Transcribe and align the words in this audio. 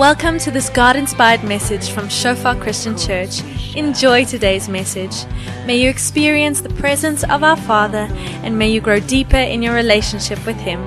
Welcome 0.00 0.38
to 0.38 0.50
this 0.50 0.70
God 0.70 0.96
inspired 0.96 1.44
message 1.44 1.90
from 1.90 2.08
Shofar 2.08 2.56
Christian 2.56 2.96
Church. 2.96 3.42
Enjoy 3.76 4.24
today's 4.24 4.66
message. 4.66 5.26
May 5.66 5.76
you 5.76 5.90
experience 5.90 6.62
the 6.62 6.70
presence 6.70 7.22
of 7.22 7.42
our 7.42 7.58
Father 7.58 8.08
and 8.42 8.58
may 8.58 8.70
you 8.70 8.80
grow 8.80 8.98
deeper 8.98 9.36
in 9.36 9.60
your 9.60 9.74
relationship 9.74 10.38
with 10.46 10.56
Him. 10.56 10.80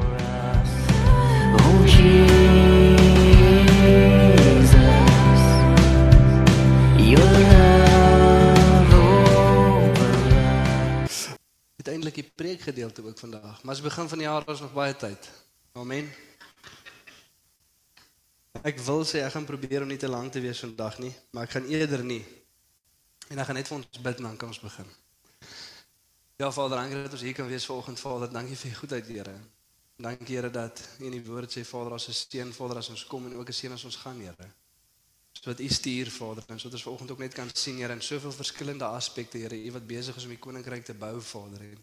Uiteindelik 11.77 12.15
die 12.15 12.31
preekgedeelte 12.35 13.05
ook 13.05 13.19
vandag. 13.19 13.63
Maar 13.63 13.73
as 13.73 13.81
begin 13.81 14.09
van 14.09 14.17
die 14.17 14.27
jaar 14.27 14.49
is 14.49 14.59
nog 14.59 14.73
baie 14.73 14.95
tyd. 14.95 15.29
Amen. 15.73 16.32
Ek 18.61 18.77
wil 18.85 19.01
sê 19.01 19.23
ek 19.25 19.33
gaan 19.33 19.47
probeer 19.49 19.81
om 19.81 19.89
nie 19.89 19.97
te 19.97 20.07
lank 20.07 20.31
te 20.31 20.41
wees 20.43 20.59
vandag 20.61 20.99
nie, 21.01 21.11
maar 21.33 21.47
ek 21.47 21.55
gaan 21.55 21.65
eerder 21.73 22.03
nie. 22.05 22.21
En 23.33 23.41
ek 23.41 23.47
gaan 23.49 23.57
net 23.57 23.69
vir 23.71 23.79
ons 23.79 24.03
bid 24.05 24.21
en 24.21 24.27
dan 24.29 24.37
kan 24.37 24.53
ons 24.53 24.61
begin. 24.61 24.91
Ja 26.37 26.51
Vader, 26.53 26.77
dankie 26.77 27.01
dat 27.01 27.17
ons 27.17 27.25
hier 27.25 27.33
kan 27.33 27.49
wees 27.49 27.65
vanoggend 27.65 27.99
Vader. 27.99 28.29
Dankie 28.29 28.57
vir 28.59 28.71
u 28.71 28.73
goedheid, 28.83 29.09
Here. 29.09 29.33
Dankie 29.97 30.37
Here 30.37 30.51
dat 30.53 30.81
u 30.99 31.07
in 31.09 31.17
die 31.17 31.23
woord 31.25 31.49
sê 31.49 31.65
Vader 31.65 31.97
as 31.97 32.07
'n 32.09 32.13
steen 32.13 32.53
Vader 32.53 32.77
as 32.77 32.89
ons 32.89 33.05
kom 33.05 33.25
en 33.25 33.35
ook 33.35 33.49
'n 33.49 33.53
seën 33.53 33.73
as 33.73 33.85
ons 33.85 33.95
gaan, 33.95 34.21
Here. 34.21 34.47
Sodat 35.43 35.59
u 35.59 35.67
stuur 35.67 36.09
Vader 36.11 36.43
en 36.47 36.59
sodat 36.59 36.73
ons 36.73 36.83
vanoggend 36.83 37.11
ook 37.11 37.17
net 37.17 37.33
kan 37.33 37.49
sien 37.53 37.77
Here 37.77 37.93
in 37.93 38.01
soveel 38.01 38.31
verskillende 38.31 38.85
aspekte 38.85 39.37
Here, 39.37 39.57
u 39.63 39.71
wat 39.71 39.87
besig 39.87 40.15
is 40.15 40.23
om 40.23 40.31
die 40.31 40.39
koninkryk 40.39 40.85
te 40.87 40.93
bou 40.93 41.17
Vader 41.21 41.65
en 41.65 41.81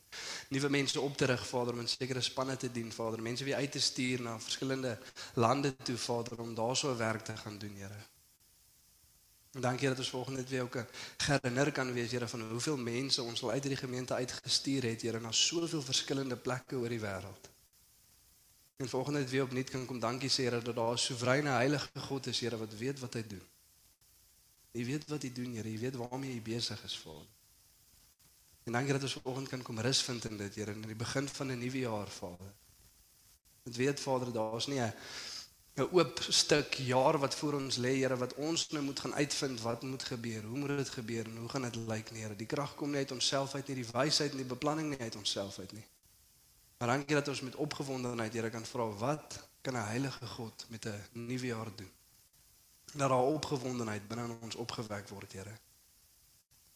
nuwe 0.49 0.69
mense 0.69 1.01
op 1.01 1.17
te 1.17 1.29
rig 1.29 1.45
Vader 1.49 1.77
om 1.77 1.83
in 1.85 1.89
sekere 1.89 2.23
spanne 2.25 2.57
te 2.57 2.71
dien 2.73 2.89
Vader, 2.93 3.21
mense 3.23 3.45
wie 3.45 3.55
uit 3.55 3.73
te 3.73 3.81
stuur 3.81 4.25
na 4.25 4.39
verskillende 4.41 4.95
lande 5.35 5.75
toe 5.77 5.97
Vader 5.97 6.41
om 6.41 6.55
daar 6.55 6.77
so 6.77 6.97
werk 6.97 7.25
te 7.25 7.37
gaan 7.37 7.59
doen 7.59 7.77
Here. 7.77 8.01
En 9.53 9.61
dankie 9.61 9.89
dat 9.89 9.99
ons 9.99 10.11
vanoggend 10.11 10.37
net 10.37 10.49
weer 10.49 10.63
ook 10.63 10.85
herinner 11.27 11.73
kan 11.73 11.93
wees 11.93 12.11
Here 12.11 12.29
van 12.29 12.49
hoeveel 12.51 12.77
mense 12.77 13.23
ons 13.23 13.43
al 13.43 13.51
uit 13.51 13.63
hierdie 13.63 13.85
gemeente 13.85 14.15
uitgestuur 14.15 14.89
het 14.89 15.03
Here 15.03 15.21
na 15.21 15.33
soveel 15.33 15.83
verskillende 15.83 16.37
plekke 16.37 16.81
oor 16.81 16.89
die 16.89 17.05
wêreld. 17.05 17.53
En 18.81 18.89
volgende 18.89 19.19
net 19.19 19.31
weer 19.31 19.43
opnuut 19.43 19.71
kan 19.71 19.87
kom 19.87 19.99
dankie 20.01 20.31
sê 20.33 20.47
Here 20.47 20.63
dat 20.63 20.75
daar 20.75 20.93
'n 20.93 20.99
soewereine 20.99 21.51
heilige 21.51 22.01
God 22.01 22.27
is 22.27 22.41
Here 22.41 22.57
wat 22.57 22.75
weet 22.75 23.01
wat 23.01 23.15
hy 23.15 23.27
doen. 23.27 23.43
Jy 24.73 24.85
weet 24.85 25.05
wat 25.09 25.23
hy 25.23 25.33
doen 25.33 25.55
Here, 25.55 25.71
jy 25.71 25.79
weet 25.79 25.97
waarmee 25.97 26.33
hy 26.33 26.43
besig 26.43 26.85
is 26.85 26.99
Vader. 26.99 27.29
En 28.65 28.73
dankie 28.73 28.93
dat 28.93 29.03
ons 29.03 29.13
vanoggend 29.13 29.49
kan 29.49 29.63
kom 29.63 29.81
rus 29.81 30.03
vind 30.03 30.25
in 30.25 30.37
dit 30.37 30.55
Here 30.55 30.73
in 30.73 30.81
die 30.81 30.95
begin 30.95 31.29
van 31.29 31.47
'n 31.51 31.59
nuwe 31.59 31.79
jaar 31.79 32.09
Vader. 32.09 32.53
Dit 33.63 33.77
weet 33.77 34.01
Vader 34.01 34.33
daar's 34.33 34.67
nie 34.67 34.81
'n 34.81 34.93
'n 35.77 35.89
oop 35.93 36.27
stuk 36.29 36.75
jaar 36.75 37.19
wat 37.19 37.35
voor 37.35 37.53
ons 37.53 37.77
lê 37.77 37.95
Here 38.01 38.17
wat 38.17 38.35
ons 38.35 38.69
nou 38.69 38.85
moet 38.85 39.01
gaan 39.01 39.15
uitvind 39.15 39.61
wat 39.61 39.83
moet 39.83 40.03
gebeur. 40.03 40.43
Hoe 40.43 40.59
moet 40.59 40.69
dit 40.69 40.89
gebeur 40.89 41.25
en 41.25 41.37
hoe 41.37 41.49
gaan 41.49 41.63
dit 41.63 41.77
lyk 41.77 42.09
Here? 42.09 42.37
Die 42.37 42.47
krag 42.47 42.75
kom 42.75 42.91
nie 42.91 42.99
uit 42.99 43.13
onsself 43.13 43.55
uit 43.55 43.67
nie, 43.67 43.77
die 43.77 43.93
wysheid 43.93 44.31
en 44.31 44.37
die 44.37 44.55
beplanning 44.57 44.89
nie 44.89 44.99
uit 44.99 45.17
onsself 45.17 45.59
uit 45.59 45.73
nie. 45.73 45.85
Maar 46.81 46.89
dankie 46.89 47.15
dat 47.15 47.29
ons 47.29 47.41
met 47.41 47.55
opgewondenheid 47.55 48.33
Here 48.33 48.51
kan 48.51 48.65
vra 48.67 48.89
wat 48.89 49.49
kan 49.61 49.75
'n 49.77 49.87
heilige 49.87 50.27
God 50.27 50.67
met 50.69 50.87
'n 50.87 51.03
nuwe 51.13 51.47
jaar 51.47 51.77
doen? 51.77 51.91
Dat 52.85 53.09
daar 53.09 53.23
opgewondenheid 53.23 54.09
binne 54.09 54.25
in 54.25 54.39
ons 54.41 54.55
opgewek 54.55 55.09
word, 55.09 55.33
Here. 55.33 55.59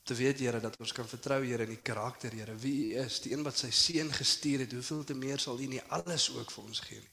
Te 0.02 0.14
weet 0.14 0.38
Here 0.38 0.60
dat 0.60 0.76
ons 0.76 0.92
kan 0.92 1.08
vertrou 1.08 1.46
Here 1.46 1.62
in 1.62 1.68
die 1.68 1.82
karakter 1.82 2.32
Here, 2.32 2.56
wie 2.56 2.92
U 2.92 2.98
is, 2.98 3.20
die 3.20 3.32
een 3.32 3.42
wat 3.42 3.58
sy 3.58 3.70
seun 3.70 4.12
gestuur 4.12 4.58
het, 4.58 4.72
hoeveel 4.72 5.04
te 5.04 5.14
meer 5.14 5.38
sal 5.38 5.60
U 5.60 5.66
nie 5.66 5.82
alles 5.82 6.30
ook 6.36 6.50
vir 6.50 6.64
ons 6.64 6.80
gee 6.80 7.00
nie. 7.00 7.12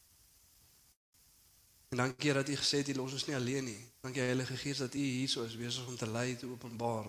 En 1.89 1.97
dankie 1.97 2.33
dat 2.33 2.49
U 2.49 2.55
gesê 2.55 2.77
het 2.77 2.87
U 2.87 2.93
los 2.93 3.11
ons 3.11 3.25
nie 3.25 3.35
alleen 3.35 3.63
nie. 3.63 3.91
Dankie 4.01 4.21
Heilige 4.21 4.57
Gees 4.57 4.77
dat 4.77 4.93
U 4.93 4.99
hier 4.99 5.45
is 5.45 5.57
besig 5.57 5.87
om 5.87 5.97
te 5.97 6.07
lei, 6.07 6.35
te 6.35 6.45
openbaar, 6.45 7.07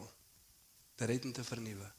te 0.94 1.04
red 1.04 1.24
en 1.24 1.32
te 1.32 1.44
vernuwe. 1.44 1.92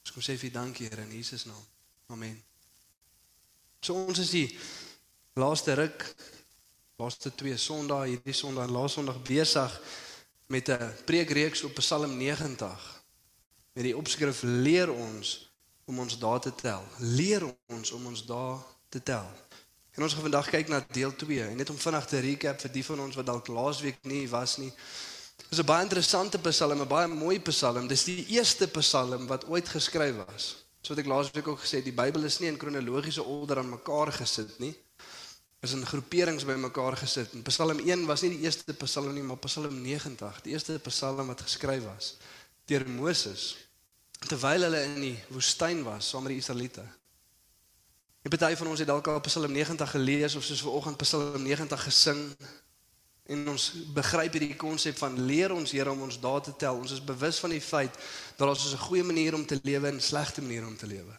Ons 0.00 0.12
kom 0.12 0.22
sê 0.22 0.38
vir 0.38 0.50
dankie 0.50 0.88
Here 0.88 1.02
in 1.02 1.12
Jesus 1.12 1.44
naam. 1.44 1.71
Amen. 2.12 2.36
So 3.80 3.96
ons 3.96 4.18
is 4.20 4.30
die 4.34 4.48
laaste 5.40 5.72
ruk 5.78 6.04
laaste 7.00 7.32
twee 7.34 7.56
Sondae 7.56 8.10
hierdie 8.10 8.34
Sondag 8.36 8.68
en 8.68 8.74
laaste 8.76 9.00
Sondag 9.00 9.22
besig 9.24 9.78
met 10.52 10.68
'n 10.68 10.92
preekreeks 11.08 11.62
op 11.64 11.74
Psalm 11.80 12.16
90. 12.16 13.02
Met 13.72 13.84
die 13.84 13.96
opskrif 13.96 14.42
leer 14.42 14.92
ons 14.92 15.50
om 15.84 15.98
ons 15.98 16.18
dae 16.18 16.38
te 16.38 16.54
tel. 16.54 16.84
Leer 16.98 17.42
ons 17.66 17.90
om 17.90 18.06
ons 18.06 18.26
dae 18.26 18.58
te 18.88 19.02
tel. 19.02 19.26
En 19.96 20.02
ons 20.02 20.12
gaan 20.12 20.28
vandag 20.28 20.50
kyk 20.50 20.68
na 20.68 20.84
deel 20.92 21.16
2 21.16 21.48
en 21.48 21.56
net 21.56 21.70
om 21.70 21.78
vinnig 21.78 22.06
te 22.06 22.18
recap 22.18 22.60
vir 22.60 22.72
die 22.72 22.84
van 22.84 23.00
ons 23.00 23.16
wat 23.16 23.26
dalk 23.26 23.46
laasweek 23.46 23.98
nie 24.04 24.28
was 24.28 24.56
nie. 24.56 24.72
Dis 25.48 25.58
'n 25.58 25.64
baie 25.64 25.82
interessante 25.82 26.38
Psalm, 26.38 26.80
'n 26.80 26.88
baie 26.88 27.08
mooi 27.08 27.40
Psalm. 27.40 27.88
Dis 27.88 28.04
die 28.04 28.26
eerste 28.26 28.68
Psalm 28.68 29.26
wat 29.26 29.48
ooit 29.48 29.68
geskryf 29.68 30.16
was. 30.26 30.61
So 30.82 30.94
wat 30.94 31.02
ek 31.04 31.10
laasweek 31.10 31.48
ook 31.48 31.62
gesê 31.62 31.78
het, 31.78 31.86
die 31.86 31.94
Bybel 31.94 32.26
is 32.26 32.40
nie 32.42 32.50
in 32.50 32.58
kronologiese 32.58 33.22
orde 33.22 33.56
aan 33.56 33.70
mekaar 33.70 34.10
gesit 34.12 34.58
nie. 34.58 34.74
Is 35.62 35.76
in 35.76 35.86
groeperings 35.86 36.42
bymekaar 36.44 36.96
gesit. 36.98 37.36
En 37.38 37.44
Psalm 37.46 37.78
1 37.78 38.06
was 38.06 38.24
nie 38.26 38.32
die 38.34 38.48
eerste 38.48 38.74
Psalm 38.82 39.12
nie, 39.14 39.22
maar 39.22 39.38
Psalm 39.46 39.76
90, 39.78 40.40
die 40.42 40.56
eerste 40.56 40.80
Psalm 40.88 41.30
wat 41.30 41.44
geskryf 41.46 41.86
was 41.86 42.16
deur 42.70 42.84
Moses 42.88 43.52
terwyl 44.22 44.62
hulle 44.68 44.82
in 44.86 45.00
die 45.02 45.16
woestyn 45.34 45.82
was 45.82 46.08
saam 46.12 46.22
met 46.26 46.36
die 46.36 46.42
Israeliete. 46.42 46.84
En 48.22 48.30
party 48.30 48.54
van 48.54 48.70
ons 48.70 48.78
het 48.78 48.86
dalk 48.86 49.08
al 49.10 49.20
Psalm 49.26 49.50
90 49.52 49.90
gelees 49.96 50.36
of 50.38 50.44
soos 50.46 50.62
vanoggend 50.62 51.00
Psalm 51.02 51.42
90 51.42 51.82
gesing. 51.88 52.20
En 53.30 53.48
ons 53.48 53.64
begryp 53.94 54.32
hierdie 54.32 54.56
konsep 54.58 54.96
van 54.98 55.18
leer 55.26 55.52
ons 55.54 55.70
Here 55.70 55.90
om 55.90 56.02
ons 56.02 56.18
dae 56.20 56.40
te 56.40 56.54
tel. 56.58 56.76
Ons 56.76 56.96
is 56.96 57.04
bewus 57.04 57.38
van 57.38 57.50
die 57.54 57.62
feit 57.62 57.94
dat 58.36 58.48
ons 58.48 58.72
'n 58.72 58.86
goeie 58.88 59.04
manier 59.04 59.34
om 59.34 59.46
te 59.46 59.60
lewe 59.62 59.88
en 59.88 59.96
'n 59.96 60.00
slegte 60.00 60.42
manier 60.42 60.66
om 60.66 60.76
te 60.76 60.86
lewe. 60.86 61.14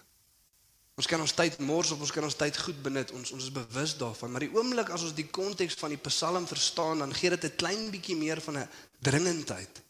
Ons 0.95 1.07
kan 1.07 1.21
ons 1.21 1.31
tyd 1.33 1.57
mors 1.59 1.91
of 1.91 1.99
ons 1.99 2.11
kan 2.11 2.23
ons 2.23 2.35
tyd 2.35 2.57
goed 2.57 2.81
benut. 2.81 3.11
Ons 3.11 3.31
ons 3.31 3.43
is 3.43 3.51
bewus 3.51 3.97
daarvan. 3.97 4.31
Maar 4.31 4.45
die 4.45 4.53
oomblik 4.53 4.89
as 4.89 5.01
ons 5.01 5.15
die 5.17 5.29
konteks 5.29 5.73
van 5.73 5.89
die 5.89 5.97
Psalm 5.97 6.47
verstaan, 6.47 6.99
dan 6.99 7.13
gee 7.13 7.29
dit 7.29 7.43
'n 7.43 7.55
klein 7.55 7.89
bietjie 7.89 8.15
meer 8.15 8.41
van 8.41 8.57
'n 8.57 8.69
dringendheid 8.99 9.81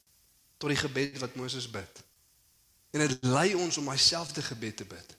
tot 0.57 0.69
die 0.69 0.78
gebed 0.78 1.19
wat 1.19 1.35
Moses 1.35 1.69
bid. 1.69 2.03
En 2.91 3.00
dit 3.00 3.18
lei 3.22 3.53
ons 3.53 3.78
om 3.78 3.84
myself 3.84 4.31
te 4.31 4.41
gebed 4.41 4.78
te 4.78 4.85
bid. 4.85 5.18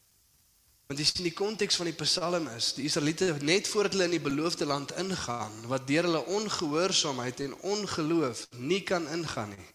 Want 0.86 1.00
dis 1.00 1.14
in 1.16 1.24
die 1.24 1.32
konteks 1.32 1.78
van 1.80 1.88
die 1.88 1.96
Psalm 1.96 2.48
is, 2.52 2.74
die 2.76 2.84
Israeliete 2.84 3.30
net 3.40 3.68
voordat 3.72 3.94
hulle 3.96 4.08
in 4.10 4.18
die 4.18 4.24
beloofde 4.24 4.66
land 4.68 4.92
ingaan, 5.00 5.54
wat 5.70 5.86
deur 5.88 6.04
hulle 6.04 6.20
ongehoorsaamheid 6.36 7.40
en 7.40 7.54
ongeloof 7.72 8.44
nie 8.60 8.82
kan 8.84 9.08
ingaan 9.08 9.54
nie. 9.54 9.68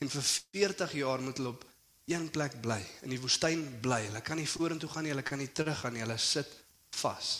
En 0.00 0.08
vir 0.08 0.24
40 0.56 0.94
jaar 1.02 1.20
moet 1.20 1.36
hulle 1.36 1.52
op 1.52 1.66
een 2.08 2.30
plek 2.32 2.56
bly, 2.64 2.80
in 3.04 3.12
die 3.12 3.20
woestyn 3.20 3.62
bly. 3.84 4.06
Hulle 4.08 4.24
kan 4.24 4.40
nie 4.40 4.48
vorentoe 4.48 4.88
gaan 4.88 5.04
nie, 5.04 5.12
hulle 5.12 5.24
kan 5.24 5.40
nie 5.40 5.52
teruggaan 5.52 5.96
nie, 5.96 6.04
hulle 6.04 6.16
sit 6.20 6.48
vas. 7.00 7.34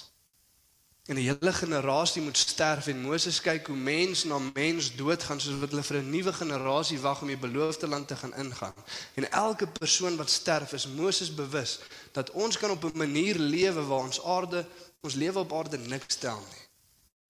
En 1.05 1.15
'n 1.15 1.19
hele 1.19 1.53
generasie 1.53 2.23
moet 2.23 2.37
sterf 2.37 2.87
en 2.87 3.01
Moses 3.01 3.41
kyk 3.41 3.67
hoe 3.67 3.77
mens 3.77 4.25
na 4.25 4.39
mens 4.39 4.95
doodgaan 4.97 5.41
soos 5.41 5.59
wat 5.61 5.71
hulle 5.71 5.83
vir 5.83 5.97
'n 5.97 6.11
nuwe 6.11 6.33
generasie 6.33 7.01
wag 7.01 7.21
om 7.21 7.27
die 7.27 7.37
beloofde 7.37 7.87
land 7.87 8.09
te 8.09 8.17
gaan 8.17 8.35
ingaan. 8.35 8.75
En 9.15 9.31
elke 9.31 9.67
persoon 9.67 10.17
wat 10.17 10.31
sterf 10.31 10.73
is 10.73 10.87
Moses 10.87 11.35
bewus 11.35 11.79
dat 12.13 12.31
ons 12.31 12.59
kan 12.59 12.71
op 12.71 12.85
'n 12.85 12.97
manier 12.97 13.39
lewe 13.39 13.85
waar 13.85 14.05
ons 14.05 14.23
aarde, 14.23 14.67
ons 15.01 15.15
lewe 15.15 15.39
op 15.39 15.53
aarde 15.53 15.79
niks 15.79 16.17
tel 16.17 16.41
nie. 16.41 16.65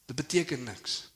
Dit 0.05 0.17
beteken 0.17 0.63
niks. 0.63 1.13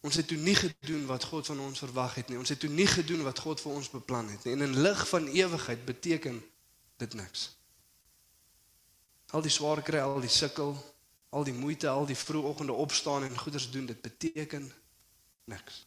Ons 0.00 0.14
het 0.14 0.28
toe 0.28 0.36
nie 0.36 0.54
gedoen 0.54 1.06
wat 1.06 1.24
God 1.24 1.46
van 1.46 1.60
ons 1.60 1.78
verwag 1.78 2.14
het 2.14 2.28
nie. 2.28 2.38
Ons 2.38 2.48
het 2.48 2.60
toe 2.60 2.70
nie 2.70 2.86
gedoen 2.86 3.22
wat 3.22 3.38
God 3.38 3.60
vir 3.60 3.72
ons 3.72 3.90
beplan 3.90 4.28
het 4.28 4.44
nie. 4.44 4.52
En 4.52 4.60
in 4.60 4.80
lig 4.80 5.08
van 5.08 5.26
ewigheid 5.26 5.84
beteken 5.84 6.44
dit 6.96 7.14
niks. 7.14 7.56
Al 9.30 9.42
die 9.42 9.50
swaar 9.50 9.82
kry, 9.82 9.98
al 9.98 10.20
die 10.20 10.30
sukkel, 10.30 10.76
al 11.28 11.44
die 11.44 11.52
moeite, 11.52 11.88
al 11.88 12.06
die 12.06 12.16
vroegoggende 12.16 12.72
opstaan 12.72 13.22
en 13.22 13.38
goeders 13.38 13.70
doen, 13.70 13.86
dit 13.86 14.00
beteken 14.00 14.72
niks. 15.44 15.86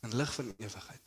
In 0.00 0.16
lig 0.16 0.34
van 0.34 0.54
ewigheid. 0.58 1.00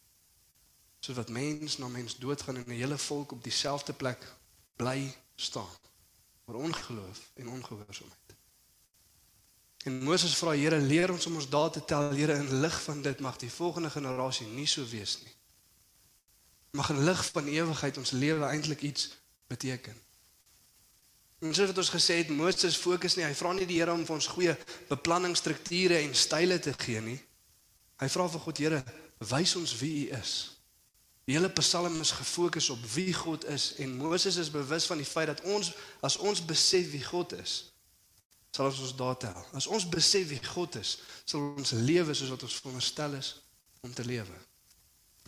Soos 1.00 1.16
wat 1.16 1.30
mens 1.30 1.78
na 1.78 1.88
mens 1.88 2.18
doodgaan 2.18 2.56
en 2.56 2.64
'n 2.68 2.82
hele 2.82 2.98
volk 2.98 3.32
op 3.32 3.44
dieselfde 3.44 3.94
plek 3.94 4.34
bly 4.76 5.16
staan. 5.36 5.76
Maar 6.46 6.56
ongeloof 6.56 7.32
en 7.34 7.50
ongehoorsaamheid. 7.50 8.36
En 9.84 10.04
Moses 10.04 10.36
vra 10.36 10.52
Here, 10.52 10.80
leer 10.80 11.12
ons 11.12 11.26
om 11.26 11.36
ons 11.36 11.50
dae 11.50 11.70
te 11.70 11.86
tel, 11.86 12.12
Here, 12.12 12.34
in 12.34 12.60
lig 12.60 12.82
van 12.84 13.02
dit 13.02 13.20
mag 13.20 13.38
die 13.38 13.52
volgende 13.52 13.90
generasie 13.90 14.48
nie 14.48 14.68
so 14.68 14.86
wees 14.88 15.22
nie. 15.24 15.34
Mag 16.72 16.90
in 16.90 17.04
lig 17.04 17.26
van 17.32 17.48
ewigheid 17.48 17.98
ons 17.98 18.12
lewe 18.12 18.46
eintlik 18.46 18.82
iets 18.82 19.18
beteken. 19.48 19.96
En 21.40 21.54
soos 21.56 21.72
wat 21.72 21.80
ons 21.80 21.92
gesê 21.94 22.20
het, 22.20 22.32
Moses 22.36 22.78
fokus 22.78 23.16
nie, 23.16 23.24
hy 23.24 23.36
vra 23.38 23.54
nie 23.56 23.68
die 23.68 23.80
Here 23.80 23.94
om 23.96 24.04
vir 24.04 24.18
ons 24.18 24.28
goeie 24.28 24.56
beplanningsstrukture 24.90 26.02
en 26.04 26.16
style 26.16 26.60
te 26.60 26.74
gee 26.76 27.00
nie. 27.04 27.20
Hy 28.00 28.10
vra 28.12 28.28
vir 28.32 28.44
God, 28.44 28.60
Here, 28.60 28.82
wys 29.32 29.56
ons 29.60 29.76
wie 29.80 29.94
U 30.08 30.18
is. 30.20 30.34
Die 31.30 31.36
hele 31.38 31.52
Psalm 31.54 32.00
is 32.02 32.12
gefokus 32.12 32.72
op 32.74 32.86
wie 32.96 33.14
God 33.14 33.44
is 33.54 33.76
en 33.78 33.92
Moses 33.98 34.40
is 34.42 34.50
bewus 34.50 34.88
van 34.90 34.98
die 34.98 35.06
feit 35.06 35.30
dat 35.30 35.44
ons 35.46 35.68
as 36.02 36.16
ons 36.18 36.42
besef 36.42 36.88
wie 36.90 37.04
God 37.06 37.36
is, 37.38 37.52
sal 38.50 38.72
ons 38.72 38.80
ons 38.82 38.96
dae 38.98 39.18
tel. 39.22 39.44
As 39.54 39.68
ons 39.70 39.86
besef 39.86 40.26
wie 40.32 40.40
God 40.42 40.80
is, 40.80 40.96
sal 41.30 41.52
ons 41.54 41.76
lewe 41.78 42.16
soos 42.18 42.34
wat 42.34 42.48
ons 42.48 42.56
veronderstel 42.58 43.20
is 43.20 43.36
om 43.86 43.94
te 43.94 44.08
lewe. 44.08 44.40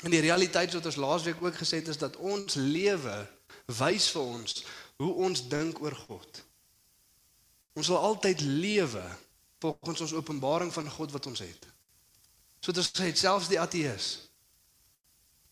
En 0.01 0.09
die 0.09 0.23
realiteit 0.25 0.73
wat 0.73 0.89
ons 0.89 0.97
laasweek 0.97 1.43
ook 1.45 1.61
gesê 1.61 1.83
het 1.83 1.93
is 1.93 2.01
dat 2.01 2.17
ons 2.17 2.57
lewe 2.57 3.19
wys 3.77 4.09
vir 4.15 4.25
ons 4.25 4.63
hoe 5.01 5.13
ons 5.27 5.43
dink 5.49 5.81
oor 5.81 5.95
God. 6.07 6.41
Ons 7.77 7.89
sal 7.89 8.01
altyd 8.01 8.41
lewe 8.41 9.03
volgens 9.61 10.01
ons 10.07 10.13
openbaring 10.13 10.73
van 10.73 10.89
God 10.89 11.11
wat 11.11 11.29
ons 11.29 11.43
het. 11.43 11.67
So 12.61 12.73
dit 12.75 12.85
sê 12.85 13.09
selfs 13.17 13.49
die 13.49 13.59
ateës. 13.61 14.09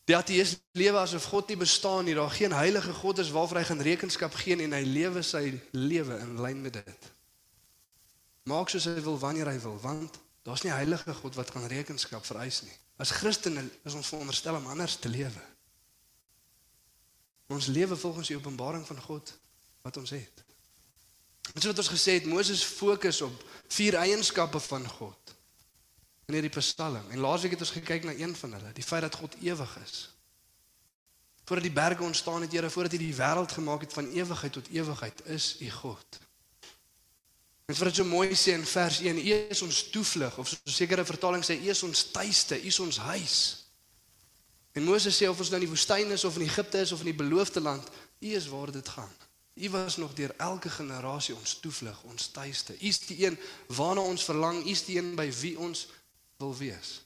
Die 0.09 0.17
ateës 0.17 0.55
lewe 0.77 0.97
asof 0.97 1.27
God 1.29 1.49
nie 1.49 1.59
bestaan 1.61 2.07
nie, 2.07 2.15
daar 2.17 2.33
geen 2.33 2.53
heilige 2.53 2.93
God 2.97 3.21
is 3.21 3.29
waarvoor 3.33 3.61
hy 3.61 3.67
gaan 3.69 3.85
rekenskap 3.85 4.33
gee 4.41 4.57
en 4.57 4.73
hy 4.73 4.81
lewe 4.85 5.21
sy 5.25 5.43
lewe 5.77 6.17
in 6.25 6.39
lyn 6.41 6.63
met 6.65 6.79
dit. 6.81 7.09
Maak 8.49 8.73
soos 8.73 8.87
hy 8.89 8.97
wil 9.05 9.19
wanneer 9.21 9.51
hy 9.51 9.59
wil, 9.61 9.77
want 9.83 10.17
daar's 10.47 10.65
nie 10.65 10.73
heilige 10.73 11.13
God 11.13 11.37
wat 11.37 11.53
kan 11.53 11.67
rekenskap 11.69 12.25
vereis 12.25 12.63
nie. 12.65 12.73
As 12.97 13.13
Christene 13.15 13.61
is 13.85 13.93
ons 13.93 14.09
veronderstel 14.09 14.57
om 14.57 14.65
anders 14.73 14.97
te 14.97 15.09
lewe. 15.13 15.45
Ons 17.49 17.67
lewe 17.73 17.97
volgens 17.97 18.29
die 18.29 18.37
openbaring 18.37 18.85
van 18.85 19.01
God 19.01 19.33
wat 19.81 19.97
ons 19.97 20.13
het. 20.13 20.43
Dit 21.53 21.65
wat 21.65 21.81
ons 21.81 21.89
gesê 21.89 22.19
het, 22.19 22.29
Moses 22.29 22.61
fokus 22.63 23.21
op 23.25 23.43
vier 23.73 23.97
eienskappe 23.97 24.59
van 24.59 24.85
God 24.99 25.33
in 26.29 26.37
hierdie 26.37 26.53
Psalm. 26.53 27.09
En 27.09 27.23
laasweek 27.25 27.55
het 27.57 27.65
ons 27.65 27.73
gekyk 27.73 28.05
na 28.05 28.13
een 28.13 28.35
van 28.37 28.53
hulle, 28.53 28.73
die 28.77 28.85
feit 28.85 29.01
dat 29.01 29.17
God 29.17 29.35
ewig 29.41 29.77
is. 29.81 30.09
Voordat 31.49 31.65
die 31.65 31.73
berge 31.73 32.03
ontstaan 32.05 32.41
het, 32.45 32.53
Here, 32.53 32.69
voordat 32.69 32.93
hy 32.93 32.99
die 33.01 33.15
wêreld 33.17 33.51
gemaak 33.57 33.81
het 33.87 33.93
van 33.97 34.11
ewigheid 34.13 34.53
tot 34.53 34.69
ewigheid, 34.69 35.23
is 35.25 35.55
U 35.65 35.69
God. 35.79 36.19
En 37.65 37.77
vir 37.77 37.89
dit 37.89 37.97
so 37.97 38.05
mooi 38.05 38.29
sê 38.37 38.53
in 38.57 38.65
vers 38.65 38.99
1, 39.01 39.17
U 39.17 39.33
is 39.49 39.61
ons 39.65 39.79
toevlug 39.89 40.37
of 40.37 40.47
so 40.49 40.57
'n 40.65 40.77
sekere 40.77 41.05
vertaling 41.05 41.43
sê 41.45 41.57
U 41.57 41.69
is 41.69 41.83
ons 41.83 42.03
tuiste, 42.11 42.61
U 42.61 42.67
is 42.67 42.79
ons 42.79 42.97
huis. 42.97 43.65
En 44.71 44.83
Moses 44.83 45.15
sê 45.17 45.27
of 45.29 45.39
ons 45.39 45.49
nou 45.49 45.59
in 45.61 45.65
die 45.65 45.73
woestyn 45.73 46.11
is 46.11 46.23
of 46.23 46.35
in 46.35 46.45
Egipte 46.45 46.79
is 46.79 46.91
of 46.91 46.99
in 46.99 47.11
die 47.11 47.17
beloofde 47.23 47.61
land, 47.61 47.87
U 48.19 48.33
is 48.35 48.47
waar 48.47 48.71
dit 48.71 48.89
gaan. 48.89 49.11
U 49.59 49.69
was 49.69 49.97
nog 49.97 50.13
deur 50.13 50.33
elke 50.37 50.69
generasie 50.69 51.35
ons 51.35 51.57
toevlug, 51.59 52.03
ons 52.03 52.27
tuiste. 52.27 52.73
U 52.73 52.85
is 52.87 52.99
die 52.99 53.25
een 53.25 53.37
waarna 53.67 54.01
ons 54.01 54.23
verlang, 54.23 54.63
U 54.65 54.69
is 54.69 54.85
die 54.85 54.97
een 54.97 55.15
by 55.15 55.27
wie 55.41 55.57
ons 55.59 55.87
wil 56.37 56.55
wees. 56.57 57.01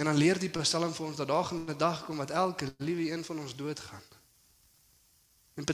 En 0.00 0.04
dan 0.04 0.16
leer 0.16 0.38
die 0.38 0.50
Psalm 0.50 0.92
vir 0.94 1.06
ons 1.06 1.16
dat 1.16 1.28
daar 1.28 1.54
'n 1.54 1.76
dag 1.78 2.04
kom 2.04 2.16
wat 2.16 2.30
elke 2.30 2.74
liewe 2.78 3.10
een 3.10 3.24
van 3.24 3.38
ons 3.38 3.56
doodgaan. 3.56 4.02
En 5.54 5.64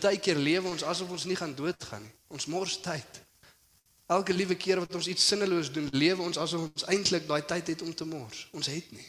baie 0.00 0.18
keer 0.18 0.36
lewe 0.36 0.68
ons 0.68 0.84
asof 0.84 1.10
ons 1.10 1.24
nie 1.24 1.36
gaan 1.36 1.54
doodgaan 1.54 2.02
nie. 2.02 2.14
Ons 2.26 2.46
mors 2.46 2.80
tyd. 2.80 3.20
Elke 4.06 4.34
liewe 4.34 4.54
keer 4.54 4.78
wat 4.78 4.94
ons 4.94 5.06
iets 5.06 5.26
sinneloos 5.26 5.72
doen, 5.72 5.88
lewe 5.90 6.22
ons 6.22 6.38
asof 6.38 6.60
ons 6.60 6.84
eintlik 6.84 7.26
daai 7.26 7.44
tyd 7.44 7.66
het 7.66 7.82
om 7.82 7.94
te 7.94 8.04
mors. 8.04 8.48
Ons 8.52 8.66
het 8.66 8.90
nie. 8.92 9.08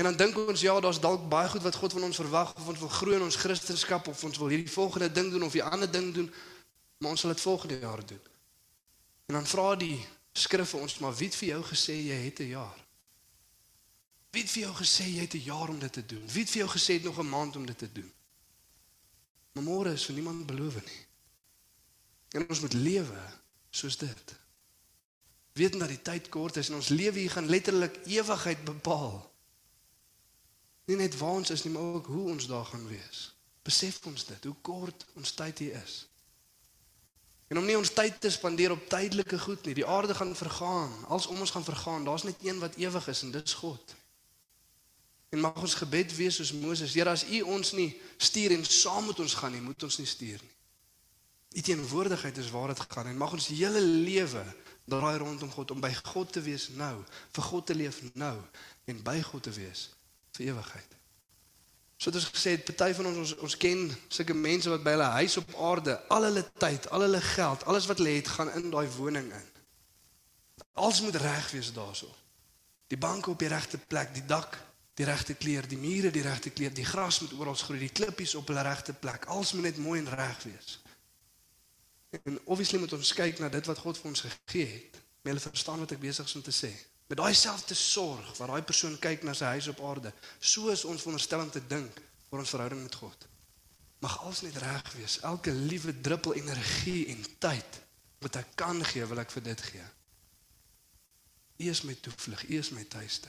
En 0.00 0.06
dan 0.06 0.16
dink 0.16 0.38
ons 0.48 0.60
ja, 0.60 0.80
daar's 0.80 1.00
dalk 1.00 1.28
baie 1.28 1.48
goed 1.48 1.62
wat 1.62 1.74
God 1.74 1.92
van 1.92 2.02
ons 2.02 2.16
verwag 2.16 2.54
of 2.56 2.68
ons 2.72 2.78
wil 2.78 2.88
groei 2.88 3.16
in 3.18 3.22
ons 3.22 3.36
kristendom 3.36 4.06
of 4.08 4.24
ons 4.24 4.38
wil 4.38 4.48
hierdie 4.48 4.72
volgende 4.72 5.12
ding 5.12 5.28
doen 5.30 5.42
of 5.44 5.52
die 5.52 5.62
ander 5.62 5.90
ding 5.92 6.14
doen, 6.14 6.30
maar 6.98 7.10
ons 7.10 7.20
sal 7.20 7.34
dit 7.34 7.40
volgende 7.40 7.78
jaar 7.78 8.06
doen. 8.06 8.22
En 9.26 9.34
dan 9.36 9.46
vra 9.46 9.74
die 9.76 9.98
skrif 10.32 10.72
vir 10.72 10.80
ons 10.80 10.96
maar 11.04 11.12
wie 11.18 11.28
het 11.28 11.36
vir 11.36 11.48
jou 11.48 11.60
gesê 11.68 11.98
jy 11.98 12.16
het 12.24 12.40
'n 12.40 12.48
jaar? 12.48 12.80
Wie 14.30 14.42
het 14.42 14.50
vir 14.50 14.62
jou 14.62 14.74
gesê 14.80 15.04
jy 15.04 15.20
het 15.20 15.34
'n 15.34 15.44
jaar 15.52 15.68
om 15.68 15.78
dit 15.78 15.92
te 15.92 16.06
doen? 16.06 16.24
Wie 16.32 16.42
het 16.42 16.50
vir 16.50 16.62
jou 16.64 16.70
gesê 16.70 16.92
het 16.96 17.04
nog 17.04 17.18
'n 17.18 17.28
maand 17.28 17.56
om 17.56 17.66
dit 17.66 17.78
te 17.78 17.92
doen? 17.92 18.12
Maar 19.52 19.64
môre 19.64 19.92
is 19.92 20.04
vir 20.04 20.14
niemand 20.14 20.46
beloof 20.46 20.74
nie. 20.74 21.06
En 22.30 22.48
ons 22.48 22.60
moet 22.60 22.72
lewe 22.72 23.22
soos 23.70 23.96
dit. 23.96 24.38
Weet 25.52 25.78
dat 25.78 25.88
die 25.88 26.02
tyd 26.02 26.28
kort 26.28 26.56
is 26.56 26.68
en 26.68 26.74
ons 26.74 26.88
lewe 26.88 27.18
hier 27.18 27.30
gaan 27.30 27.48
letterlik 27.48 28.00
ewigheid 28.06 28.64
bepaal. 28.64 29.29
Nie 30.90 30.96
net 30.98 31.14
waar 31.20 31.38
ons 31.38 31.50
is 31.54 31.62
nie, 31.62 31.70
maar 31.72 31.82
ook 32.00 32.06
hoe 32.10 32.28
ons 32.32 32.46
daar 32.50 32.64
gaan 32.66 32.86
wees. 32.90 33.18
Besef 33.62 34.00
ons 34.10 34.24
dit, 34.26 34.44
hoe 34.44 34.56
kort 34.66 35.04
ons 35.14 35.32
tyd 35.38 35.58
hier 35.62 35.76
is. 35.78 36.00
En 37.50 37.60
om 37.60 37.66
nie 37.66 37.76
ons 37.78 37.92
tyd 37.94 38.16
te 38.18 38.30
spandeer 38.30 38.74
op 38.74 38.88
tydelike 38.90 39.38
goed 39.38 39.66
nie. 39.66 39.76
Die 39.78 39.86
aarde 39.86 40.14
gaan 40.14 40.34
vergaan. 40.36 40.90
Als 41.06 41.28
om 41.30 41.38
ons 41.38 41.50
gaan 41.54 41.66
vergaan, 41.66 42.04
daar's 42.04 42.26
net 42.26 42.42
een 42.42 42.58
wat 42.58 42.74
ewig 42.74 43.06
is 43.10 43.22
en 43.22 43.30
dit 43.30 43.46
is 43.46 43.54
God. 43.60 43.94
En 45.30 45.44
mag 45.44 45.62
ons 45.62 45.78
gebed 45.78 46.16
wees 46.16 46.40
soos 46.40 46.50
Moses. 46.58 46.94
Here, 46.94 47.10
as 47.10 47.22
U 47.26 47.40
ons 47.54 47.70
nie 47.78 47.92
stuur 48.18 48.56
en 48.56 48.66
saam 48.66 49.06
met 49.06 49.22
ons 49.22 49.34
gaan 49.34 49.54
nie, 49.54 49.62
moet 49.62 49.86
ons 49.86 50.00
nie 50.02 50.10
stuur 50.10 50.42
nie. 50.42 50.56
U 51.54 51.64
teenwoordigheid 51.70 52.42
is 52.42 52.50
waar 52.50 52.74
dit 52.74 52.82
gaan 52.82 53.06
en 53.06 53.22
mag 53.22 53.38
ons 53.38 53.46
hele 53.50 53.80
lewe 53.82 54.42
draai 54.90 55.16
rondom 55.22 55.50
God 55.54 55.70
om 55.70 55.80
by 55.82 55.90
God 56.02 56.34
te 56.34 56.42
wees 56.42 56.68
nou, 56.74 56.96
vir 57.30 57.50
God 57.52 57.66
te 57.66 57.78
leef 57.78 58.02
nou 58.18 58.36
en 58.90 59.02
by 59.06 59.18
God 59.30 59.46
te 59.46 59.54
wees 59.54 59.88
vir 60.36 60.46
ewigheid. 60.46 60.96
So 62.00 62.10
dit 62.10 62.20
is 62.22 62.28
gesê, 62.32 62.54
party 62.64 62.94
van 62.96 63.10
ons, 63.10 63.18
ons 63.18 63.34
ons 63.44 63.56
ken 63.60 63.82
sulke 64.08 64.32
mense 64.32 64.70
wat 64.72 64.84
by 64.84 64.94
hulle 64.94 65.08
huis 65.18 65.36
op 65.36 65.50
aarde 65.68 65.98
al 66.08 66.24
hulle 66.30 66.44
tyd, 66.62 66.86
al 66.96 67.04
hulle 67.04 67.20
geld, 67.20 67.64
alles 67.68 67.88
wat 67.90 68.00
hulle 68.00 68.14
het, 68.14 68.30
gaan 68.38 68.52
in 68.56 68.70
daai 68.72 68.88
woning 68.94 69.28
in. 69.36 69.48
Alles 70.80 71.02
moet 71.04 71.18
reg 71.20 71.50
wees 71.52 71.68
daarso. 71.76 72.08
Die 72.88 72.96
banke 72.98 73.30
op 73.30 73.38
die 73.38 73.50
regte 73.52 73.78
plek, 73.78 74.14
die 74.16 74.24
dak, 74.24 74.56
die 74.96 75.04
regte 75.04 75.36
kleur, 75.36 75.68
die 75.68 75.78
mure 75.78 76.10
die 76.10 76.24
regte 76.24 76.50
kleur, 76.56 76.72
die 76.72 76.88
gras 76.88 77.20
moet 77.20 77.36
oral 77.36 77.58
groei, 77.60 77.82
die 77.84 77.92
klippies 77.92 78.34
op 78.34 78.48
hulle 78.48 78.64
regte 78.64 78.96
plek. 78.96 79.28
Alles 79.28 79.52
moet 79.52 79.68
net 79.68 79.82
mooi 79.84 80.00
en 80.00 80.08
reg 80.08 80.40
wees. 80.48 80.78
En 82.24 82.40
obviously 82.44 82.80
moet 82.80 82.96
ons 82.96 83.12
kyk 83.12 83.44
na 83.44 83.52
dit 83.52 83.68
wat 83.68 83.84
God 83.84 84.00
vir 84.00 84.08
ons 84.14 84.24
gegee 84.24 84.72
het. 84.72 85.02
Moet 85.20 85.34
hulle 85.34 85.44
verstaan 85.50 85.84
wat 85.84 85.92
ek 85.92 86.00
besig 86.00 86.32
is 86.32 86.40
om 86.40 86.48
te 86.48 86.54
sê 86.54 86.72
met 87.10 87.18
daai 87.18 87.34
selfde 87.34 87.74
sorg 87.74 88.36
wat 88.38 88.52
daai 88.52 88.62
persoon 88.62 88.94
kyk 89.02 89.24
na 89.26 89.34
sy 89.34 89.48
huis 89.56 89.66
op 89.72 89.80
aarde. 89.82 90.12
So 90.38 90.70
is 90.70 90.84
ons 90.86 91.02
veronderstel 91.02 91.42
om 91.42 91.50
te 91.50 91.62
dink 91.66 91.96
oor 92.30 92.44
ons 92.44 92.52
verhouding 92.54 92.84
met 92.84 92.94
God. 92.94 93.26
Mag 94.00 94.14
alles 94.22 94.44
net 94.46 94.60
reg 94.62 94.92
wees. 94.94 95.18
Elke 95.26 95.50
liewe 95.50 95.96
druppel 96.00 96.38
energie 96.38 97.08
en 97.10 97.24
tyd 97.42 97.80
wat 98.22 98.38
ek 98.38 98.54
kan 98.62 98.78
gee, 98.92 99.08
wil 99.10 99.18
ek 99.18 99.34
vir 99.34 99.42
dit 99.48 99.64
gee. 99.72 99.88
U 101.60 101.68
is 101.72 101.82
my 101.88 101.96
toevlug, 101.98 102.46
U 102.46 102.60
is 102.60 102.70
my 102.76 102.86
tuiste. 102.88 103.28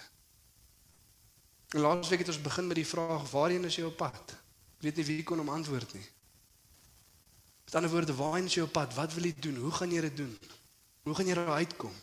En 1.74 1.88
het 2.04 2.28
ons 2.28 2.42
begin 2.42 2.68
met 2.68 2.76
die 2.76 2.88
vraag: 2.88 3.30
Waarheen 3.32 3.66
is 3.66 3.80
jy 3.80 3.88
op 3.88 3.98
pad? 3.98 4.36
Ek 4.78 4.86
weet 4.86 5.02
nie 5.02 5.08
wie 5.08 5.24
kon 5.24 5.42
hom 5.42 5.50
antwoord 5.50 5.94
nie. 5.94 6.06
Met 7.66 7.76
ander 7.76 7.92
woorde, 7.92 8.14
waarheen 8.16 8.46
is 8.46 8.60
jy 8.60 8.64
op 8.68 8.72
pad? 8.76 8.94
Wat 8.94 9.14
wil 9.14 9.24
jy 9.24 9.36
doen? 9.40 9.56
Hoe 9.56 9.72
gaan 9.72 9.92
jy 9.92 10.02
dit 10.02 10.18
doen? 10.18 10.34
Hoe 11.08 11.16
gaan 11.16 11.28
jy 11.28 11.34
daar 11.40 11.54
uitkom? 11.64 11.96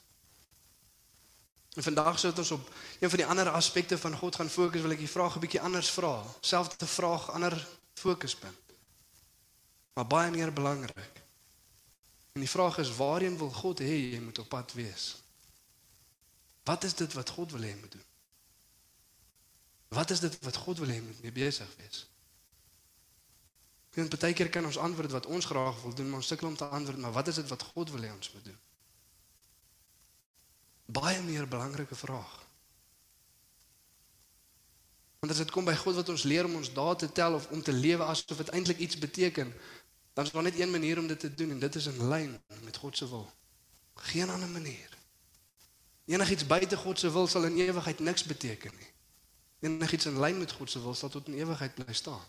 En 1.74 1.82
vandag 1.82 2.18
sou 2.18 2.32
dit 2.32 2.38
ons 2.38 2.50
op 2.50 2.70
een 3.00 3.10
van 3.10 3.18
die 3.18 3.26
ander 3.26 3.50
aspekte 3.50 3.98
van 3.98 4.16
God 4.16 4.36
gaan 4.36 4.50
fokus, 4.50 4.80
wil 4.80 4.90
ek 4.90 5.04
die 5.04 5.10
vraag 5.10 5.36
'n 5.36 5.40
bietjie 5.40 5.60
anders 5.60 5.90
vra. 5.90 6.24
Selfde 6.40 6.86
vraag, 6.86 7.30
ander 7.30 7.68
fokuspunt. 7.94 8.66
Maar 9.94 10.06
baie 10.06 10.30
meer 10.30 10.52
belangrik. 10.52 11.22
En 12.32 12.40
die 12.40 12.50
vraag 12.50 12.78
is 12.78 12.96
waarheen 12.96 13.38
wil 13.38 13.50
God 13.50 13.80
hê 13.80 13.94
jy 14.12 14.20
moet 14.20 14.38
op 14.38 14.48
pad 14.48 14.72
wees? 14.72 15.22
Wat 16.62 16.84
is 16.84 16.94
dit 16.94 17.12
wat 17.12 17.28
God 17.28 17.52
wil 17.52 17.60
hê 17.60 17.72
jy 17.72 17.80
moet 17.80 17.92
doen? 17.92 18.06
Wat 19.88 20.10
is 20.10 20.20
dit 20.20 20.38
wat 20.40 20.56
God 20.56 20.78
wil 20.78 20.88
hê 20.88 20.94
jy 20.94 21.02
moet 21.02 21.22
mee 21.22 21.32
besig 21.32 21.74
wees? 21.76 22.06
En 23.98 24.08
baie 24.08 24.32
keer 24.32 24.50
kan 24.54 24.64
ons 24.64 24.78
antwoord 24.78 25.10
wat 25.10 25.26
ons 25.26 25.44
graag 25.44 25.82
wil 25.82 25.94
doen, 25.94 26.08
maar 26.08 26.22
ons 26.22 26.26
sukkel 26.26 26.48
om 26.48 26.56
te 26.56 26.64
antwoord, 26.64 26.98
maar 26.98 27.12
wat 27.12 27.28
is 27.28 27.34
dit 27.34 27.48
wat 27.48 27.62
God 27.62 27.90
wil 27.90 28.02
hê 28.06 28.12
ons 28.14 28.32
moet 28.32 28.44
doen? 28.44 28.58
Baie 30.92 31.22
meer 31.22 31.48
belangrike 31.48 31.94
vraag. 31.94 32.34
Want 35.18 35.32
as 35.32 35.40
dit 35.42 35.50
kom 35.50 35.66
by 35.66 35.74
God 35.76 35.98
wat 36.00 36.08
ons 36.08 36.24
leer 36.30 36.46
om 36.46 36.54
ons 36.60 36.70
dae 36.72 36.94
te 36.96 37.08
tel 37.12 37.34
of 37.34 37.48
om 37.52 37.62
te 37.62 37.72
lewe 37.74 38.06
asof 38.06 38.38
dit 38.40 38.52
eintlik 38.54 38.78
iets 38.78 38.98
beteken, 38.98 39.52
dan 40.14 40.24
is 40.24 40.30
daar 40.32 40.46
net 40.46 40.58
een 40.58 40.70
manier 40.70 40.98
om 40.98 41.06
dit 41.06 41.20
te 41.20 41.34
doen 41.34 41.50
en 41.50 41.58
dit 41.58 41.74
is 41.74 41.86
in 41.86 42.08
lyn 42.08 42.38
met 42.62 42.76
God 42.76 42.96
se 42.96 43.08
wil. 43.08 43.26
Geen 43.94 44.30
ander 44.30 44.48
manier. 44.48 44.96
Enigiets 46.04 46.46
buite 46.46 46.76
God 46.76 46.98
se 46.98 47.10
wil 47.12 47.26
sal 47.26 47.44
in 47.44 47.58
ewigheid 47.58 47.98
niks 47.98 48.24
beteken 48.24 48.72
nie. 48.78 48.92
Enigiets 49.60 50.06
in 50.06 50.20
lyn 50.20 50.38
met 50.38 50.52
God 50.52 50.70
se 50.70 50.80
wil 50.82 50.94
sal 50.94 51.08
tot 51.08 51.26
in 51.26 51.34
ewigheid 51.34 51.74
bly 51.74 51.92
staan. 51.92 52.24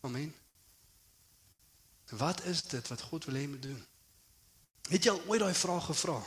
Amen. 0.00 0.34
Wat 2.10 2.44
is 2.44 2.62
dit 2.62 2.88
wat 2.88 3.00
God 3.02 3.24
wil 3.24 3.34
hê 3.34 3.46
moet 3.48 3.62
doen? 3.62 3.86
Het 4.88 5.04
jy 5.04 5.10
al 5.10 5.22
ooit 5.26 5.40
daai 5.40 5.54
vraag 5.54 5.84
gevra? 5.84 6.18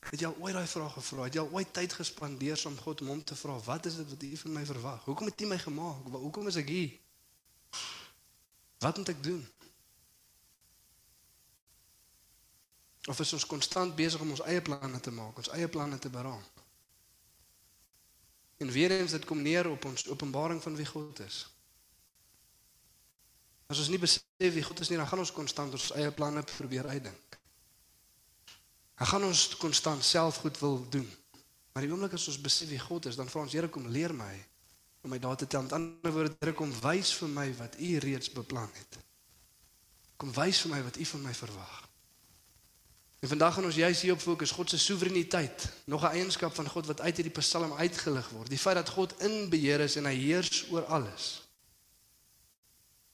Het 0.00 0.22
jy 0.22 0.26
al 0.26 0.36
ooit 0.40 0.54
daai 0.56 0.66
vraag 0.66 0.92
gevra? 0.96 1.26
Het 1.28 1.36
jy 1.36 1.42
al 1.42 1.52
ooit 1.52 1.72
tyd 1.76 1.92
gespandeer 1.92 2.62
om 2.66 2.78
God 2.80 3.00
om 3.04 3.12
hom 3.12 3.24
te 3.24 3.36
vra, 3.36 3.58
wat 3.66 3.86
is 3.86 3.98
dit 4.00 4.08
wat 4.08 4.22
U 4.22 4.36
van 4.36 4.52
my 4.52 4.64
verwag? 4.64 5.04
Hoekom 5.04 5.28
het 5.28 5.40
U 5.40 5.46
my 5.46 5.58
gemaak? 5.58 6.08
Hoekom 6.12 6.48
is 6.48 6.56
ek 6.56 6.68
hier? 6.72 6.94
Wat 8.80 8.96
moet 8.96 9.12
ek 9.12 9.22
doen? 9.22 9.42
Of 13.08 13.20
is 13.20 13.32
ons 13.32 13.46
konstant 13.46 13.94
besig 13.96 14.20
om 14.20 14.30
ons 14.30 14.42
eie 14.48 14.60
planne 14.64 15.00
te 15.00 15.12
maak, 15.12 15.36
ons 15.36 15.52
eie 15.56 15.68
planne 15.68 15.98
te 15.98 16.10
beraam? 16.12 16.42
En 18.60 18.70
weer 18.70 18.92
eens 18.92 19.10
dit 19.16 19.24
kom 19.24 19.40
neer 19.42 19.68
op 19.70 19.84
ons 19.84 20.08
openbaring 20.08 20.62
van 20.62 20.76
wie 20.76 20.86
God 20.86 21.20
is. 21.24 21.44
As 23.72 23.78
ons 23.78 23.88
nie 23.88 24.00
besef 24.00 24.24
wie 24.38 24.64
God 24.64 24.80
is 24.80 24.88
nie, 24.88 24.98
dan 24.98 25.08
gaan 25.08 25.22
ons 25.22 25.32
konstant 25.32 25.72
ons 25.76 25.92
eie 25.96 26.10
planne 26.12 26.42
probeer 26.56 26.88
uitdink. 26.88 27.29
Dan 29.00 29.08
gaan 29.08 29.24
ons 29.24 29.56
konstant 29.56 30.04
self 30.04 30.36
goed 30.36 30.58
wil 30.58 30.86
doen. 30.92 31.08
Maar 31.72 31.86
die 31.86 31.92
oomblik 31.92 32.12
as 32.18 32.26
ons 32.28 32.40
besef 32.40 32.68
wie 32.68 32.78
God 32.78 33.06
is, 33.08 33.16
dan 33.16 33.30
vra 33.32 33.46
ons 33.46 33.54
Here 33.56 33.68
kom 33.72 33.86
leer 33.88 34.12
my 34.12 34.34
om 35.00 35.14
my 35.14 35.18
daar 35.18 35.38
te 35.40 35.46
tel. 35.48 35.62
Met 35.64 35.72
ander 35.72 36.12
woorde, 36.12 36.34
Here 36.42 36.52
kom 36.52 36.74
wys 36.82 37.14
vir 37.16 37.30
my 37.32 37.46
wat 37.56 37.78
U 37.80 37.94
reeds 38.04 38.28
beplan 38.34 38.68
het. 38.76 38.98
Kom 40.20 40.34
wys 40.36 40.60
vir 40.60 40.74
my 40.74 40.82
wat 40.84 41.00
U 41.00 41.06
van 41.14 41.24
my 41.24 41.32
verwag. 41.38 41.78
En 43.24 43.32
vandag 43.32 43.54
gaan 43.54 43.70
ons 43.70 43.80
juis 43.80 44.04
hier 44.04 44.12
op 44.12 44.20
fokus 44.20 44.52
God 44.52 44.70
se 44.70 44.78
soewereiniteit, 44.78 45.68
nog 45.84 46.04
'n 46.04 46.20
eienskap 46.20 46.54
van 46.54 46.68
God 46.68 46.86
wat 46.86 47.00
uit 47.00 47.16
hierdie 47.16 47.40
Psalm 47.40 47.72
uitgelig 47.72 48.28
word. 48.28 48.48
Die 48.48 48.58
feit 48.58 48.76
dat 48.76 48.88
God 48.88 49.14
in 49.22 49.48
beheer 49.48 49.80
is 49.80 49.96
en 49.96 50.04
hy 50.04 50.14
heers 50.14 50.66
oor 50.70 50.84
alles. 50.84 51.48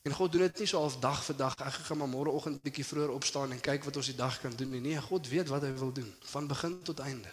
En 0.07 0.13
God 0.13 0.33
doen 0.33 0.41
dit 0.41 0.59
nie 0.59 0.67
so 0.71 0.79
half 0.79 0.99
dag 1.03 1.25
vir 1.27 1.37
dag. 1.37 1.55
Ek 1.67 1.79
gaan 1.89 1.99
maar 1.99 2.11
môreoggend 2.13 2.61
bietjie 2.63 2.85
vroeër 2.87 3.11
opstaan 3.11 3.51
en 3.51 3.61
kyk 3.61 3.89
wat 3.89 3.97
ons 3.99 4.07
die 4.13 4.15
dag 4.15 4.37
kan 4.39 4.53
doen 4.55 4.71
nie. 4.77 4.83
Nee, 4.85 5.01
God 5.03 5.27
weet 5.27 5.51
wat 5.51 5.67
hy 5.67 5.73
wil 5.81 5.91
doen 5.93 6.13
van 6.31 6.47
begin 6.47 6.77
tot 6.87 7.03
einde. 7.03 7.33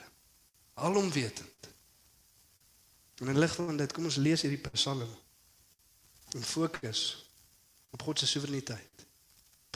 Alomwetend. 0.82 1.70
En 3.22 3.30
in 3.30 3.38
lig 3.38 3.54
van 3.56 3.78
dit, 3.78 3.94
kom 3.94 4.10
ons 4.10 4.18
lees 4.18 4.42
hierdie 4.42 4.72
Psalm 4.74 5.06
en 6.34 6.48
fokus 6.50 7.04
op 7.94 8.02
God 8.02 8.20
se 8.20 8.28
soewereiniteit. 8.28 9.06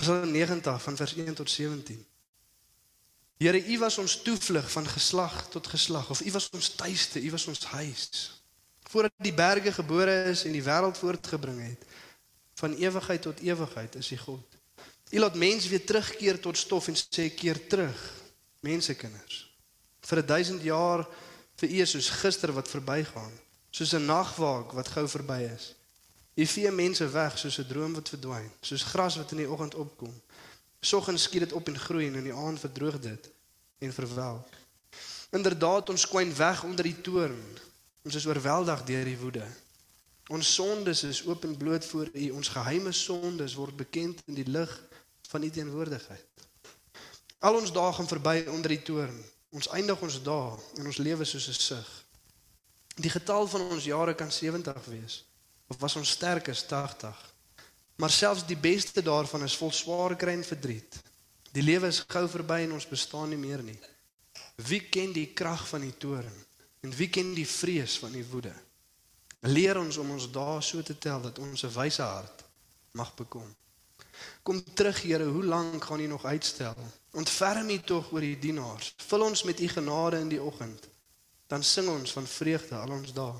Psalm 0.02 0.34
90 0.34 0.82
van 0.82 0.98
vers 0.98 1.14
1 1.16 1.38
tot 1.38 1.54
17. 1.54 2.02
Here, 3.38 3.62
U 3.62 3.78
was 3.78 3.98
ons 4.02 4.18
toevlug 4.26 4.72
van 4.72 4.90
geslag 4.90 5.38
tot 5.54 5.70
geslag 5.70 6.10
of 6.10 6.26
U 6.26 6.32
was 6.32 6.50
ons 6.50 6.74
tuiste, 6.74 7.22
U 7.22 7.32
was 7.32 7.46
ons 7.48 7.66
huis. 7.78 8.10
Voordat 8.90 9.14
die 9.22 9.34
berge 9.34 9.72
gebore 9.72 10.24
is 10.34 10.48
en 10.50 10.58
die 10.58 10.66
wêreld 10.66 10.98
voortgebring 10.98 11.62
het, 11.62 11.86
van 12.58 12.74
ewigheid 12.74 13.22
tot 13.22 13.40
ewigheid 13.40 13.96
is 13.96 14.12
U 14.12 14.18
God. 14.18 14.58
U 15.10 15.20
laat 15.20 15.36
mense 15.36 15.70
weer 15.70 15.86
terugkeer 15.86 16.40
tot 16.40 16.58
stof 16.58 16.88
en 16.88 16.98
sê 16.98 17.30
keer 17.30 17.60
terug, 17.70 18.00
mensekinders. 18.66 19.46
Vir 20.02 20.24
1000 20.26 20.64
jaar 20.66 21.06
vir 21.58 21.70
U 21.70 21.82
is 21.84 21.94
soos 21.94 22.10
gister 22.22 22.52
wat 22.54 22.70
verbygaan, 22.70 23.34
soos 23.70 23.94
'n 23.94 24.06
nagwaak 24.06 24.74
wat 24.74 24.88
gou 24.88 25.08
verby 25.08 25.42
is. 25.54 25.76
U 26.36 26.46
vee 26.46 26.72
mense 26.72 27.10
weg 27.10 27.38
soos 27.38 27.58
'n 27.60 27.68
droom 27.68 27.94
wat 27.94 28.10
verdwyn, 28.10 28.52
soos 28.62 28.84
gras 28.84 29.16
wat 29.16 29.32
in 29.32 29.38
die 29.38 29.50
oggend 29.50 29.76
opkom. 29.76 30.14
Soggens 30.80 31.24
skiet 31.24 31.40
dit 31.40 31.54
op 31.54 31.68
en 31.68 31.80
groei 31.80 32.08
en 32.08 32.16
in 32.16 32.24
die 32.24 32.34
aand 32.34 32.60
verdroog 32.60 33.00
dit 33.00 33.30
en 33.80 33.94
verwelk. 33.94 34.50
Inderdaad 35.30 35.90
ons 35.90 36.08
kwyn 36.08 36.36
weg 36.36 36.64
onder 36.64 36.84
die 36.84 37.02
toorn. 37.02 37.58
Ons 38.04 38.16
is 38.16 38.26
oorweldig 38.26 38.84
deur 38.84 39.06
die 39.06 39.18
woede. 39.18 39.46
Ons 40.28 40.54
sondes 40.54 41.04
is 41.04 41.24
openbloot 41.26 41.86
voor 41.86 42.10
U. 42.14 42.30
Ons 42.36 42.52
geheime 42.52 42.92
sondes 42.92 43.56
word 43.56 43.76
bekend 43.80 44.20
in 44.28 44.36
die 44.36 44.48
lig 44.48 44.72
van 45.30 45.44
U 45.44 45.50
teenwoordigheid. 45.50 46.26
Al 47.40 47.56
ons 47.56 47.72
dae 47.72 47.94
gaan 47.94 48.10
verby 48.10 48.42
onder 48.52 48.74
die 48.74 48.82
toorn. 48.84 49.18
Ons 49.56 49.70
eindig 49.72 50.02
ons 50.04 50.20
dae 50.24 50.58
en 50.82 50.90
ons 50.92 51.00
lewe 51.00 51.26
soos 51.26 51.48
'n 51.48 51.54
sug. 51.54 51.90
Die 52.98 53.14
getal 53.14 53.48
van 53.48 53.62
ons 53.62 53.86
jare 53.86 54.16
kan 54.16 54.32
70 54.32 54.86
wees 54.86 55.24
of 55.68 55.78
was 55.80 55.96
ons 55.96 56.10
sterkes 56.10 56.66
80. 56.68 57.16
Maar 57.96 58.10
selfs 58.10 58.46
die 58.46 58.58
beste 58.58 59.02
daarvan 59.02 59.44
is 59.44 59.58
vol 59.58 59.72
swaar 59.72 60.16
kry 60.16 60.34
en 60.34 60.44
verdriet. 60.44 61.00
Die 61.52 61.64
lewe 61.64 61.88
is 61.88 62.04
gou 62.08 62.28
verby 62.30 62.62
en 62.66 62.72
ons 62.72 62.88
bestaan 62.88 63.30
nie 63.30 63.38
meer 63.38 63.64
nie. 63.64 63.80
Wie 64.56 64.82
ken 64.90 65.14
die 65.14 65.34
krag 65.34 65.68
van 65.68 65.82
die 65.82 65.98
toorn 65.98 66.46
en 66.82 66.94
wie 66.96 67.10
ken 67.10 67.34
die 67.34 67.48
vrees 67.48 67.98
van 67.98 68.12
die 68.12 68.26
woede? 68.26 68.54
Leer 69.40 69.78
ons 69.78 69.98
om 69.98 70.12
ons 70.12 70.32
dae 70.32 70.62
so 70.62 70.82
te 70.82 70.98
tel 70.98 71.22
dat 71.22 71.40
ons 71.40 71.64
'n 71.64 71.74
wyse 71.74 72.02
hart 72.02 72.44
mag 72.92 73.16
bekom. 73.16 73.56
Kom 74.44 74.64
terug 74.74 75.02
Here, 75.02 75.26
hoe 75.26 75.46
lank 75.46 75.84
gaan 75.84 76.00
U 76.00 76.08
nog 76.08 76.26
uitstel? 76.26 76.76
Ontferm 77.12 77.70
U 77.70 77.80
tog 77.80 78.12
oor 78.12 78.24
U 78.24 78.40
dienaars. 78.40 78.94
Vul 78.98 79.22
ons 79.22 79.44
met 79.44 79.60
U 79.60 79.68
genade 79.68 80.20
in 80.20 80.28
die 80.28 80.42
oggend. 80.42 80.90
Dan 81.48 81.64
sing 81.64 81.88
ons 81.88 82.12
van 82.12 82.28
vreugde 82.28 82.76
al 82.76 82.90
ons 82.90 83.14
dae. 83.14 83.34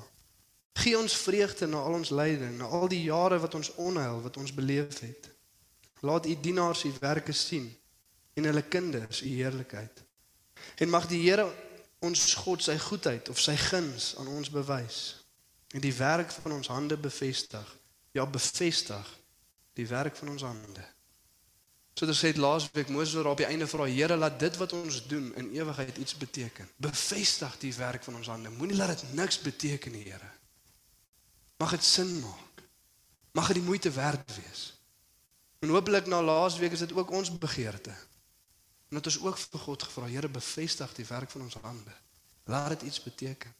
Gee 0.72 0.98
ons 0.98 1.16
vreugde 1.16 1.66
na 1.66 1.76
al 1.76 1.92
ons 1.92 2.10
lyding, 2.10 2.58
na 2.58 2.64
al 2.64 2.88
die 2.88 3.02
jare 3.02 3.38
wat 3.38 3.54
ons 3.54 3.74
onheil 3.74 4.22
wat 4.22 4.36
ons 4.36 4.54
beleef 4.54 5.00
het. 5.00 5.30
Laat 6.00 6.26
U 6.26 6.40
dienaars 6.40 6.84
U 6.84 6.92
werke 7.00 7.32
sien 7.32 7.76
en 8.34 8.44
hulle 8.44 8.62
kinders 8.62 9.22
U 9.22 9.28
heerlikheid. 9.28 10.04
En 10.76 10.88
mag 10.88 11.06
die 11.06 11.30
Here 11.30 11.54
ons 11.98 12.34
God 12.34 12.62
sy 12.62 12.78
goedheid 12.78 13.28
of 13.28 13.40
sy 13.40 13.56
guns 13.56 14.14
aan 14.16 14.28
ons 14.28 14.50
bewys 14.50 15.17
en 15.68 15.80
die 15.80 15.94
werk 15.94 16.30
van 16.30 16.52
ons 16.52 16.70
hande 16.72 16.96
bevestig. 16.96 17.76
Ja, 18.16 18.26
bevestig 18.26 19.18
die 19.72 19.86
werk 19.86 20.16
van 20.16 20.28
ons 20.28 20.42
hande. 20.42 20.84
So 21.98 22.06
dit 22.06 22.14
sê 22.14 22.30
laasweek 22.38 22.92
Moses 22.94 23.16
oor 23.18 23.32
op 23.32 23.40
die 23.40 23.48
einde 23.48 23.66
vra 23.66 23.86
Here 23.90 24.16
laat 24.16 24.38
dit 24.38 24.56
wat 24.60 24.72
ons 24.72 25.00
doen 25.10 25.32
in 25.40 25.50
ewigheid 25.56 25.96
iets 25.98 26.14
beteken. 26.16 26.68
Bevestig 26.78 27.56
die 27.58 27.74
werk 27.74 28.04
van 28.06 28.20
ons 28.20 28.30
hande. 28.30 28.52
Moenie 28.54 28.76
laat 28.78 28.94
dit 28.94 29.14
niks 29.18 29.40
beteken 29.42 29.92
nie, 29.92 30.04
Here. 30.06 30.30
Mag 31.58 31.74
dit 31.74 31.84
sin 31.84 32.12
maak. 32.20 32.62
Mag 33.34 33.50
dit 33.50 33.58
die 33.58 33.66
moeite 33.66 33.90
werd 33.90 34.36
wees. 34.36 34.62
En 35.58 35.74
hopelik 35.74 36.06
na 36.06 36.22
laasweek 36.22 36.72
is 36.72 36.86
dit 36.86 36.94
ook 36.94 37.10
ons 37.10 37.32
begeerte. 37.34 37.94
Dat 38.94 39.10
ons 39.10 39.18
ook 39.20 39.38
vir 39.38 39.60
God 39.66 39.82
gevra, 39.82 40.06
Here 40.06 40.30
bevestig 40.30 40.94
die 40.94 41.06
werk 41.06 41.34
van 41.34 41.48
ons 41.48 41.58
hande. 41.62 41.94
Laat 42.46 42.78
dit 42.78 42.82
iets 42.92 43.02
beteken. 43.02 43.54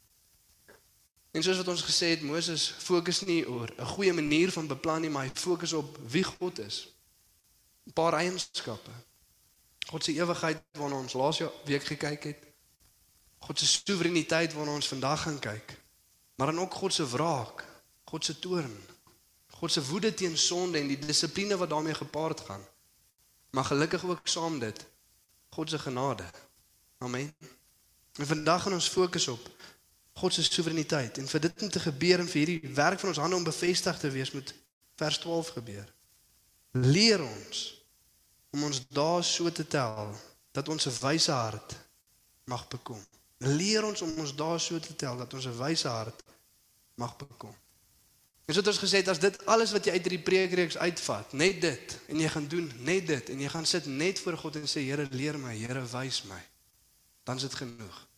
En 1.31 1.43
soos 1.43 1.57
wat 1.57 1.67
ons 1.67 1.83
gesê 1.85 2.13
het, 2.15 2.21
Moses 2.21 2.73
fokus 2.77 3.21
nie 3.21 3.47
oor 3.47 3.69
'n 3.77 3.85
goeie 3.85 4.13
manier 4.13 4.51
van 4.51 4.67
beplan 4.67 5.01
nie, 5.01 5.09
maar 5.09 5.25
hy 5.25 5.31
fokus 5.33 5.73
op 5.73 5.97
wie 6.07 6.23
God 6.23 6.59
is. 6.59 6.87
'n 7.87 7.93
Paar 7.93 8.13
eienskappe. 8.13 8.91
God 9.89 10.03
se 10.03 10.13
ewigheid 10.13 10.61
waarna 10.71 10.95
ons 10.95 11.13
laas 11.13 11.41
week 11.65 11.83
gekyk 11.83 12.23
het. 12.23 12.43
God 13.39 13.59
se 13.59 13.65
soewereiniteit 13.65 14.53
waarna 14.53 14.73
ons 14.73 14.87
vandag 14.87 15.21
gaan 15.21 15.39
kyk. 15.39 15.77
Maar 16.35 16.47
dan 16.47 16.59
ook 16.59 16.73
God 16.73 16.93
se 16.93 17.07
wraak, 17.09 17.65
God 18.03 18.25
se 18.25 18.39
toorn, 18.39 18.77
God 19.47 19.71
se 19.71 19.85
woede 19.85 20.13
teen 20.13 20.37
sonde 20.37 20.77
en 20.79 20.87
die 20.87 20.99
dissipline 20.99 21.57
wat 21.57 21.69
daarmee 21.69 21.93
gepaard 21.93 22.39
gaan. 22.39 22.65
Maar 23.49 23.63
gelukkig 23.63 24.05
ook 24.05 24.19
saam 24.23 24.59
dit 24.59 24.85
God 25.49 25.69
se 25.69 25.79
genade. 25.79 26.23
Amen. 26.97 27.35
En 28.13 28.27
vandag 28.27 28.63
gaan 28.63 28.73
ons 28.73 28.87
fokus 28.87 29.27
op 29.27 29.49
God 30.19 30.33
se 30.35 30.43
soewereiniteit 30.43 31.17
en 31.17 31.27
vir 31.27 31.41
dit 31.47 31.61
om 31.63 31.69
te 31.69 31.79
gebeur 31.79 32.19
en 32.19 32.27
vir 32.27 32.41
hierdie 32.41 32.73
werk 32.75 32.99
van 32.99 33.13
ons 33.13 33.21
hande 33.23 33.37
om 33.39 33.47
bevestig 33.47 33.99
te 33.99 34.11
wees 34.11 34.31
moet 34.35 34.53
vers 34.99 35.19
12 35.23 35.53
gebeur. 35.57 35.87
Leer 36.71 37.23
ons 37.23 37.61
om 38.51 38.65
ons 38.67 38.81
dae 38.89 39.21
so 39.23 39.51
te 39.51 39.65
tel 39.67 40.11
dat 40.51 40.69
ons 40.69 40.87
'n 40.87 40.99
wyse 40.99 41.31
hart 41.31 41.77
mag 42.45 42.67
bekom. 42.67 43.01
Leer 43.37 43.85
ons 43.85 44.01
om 44.01 44.11
ons 44.19 44.35
dae 44.35 44.59
so 44.59 44.79
te 44.79 44.95
tel 44.95 45.17
dat 45.17 45.33
ons 45.33 45.45
'n 45.45 45.57
wyse 45.57 45.87
hart 45.87 46.23
mag 46.95 47.15
bekom. 47.17 47.55
En 48.45 48.53
so 48.53 48.59
het 48.59 48.67
ons 48.67 48.81
gesê 48.81 49.07
as 49.07 49.19
dit 49.19 49.45
alles 49.45 49.71
wat 49.71 49.85
jy 49.85 49.91
uit 49.91 50.01
hierdie 50.01 50.25
preekreeks 50.25 50.77
uitvat, 50.77 51.33
net 51.33 51.61
dit 51.61 51.99
en 52.07 52.19
jy 52.19 52.29
gaan 52.29 52.47
doen 52.47 52.71
net 52.81 53.07
dit 53.07 53.29
en 53.29 53.39
jy 53.39 53.49
gaan 53.49 53.65
sit 53.65 53.85
net 53.85 54.19
voor 54.19 54.37
God 54.37 54.55
en 54.55 54.67
sê 54.67 54.81
Here 54.81 55.07
leer 55.11 55.37
my, 55.37 55.53
Here 55.55 55.85
wys 55.85 56.23
my, 56.23 56.41
dan 57.23 57.35
is 57.35 57.41
dit 57.41 57.53
genoeg. 57.53 58.08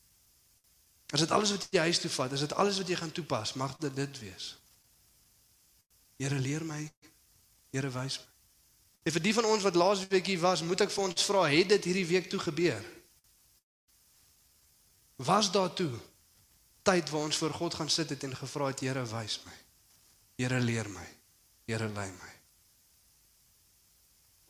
As 1.11 1.19
dit 1.19 1.31
alles 1.31 1.51
wat 1.51 1.67
jy 1.71 1.85
huis 1.89 1.99
toe 1.99 2.09
vat, 2.09 2.31
is 2.31 2.45
dit 2.45 2.53
alles 2.53 2.79
wat 2.79 2.87
jy 2.87 2.97
gaan 2.99 3.11
toepas, 3.11 3.53
mag 3.59 3.75
dit 3.83 3.95
dit 3.95 4.19
wees. 4.23 4.55
Here 6.21 6.39
leer 6.39 6.63
my, 6.65 6.83
Here 7.71 7.89
wys 7.91 8.17
my. 8.19 8.27
En 9.07 9.13
vir 9.15 9.23
die 9.23 9.33
van 9.33 9.47
ons 9.49 9.63
wat 9.63 9.77
laas 9.79 10.03
week 10.11 10.27
hier 10.29 10.41
was, 10.43 10.61
moet 10.61 10.83
ek 10.83 10.91
vir 10.93 11.03
ons 11.07 11.25
vra, 11.25 11.45
het 11.49 11.71
dit 11.71 11.87
hierdie 11.89 12.05
week 12.05 12.27
toe 12.29 12.39
gebeur? 12.39 12.83
Was 15.25 15.49
daar 15.53 15.71
toe 15.73 15.93
tyd 16.85 17.09
waar 17.09 17.29
ons 17.29 17.37
voor 17.37 17.53
God 17.53 17.77
gaan 17.79 17.89
sit 17.89 18.09
het 18.13 18.23
en 18.27 18.35
gevra 18.35 18.69
het, 18.69 18.83
Here 18.83 19.05
wys 19.05 19.39
my. 19.45 19.57
Here 20.37 20.59
leer 20.59 20.89
my. 20.89 21.07
Here 21.69 21.89
lei 21.89 22.09
my. 22.11 22.31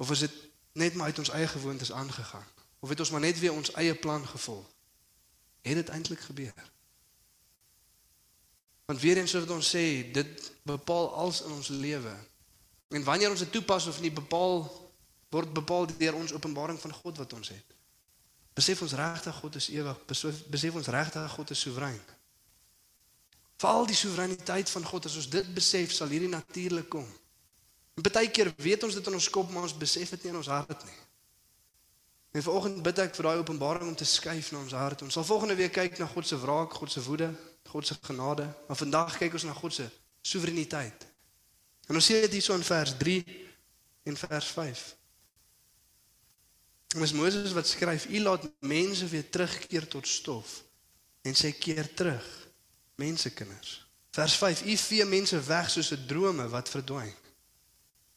Of 0.02 0.12
is 0.12 0.26
dit 0.26 0.38
net 0.74 0.96
maar 0.96 1.12
uit 1.12 1.20
ons 1.20 1.30
eie 1.30 1.48
gewoontes 1.48 1.92
aangegaan? 1.92 2.48
Of 2.80 2.90
het 2.90 3.00
ons 3.00 3.12
maar 3.12 3.22
net 3.22 3.40
weer 3.40 3.54
ons 3.54 3.72
eie 3.78 3.96
plan 3.96 4.28
gevolg? 4.28 4.68
Het 5.62 5.76
dit 5.76 5.90
eintlik 5.90 6.20
gebeur? 6.20 6.72
Want 8.86 9.00
weer 9.00 9.18
eens 9.18 9.34
wat 9.34 9.50
ons 9.50 9.76
sê, 9.76 10.12
dit 10.12 10.52
bepaal 10.68 11.14
alles 11.16 11.42
in 11.42 11.52
ons 11.52 11.68
lewe. 11.68 12.16
En 12.90 13.04
wanneer 13.04 13.30
ons 13.30 13.40
dit 13.40 13.52
toepas 13.52 13.86
of 13.88 14.02
nie 14.02 14.12
bepaal 14.12 14.66
word 15.32 15.54
bepaal 15.54 15.88
deur 15.98 16.18
ons 16.20 16.34
openbaring 16.36 16.80
van 16.80 16.94
God 16.94 17.18
wat 17.18 17.34
ons 17.34 17.54
het. 17.54 17.78
Besef 18.54 18.82
ons 18.84 18.94
regtig 19.00 19.36
God 19.36 19.56
is 19.56 19.70
ewig, 19.72 20.02
besef 20.52 20.76
ons 20.76 20.92
regtig 20.92 21.32
God 21.32 21.54
is 21.56 21.62
soewerein. 21.64 22.02
Val 23.62 23.86
die 23.86 23.96
soewereiniteit 23.96 24.70
van 24.70 24.86
God 24.86 25.06
as 25.08 25.16
ons 25.22 25.30
dit 25.30 25.54
besef, 25.56 25.94
sal 25.94 26.12
hierdie 26.12 26.32
natuurlik 26.32 26.90
kom. 26.92 27.08
En 27.96 28.06
baie 28.08 28.32
keer 28.34 28.52
weet 28.58 28.84
ons 28.88 28.98
dit 28.98 29.08
in 29.08 29.18
ons 29.18 29.30
kop, 29.30 29.52
maar 29.54 29.68
ons 29.68 29.78
besef 29.78 30.10
dit 30.16 30.26
nie 30.26 30.34
in 30.34 30.40
ons 30.42 30.52
hart 30.52 30.86
nie. 30.88 31.00
En 32.32 32.44
vanoggend 32.44 32.82
bid 32.84 33.00
ek 33.04 33.16
vir 33.16 33.28
daai 33.28 33.40
openbaring 33.42 33.90
om 33.92 33.96
te 33.96 34.08
skuif 34.08 34.52
na 34.52 34.62
ons 34.64 34.76
hart. 34.76 35.02
Ons 35.04 35.18
sal 35.20 35.28
volgende 35.28 35.56
week 35.60 35.74
kyk 35.76 35.98
na 36.00 36.08
God 36.08 36.28
se 36.28 36.40
wraak, 36.40 36.74
God 36.80 36.92
se 36.92 37.04
woede, 37.04 37.28
God 37.68 37.88
se 37.88 37.98
genade, 38.02 38.48
maar 38.68 38.80
vandag 38.80 39.18
kyk 39.20 39.36
ons 39.36 39.48
na 39.48 39.56
God 39.56 39.76
se 39.76 39.88
soewereiniteit. 40.22 41.08
En 41.88 41.96
ons 42.00 42.06
sien 42.06 42.22
dit 42.24 42.38
hierso 42.38 42.56
in 42.56 42.64
vers 42.64 42.96
3 42.98 43.18
en 44.08 44.18
vers 44.18 44.48
5. 44.56 44.84
Dis 46.92 47.16
Moses 47.16 47.56
wat 47.56 47.68
skryf: 47.68 48.06
"U 48.06 48.20
laat 48.20 48.48
mense 48.60 49.08
weer 49.08 49.30
terugkeer 49.30 49.88
tot 49.88 50.08
stof 50.08 50.64
en 51.22 51.36
sê 51.36 51.52
keer 51.58 51.94
terug, 51.94 52.28
mensekinders." 52.96 53.88
Vers 54.12 54.36
5: 54.36 54.64
"U 54.64 54.78
vee 54.78 55.06
mense 55.06 55.40
weg 55.40 55.70
soos 55.70 55.92
'n 55.92 56.06
drome 56.08 56.50
wat 56.50 56.70
verdwyn." 56.70 57.16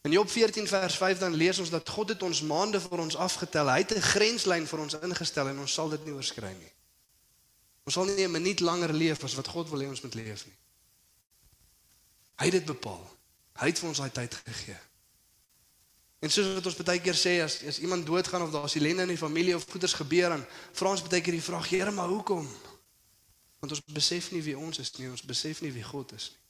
In 0.04 0.10
Job 0.10 0.30
14 0.30 0.68
vers 0.68 0.96
5 0.96 1.18
dan 1.18 1.34
lees 1.34 1.58
ons 1.58 1.70
dat 1.70 1.88
God 1.88 2.08
het 2.08 2.22
ons 2.22 2.42
maande 2.44 2.80
vir 2.80 3.00
ons 3.00 3.16
afgetel. 3.16 3.70
Hy 3.72 3.78
het 3.78 3.94
'n 3.96 4.00
grenslyn 4.00 4.66
vir 4.66 4.78
ons 4.78 4.96
ingestel 5.00 5.48
en 5.48 5.58
ons 5.58 5.72
sal 5.72 5.88
dit 5.88 6.04
nie 6.04 6.12
oorskry 6.12 6.52
nie. 6.52 6.72
Ons 7.84 7.94
sal 7.94 8.04
nie 8.04 8.24
'n 8.24 8.30
minuut 8.30 8.60
langer 8.60 8.92
leef 8.92 9.24
as 9.24 9.34
wat 9.34 9.48
God 9.48 9.70
wil 9.70 9.80
hê 9.80 9.88
ons 9.88 10.00
moet 10.00 10.14
leef 10.14 10.44
nie. 10.46 10.56
Hy 12.36 12.44
het 12.44 12.52
dit 12.52 12.64
bepaal. 12.64 13.16
Hy 13.52 13.66
het 13.66 13.78
vir 13.78 13.88
ons 13.88 13.98
daai 13.98 14.10
tyd 14.10 14.34
gegee. 14.34 14.78
En 16.18 16.30
soos 16.30 16.54
wat 16.54 16.66
ons 16.66 16.76
baie 16.76 17.00
keer 17.00 17.16
sê 17.16 17.42
as 17.42 17.62
as 17.62 17.78
iemand 17.78 18.06
doodgaan 18.06 18.42
of 18.42 18.50
daar's 18.50 18.74
ellende 18.74 19.02
in 19.02 19.08
die 19.08 19.24
familie 19.26 19.56
of 19.56 19.66
goeders 19.70 19.92
gebeur 19.92 20.28
dan 20.28 20.46
vra 20.72 20.90
ons 20.90 21.02
baie 21.02 21.20
keer 21.20 21.32
die 21.32 21.42
vraag: 21.42 21.68
"Here, 21.68 21.90
maar 21.90 22.08
hoekom?" 22.08 22.48
Want 23.60 23.72
ons 23.72 23.82
besef 23.84 24.30
nie 24.30 24.42
wie 24.42 24.58
ons 24.58 24.78
is 24.78 24.92
nie, 24.96 25.10
ons 25.10 25.22
besef 25.22 25.60
nie 25.60 25.72
wie 25.72 25.84
God 25.84 26.12
is 26.12 26.30
nie. 26.30 26.42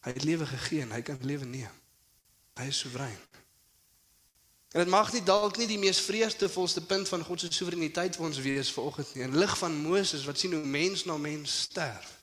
Hy 0.00 0.10
het 0.12 0.24
lewe 0.24 0.46
gegee 0.46 0.80
en 0.80 0.90
hy 0.90 1.00
kan 1.02 1.18
lewe 1.20 1.44
neem. 1.44 1.81
Hy 2.60 2.66
is 2.68 2.78
soewerein. 2.78 3.18
En 4.72 4.80
dit 4.80 4.88
mag 4.88 5.12
nie 5.12 5.22
dalk 5.22 5.58
nie 5.60 5.68
die 5.68 5.78
mees 5.78 6.00
vreesdevolste 6.00 6.80
punt 6.88 7.08
van 7.08 7.24
God 7.24 7.40
se 7.40 7.50
soewereiniteit 7.52 8.16
vir 8.16 8.24
ons 8.24 8.40
wees 8.40 8.72
vanoggend 8.72 9.14
nie. 9.14 9.24
In 9.26 9.36
lig 9.36 9.52
van 9.58 9.74
Moses 9.84 10.24
wat 10.24 10.40
sien 10.40 10.54
hoe 10.56 10.64
mens 10.64 11.04
na 11.04 11.16
mens 11.16 11.60
sterf 11.68 12.18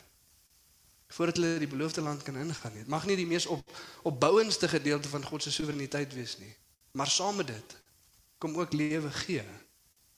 voordat 1.10 1.36
hulle 1.36 1.58
die 1.58 1.68
beloofde 1.68 2.02
land 2.02 2.24
kan 2.24 2.36
ingaan 2.38 2.74
nie. 2.74 2.84
Dit 2.86 2.92
mag 2.94 3.06
nie 3.10 3.16
die 3.18 3.28
mees 3.28 3.46
op 3.50 3.72
opbouendste 4.06 4.68
gedeelte 4.70 5.10
van 5.10 5.26
God 5.26 5.44
se 5.44 5.52
soewereiniteit 5.52 6.14
wees 6.14 6.38
nie. 6.38 6.54
Maar 6.92 7.10
saam 7.10 7.36
met 7.42 7.48
dit 7.48 7.78
kom 8.38 8.58
ook 8.58 8.74
lewe 8.74 9.10
gee 9.12 9.44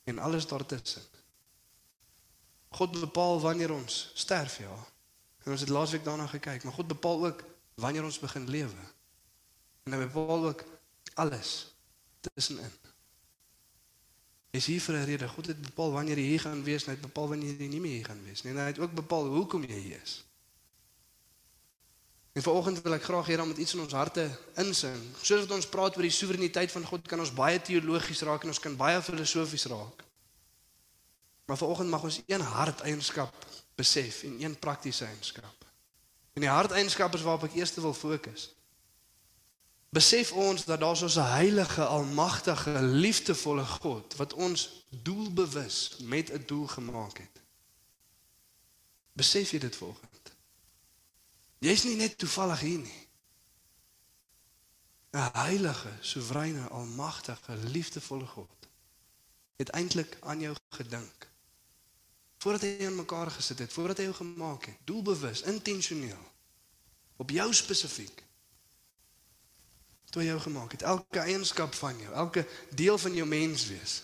en 0.04 0.20
alles 0.20 0.48
daartussen. 0.48 1.02
God 2.76 3.00
bepaal 3.00 3.40
wanneer 3.40 3.72
ons 3.72 4.12
sterf, 4.14 4.58
ja. 4.58 4.76
En 5.44 5.52
ons 5.52 5.60
het 5.60 5.70
laasweek 5.70 6.04
daarna 6.04 6.28
gekyk, 6.28 6.64
maar 6.64 6.74
God 6.74 6.88
bepaal 6.88 7.26
ook 7.26 7.44
wanneer 7.76 8.04
ons 8.04 8.20
begin 8.20 8.50
lewe. 8.50 8.84
En 9.84 9.94
hy 9.96 10.06
bepaal 10.06 10.46
ook 10.52 10.64
alles 11.14 11.76
tussenin. 12.22 12.72
Is 14.52 14.66
hier 14.66 14.82
vir 14.82 14.96
'n 14.96 15.06
rede. 15.06 15.28
God 15.28 15.48
het 15.48 15.62
bepaal 15.62 15.92
wanneer 15.92 16.18
jy 16.18 16.26
hier 16.26 16.40
gaan 16.40 16.64
wees, 16.64 16.86
hy 16.86 16.92
het 16.92 17.02
bepaal 17.02 17.28
wanneer 17.28 17.56
jy 17.56 17.68
nie 17.68 17.80
meer 17.80 17.92
hier 17.92 18.06
gaan 18.06 18.24
wees 18.24 18.42
nie. 18.44 18.52
En 18.52 18.60
hy 18.60 18.66
het 18.66 18.80
ook 18.80 18.94
bepaal 18.94 19.26
hoekom 19.26 19.64
jy 19.64 19.80
hier 19.80 20.02
is. 20.02 20.24
En 22.32 22.42
vanoggend 22.42 22.82
wil 22.82 22.94
ek 22.94 23.04
graag 23.04 23.28
hê 23.28 23.36
dat 23.36 23.48
met 23.48 23.58
iets 23.58 23.74
in 23.74 23.80
ons 23.80 23.94
harte 23.94 24.40
insin. 24.56 25.14
Soos 25.22 25.40
wat 25.40 25.56
ons 25.56 25.68
praat 25.68 25.96
oor 25.96 26.08
die 26.08 26.12
soewereiniteit 26.16 26.72
van 26.72 26.86
God, 26.86 27.08
kan 27.08 27.20
ons 27.20 27.34
baie 27.34 27.62
teologies 27.62 28.22
raak 28.22 28.44
en 28.44 28.54
ons 28.54 28.60
kan 28.60 28.76
baie 28.76 29.02
filosofies 29.02 29.66
raak. 29.66 30.04
Maar 31.46 31.58
vanoggend 31.58 31.90
mag 31.90 32.04
ons 32.04 32.22
een 32.26 32.42
harteienskap 32.42 33.46
besef 33.76 34.24
en 34.24 34.44
een 34.44 34.56
praktiese 34.60 35.06
eienskap. 35.06 35.66
En 36.34 36.42
die 36.42 36.50
harteienskap 36.50 37.16
is 37.16 37.22
waarop 37.28 37.44
ek 37.50 37.58
eers 37.60 37.76
wil 37.76 37.94
fokus. 37.94 38.52
Besef 39.92 40.32
ons 40.32 40.66
dat 40.66 40.80
daar 40.80 40.98
so 40.98 41.06
'n 41.06 41.32
heilige, 41.32 41.86
almagtige, 41.86 42.82
liefdevolle 42.82 43.66
God 43.66 44.16
wat 44.16 44.34
ons 44.34 44.86
doelbewus 44.90 45.98
met 46.02 46.32
'n 46.32 46.44
doel 46.46 46.68
gemaak 46.68 47.18
het. 47.18 47.42
Besef 49.14 49.52
jy 49.52 49.60
dit 49.60 49.76
volgens? 49.76 50.10
Jy's 51.62 51.84
nie 51.84 51.96
net 51.96 52.18
toevallig 52.18 52.60
hier 52.60 52.80
nie. 52.80 53.08
'n 55.12 55.30
Heilige, 55.34 55.92
soewereine, 56.00 56.68
almagtige, 56.68 57.56
liefdevolle 57.56 58.26
God 58.26 58.68
het 59.56 59.70
eintlik 59.70 60.18
aan 60.22 60.40
jou 60.40 60.56
gedink. 60.70 61.30
Voordat 62.38 62.62
hy 62.62 62.68
in 62.68 62.96
mekaar 62.96 63.32
gesit 63.32 63.60
het, 63.60 63.74
voordat 63.74 63.98
hy 63.98 64.04
jou 64.04 64.16
gemaak 64.16 64.66
het, 64.66 64.78
doelbewus, 64.84 65.42
intentioneel 65.42 66.32
op 67.16 67.30
jou 67.30 67.54
spesifiek. 67.54 68.24
Toe 70.12 70.24
jou 70.24 70.40
gemaak 70.44 70.76
het, 70.76 70.82
elke 70.84 71.20
eienskap 71.24 71.74
van 71.80 72.00
jou, 72.00 72.14
elke 72.14 72.46
deel 72.76 72.98
van 73.00 73.14
jou 73.16 73.28
menswees. 73.28 74.02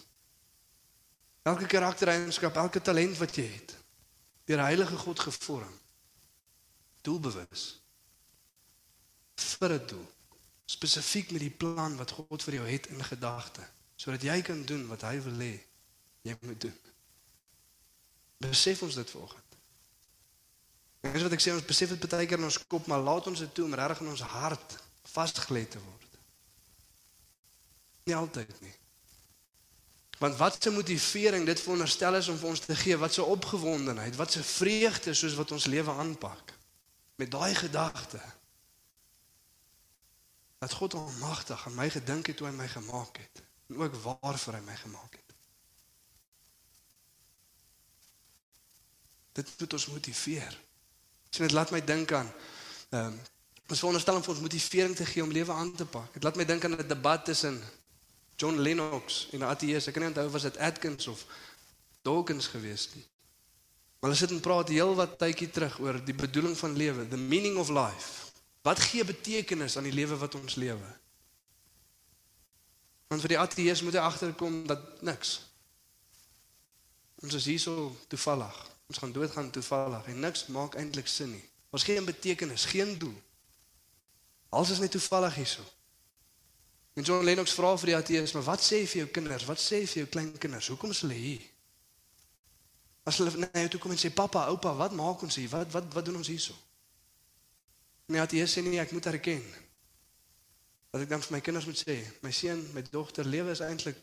Elke 1.48 1.68
karaktereienskap, 1.68 2.56
elke 2.56 2.82
talent 2.82 3.18
wat 3.20 3.36
jy 3.36 3.46
het, 3.48 3.76
deur 4.48 4.62
die 4.64 4.70
Heilige 4.70 5.00
God 5.04 5.20
gevorm. 5.20 5.74
Doelbewus. 7.04 7.66
Vir 9.36 9.74
'n 9.74 9.88
doel. 9.88 10.08
Spesifiek 10.66 11.32
met 11.32 11.42
die 11.42 11.56
plan 11.64 11.96
wat 11.98 12.12
God 12.12 12.44
vir 12.44 12.54
jou 12.54 12.68
het 12.68 12.88
in 12.88 13.04
gedagte 13.04 13.68
sodat 13.98 14.22
jy 14.22 14.42
kan 14.42 14.66
doen 14.66 14.88
wat 14.88 15.02
hy 15.02 15.22
wil 15.22 15.40
hê 15.42 15.58
jy 16.22 16.38
moet 16.42 16.62
doen. 16.62 16.80
Besef 18.38 18.82
ons 18.82 18.96
dit 18.96 19.10
volgens 19.10 19.48
en 21.08 21.14
dis 21.14 21.24
wat 21.24 21.36
ek 21.38 21.44
sê 21.44 21.54
ons 21.54 21.68
besef 21.68 21.94
dit 21.94 22.10
baie 22.12 22.28
keer 22.28 22.42
in 22.42 22.48
ons 22.48 22.60
kop 22.72 22.88
maar 22.92 23.04
laat 23.04 23.30
ons 23.32 23.44
dit 23.44 23.54
toe 23.56 23.66
om 23.68 23.76
regtig 23.80 24.04
in 24.04 24.12
ons 24.14 24.24
hart 24.34 24.78
vasgelê 25.14 25.64
te 25.68 25.80
word 25.84 26.20
nie 28.10 28.16
altyd 28.16 28.62
nie 28.62 28.76
Want 30.18 30.36
wat 30.36 30.64
se 30.64 30.72
motivering 30.72 31.46
dit 31.46 31.60
veronderstel 31.62 32.16
is 32.16 32.28
om 32.28 32.38
vir 32.38 32.50
ons 32.50 32.60
te 32.60 32.76
gee, 32.76 32.98
wat 32.98 33.14
se 33.14 33.24
opgewondenheid, 33.24 34.16
wat 34.16 34.32
se 34.32 34.44
vreugde 34.44 35.14
soos 35.14 35.36
wat 35.38 35.52
ons 35.52 35.66
lewe 35.66 35.92
aanpak 35.92 36.54
met 37.16 37.32
daai 37.32 37.56
gedagte 37.56 38.22
dat 40.58 40.74
God 40.74 40.94
almagtig 40.94 41.66
aan 41.66 41.76
my 41.76 41.90
gedink 41.90 42.28
het 42.28 42.38
toe 42.38 42.48
hy 42.48 42.54
my 42.54 42.68
gemaak 42.68 43.18
het 43.18 43.44
en 43.70 43.78
ook 43.78 43.96
waarvoor 44.02 44.58
hy 44.58 44.62
my 44.66 44.76
gemaak 44.76 45.14
het. 45.14 45.36
Dit 49.38 49.50
moet 49.60 49.74
ons 49.74 49.88
motiveer. 49.88 50.60
Sien 51.30 51.46
dit 51.46 51.54
laat 51.54 51.72
my 51.72 51.84
dink 51.84 52.12
aan 52.12 52.32
ehm 52.90 53.06
um, 53.06 53.20
ons 53.68 53.80
veronderstel 53.80 54.16
om 54.16 54.24
vir 54.24 54.34
ons 54.34 54.42
motivering 54.42 54.96
te 54.96 55.06
gee 55.06 55.24
om 55.24 55.32
lewe 55.32 55.52
aan 55.52 55.74
te 55.76 55.86
pak. 55.86 56.14
Dit 56.14 56.24
laat 56.24 56.36
my 56.40 56.46
dink 56.46 56.64
aan 56.64 56.78
'n 56.78 56.88
debat 56.88 57.26
tussen 57.26 57.62
John 58.36 58.60
Lennox 58.60 59.28
en 59.32 59.40
'n 59.40 59.50
ateïs. 59.50 59.88
Ek 59.88 59.94
kan 59.94 60.02
nie 60.02 60.10
onthou 60.10 60.30
was 60.30 60.42
dit 60.42 60.58
Atkins 60.58 61.08
of 61.08 61.26
Dawkins 62.02 62.48
geweest 62.48 62.96
nie. 62.96 63.06
Maar 64.00 64.10
hulle 64.10 64.16
sit 64.16 64.32
en 64.32 64.40
praat 64.40 64.70
heel 64.70 64.96
wat 64.96 65.18
tydjie 65.20 65.50
terug 65.50 65.80
oor 65.80 66.06
die 66.06 66.14
bedoeling 66.14 66.58
van 66.58 66.78
lewe, 66.78 67.08
the 67.08 67.18
meaning 67.18 67.58
of 67.58 67.70
life. 67.70 68.32
Wat 68.62 68.80
gee 68.80 69.04
betekenis 69.04 69.78
aan 69.78 69.84
die 69.84 69.94
lewe 69.94 70.18
wat 70.18 70.36
ons 70.36 70.56
lewe? 70.56 70.90
Want 73.08 73.22
vir 73.22 73.30
die 73.30 73.40
ateïs 73.40 73.82
moet 73.82 73.94
hy 73.94 74.00
agterkom 74.00 74.68
dat 74.68 75.02
niks. 75.02 75.42
Ons 77.24 77.34
is 77.34 77.46
hier 77.46 77.60
so 77.60 77.96
toevallig. 78.08 78.58
Ons 78.88 78.98
gaan 78.98 79.12
doodgaan 79.12 79.50
toevallig 79.52 80.06
en 80.06 80.20
niks 80.20 80.46
maak 80.54 80.76
eintlik 80.76 81.08
sin 81.08 81.32
nie. 81.32 81.44
Ons 81.70 81.84
geen 81.84 82.06
betekenis, 82.06 82.66
geen 82.66 82.98
doel. 83.00 83.16
Alles 84.50 84.70
is 84.76 84.80
net 84.80 84.92
toevallig 84.92 85.36
hierso. 85.36 85.64
En 86.98 87.04
John 87.04 87.24
Lennox 87.24 87.54
vra 87.54 87.76
vir 87.78 87.92
die 87.92 87.98
ateïs, 87.98 88.34
maar 88.34 88.46
wat 88.48 88.64
sê 88.64 88.82
jy 88.82 88.88
vir 88.90 89.02
jou 89.04 89.10
kinders? 89.20 89.46
Wat 89.46 89.62
sê 89.62 89.84
jy 89.84 89.90
vir 89.92 90.00
jou 90.02 90.08
kleinkinders? 90.16 90.70
Hoekom 90.74 90.94
is 90.96 91.04
hulle 91.06 91.18
hier? 91.18 91.44
As 93.08 93.20
hulle 93.22 93.36
na 93.38 93.50
jou 93.62 93.76
toe 93.76 93.82
kom 93.84 93.94
en 93.94 94.02
sê 94.02 94.10
pappa, 94.14 94.48
oupa, 94.52 94.74
wat 94.80 94.96
maak 94.98 95.22
ons 95.28 95.38
hier? 95.38 95.52
Wat 95.52 95.70
wat 95.76 95.92
wat 95.94 96.08
doen 96.08 96.18
ons 96.20 96.32
hierso? 96.32 96.56
Nee, 98.08 98.24
jy 98.40 98.48
sê 98.48 98.64
nie 98.64 98.80
ek 98.82 98.96
moet 98.96 99.12
erken. 99.12 99.44
Wat 100.90 101.04
ek 101.04 101.12
dan 101.12 101.22
vir 101.22 101.36
my 101.36 101.44
kinders 101.44 101.68
moet 101.68 101.84
sê, 101.84 102.00
my 102.24 102.32
seun, 102.32 102.64
my 102.74 102.82
dogter 102.90 103.28
lewe 103.28 103.52
is 103.54 103.62
eintlik 103.62 104.00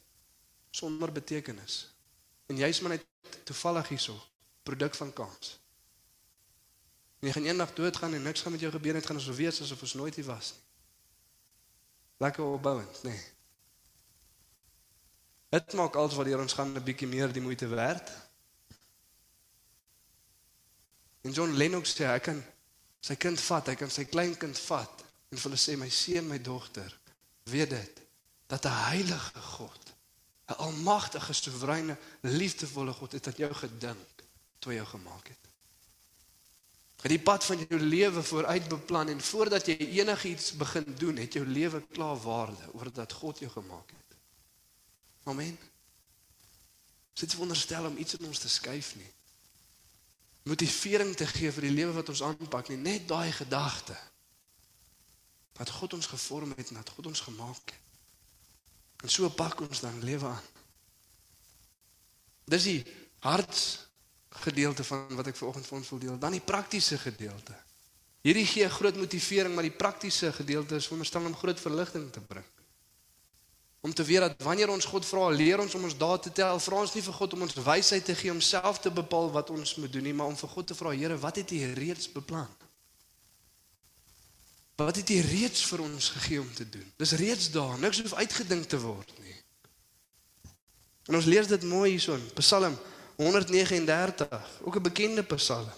sonder 0.74 1.12
betekenis. 1.12 1.80
En 2.52 2.60
jy's 2.60 2.80
maar 2.84 2.94
net 2.94 3.38
toevallig 3.48 3.94
hierso, 3.94 4.14
produk 4.62 4.94
van 5.00 5.12
kans. 5.16 5.54
En 7.24 7.30
jy 7.30 7.36
gaan 7.38 7.46
eendag 7.48 7.70
doodgaan 7.72 8.14
en 8.14 8.22
niks 8.22 8.42
gaan 8.44 8.52
met 8.52 8.60
jou 8.60 8.72
gebeur 8.72 8.92
net 8.92 9.06
gaan 9.06 9.16
asof 9.16 9.36
wees 9.36 9.60
asof 9.64 9.80
ons 9.80 9.94
nooit 9.96 10.14
hier 10.14 10.26
was 10.28 10.50
nie. 10.52 10.60
Lekker 12.20 12.44
opbouend, 12.44 12.98
nee. 13.02 13.22
Dit 15.48 15.72
maak 15.72 15.96
alles 15.96 16.18
wat 16.18 16.28
hier 16.28 16.42
ons 16.42 16.52
gaan 16.52 16.76
'n 16.76 16.84
bietjie 16.84 17.08
meer 17.08 17.32
die 17.32 17.40
moeite 17.40 17.66
werd. 17.66 18.12
En 21.20 21.32
John 21.32 21.56
Lennox 21.56 21.94
sê 21.96 22.04
hy 22.04 22.18
kan 22.18 22.44
sy 23.00 23.16
kind 23.16 23.40
vat, 23.40 23.66
hy 23.66 23.74
kan 23.74 23.90
sy 23.90 24.04
kleinkind 24.04 24.58
vat 24.58 25.04
en 25.30 25.38
vir 25.38 25.50
hulle 25.50 25.62
sê 25.62 25.78
my 25.80 25.88
seun, 25.88 26.28
my 26.28 26.38
dogter, 26.38 26.98
weet 27.44 27.70
dit 27.70 28.00
dat 28.46 28.64
'n 28.64 28.78
heilige 28.92 29.40
God, 29.40 29.94
'n 30.48 30.52
almagtige, 30.52 31.32
soewereine, 31.32 31.96
liefdevolle 32.20 32.92
God 32.92 33.12
het 33.12 33.26
aan 33.26 33.36
jou 33.36 33.54
gedink 33.54 34.24
toe 34.58 34.72
hy 34.72 34.76
jou 34.76 34.86
gemaak 34.86 35.28
het. 35.28 35.43
Het 37.04 37.12
die 37.12 37.20
pad 37.20 37.44
van 37.44 37.60
jou 37.60 37.80
lewe 37.80 38.22
vooruit 38.24 38.68
beplan 38.68 39.12
en 39.12 39.20
voordat 39.20 39.66
jy 39.68 39.76
enigiets 39.76 40.54
begin 40.56 40.86
doen, 40.98 41.20
het 41.20 41.36
jou 41.36 41.44
lewe 41.46 41.82
klaar 41.92 42.16
waarde 42.22 42.70
oor 42.72 42.92
dat 42.92 43.12
God 43.12 43.38
jou 43.44 43.50
gemaak 43.52 43.92
het. 43.92 44.16
Amen. 45.28 45.58
Dit 47.12 47.28
is 47.28 47.36
wonderstel 47.36 47.86
om 47.86 48.00
iets 48.00 48.16
in 48.16 48.26
ons 48.26 48.40
te 48.40 48.48
skuif 48.48 48.94
nie 48.96 49.12
motivering 50.44 51.14
te 51.16 51.26
gee 51.26 51.52
vir 51.56 51.68
die 51.68 51.76
lewe 51.78 51.94
wat 51.96 52.10
ons 52.12 52.22
aanpak 52.24 52.68
nie 52.68 52.80
net 52.80 53.08
daai 53.08 53.32
gedagte 53.32 53.96
Dat 55.54 55.70
God 55.70 55.92
ons 55.94 56.08
gevorm 56.10 56.50
het 56.58 56.72
en 56.72 56.80
dat 56.80 56.88
God 56.90 57.06
ons 57.06 57.20
gemaak 57.22 57.70
het. 57.70 57.82
En 59.06 59.10
so 59.10 59.28
pak 59.30 59.60
ons 59.62 59.80
dan 59.80 60.00
lewe 60.02 60.26
aan. 60.26 60.48
Dis 62.50 62.66
die 62.66 62.80
harts 63.22 63.83
gedeelte 64.42 64.84
van 64.84 65.06
wat 65.16 65.30
ek 65.30 65.36
vanoggend 65.36 65.66
vir 65.66 65.78
ons 65.78 65.92
wil 65.94 66.02
deel. 66.02 66.18
Dan 66.18 66.34
die 66.34 66.42
praktiese 66.44 66.98
gedeelte. 66.98 67.54
Hierdie 68.24 68.46
gee 68.48 68.68
groot 68.72 68.96
motivering, 68.96 69.54
maar 69.54 69.66
die 69.66 69.76
praktiese 69.76 70.32
gedeelte 70.32 70.78
is 70.80 70.88
veronderstel 70.88 71.26
om 71.28 71.36
groot 71.36 71.60
verligting 71.60 72.10
te 72.12 72.20
bring. 72.20 72.46
Om 73.84 73.94
te 73.94 74.04
weet 74.04 74.20
dat 74.20 74.42
wanneer 74.42 74.70
ons 74.72 74.84
God 74.88 75.04
vra, 75.04 75.28
leer 75.28 75.60
ons 75.60 75.74
om 75.74 75.82
ons 75.84 75.96
daad 75.96 76.22
te 76.22 76.32
tel. 76.32 76.60
Vra 76.60 76.78
ons 76.80 76.94
nie 76.96 77.02
vir 77.04 77.16
God 77.18 77.34
om 77.36 77.44
ons 77.44 77.58
wysheid 77.66 78.04
te 78.04 78.14
gee 78.16 78.32
om 78.32 78.40
self 78.40 78.80
te 78.80 78.90
bepaal 78.90 79.28
wat 79.34 79.52
ons 79.52 79.74
moet 79.76 79.92
doen 79.92 80.08
nie, 80.08 80.14
maar 80.16 80.32
om 80.32 80.38
vir 80.40 80.52
God 80.54 80.70
te 80.72 80.76
vra, 80.78 80.94
Here, 80.96 81.18
wat 81.20 81.36
het 81.36 81.52
U 81.52 81.60
reeds 81.76 82.08
beplan? 82.12 82.48
Wat 84.80 84.96
het 84.96 85.10
U 85.10 85.20
reeds 85.28 85.66
vir 85.68 85.84
ons 85.84 86.08
gegee 86.16 86.40
om 86.40 86.48
te 86.54 86.64
doen? 86.68 86.88
Dis 86.96 87.12
reeds 87.20 87.50
daar, 87.52 87.76
niks 87.78 88.00
hoef 88.00 88.16
uitgedink 88.16 88.66
te 88.72 88.80
word 88.80 89.12
nie. 89.20 89.36
En 91.12 91.20
ons 91.20 91.28
lees 91.28 91.46
dit 91.46 91.68
mooi 91.68 91.90
hierson, 91.90 92.24
Psalm 92.40 92.80
139, 93.16 94.60
ook 94.62 94.76
'n 94.76 94.82
bekende 94.82 95.22
Psalm 95.22 95.68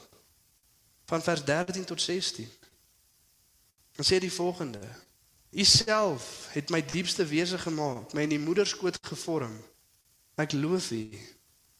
van 1.04 1.22
vers 1.22 1.44
13 1.44 1.84
tot 1.84 2.02
16. 2.02 2.48
Dan 3.92 4.04
sê 4.04 4.18
die 4.20 4.32
volgende: 4.32 4.80
U 5.50 5.64
self 5.64 6.46
het 6.50 6.70
my 6.70 6.84
diepste 6.84 7.26
wese 7.26 7.58
gemaak, 7.58 8.12
my 8.12 8.22
in 8.22 8.28
die 8.28 8.38
moederskoot 8.38 8.98
gevorm. 9.02 9.56
Ek 10.34 10.52
loof 10.52 10.90
U 10.90 11.08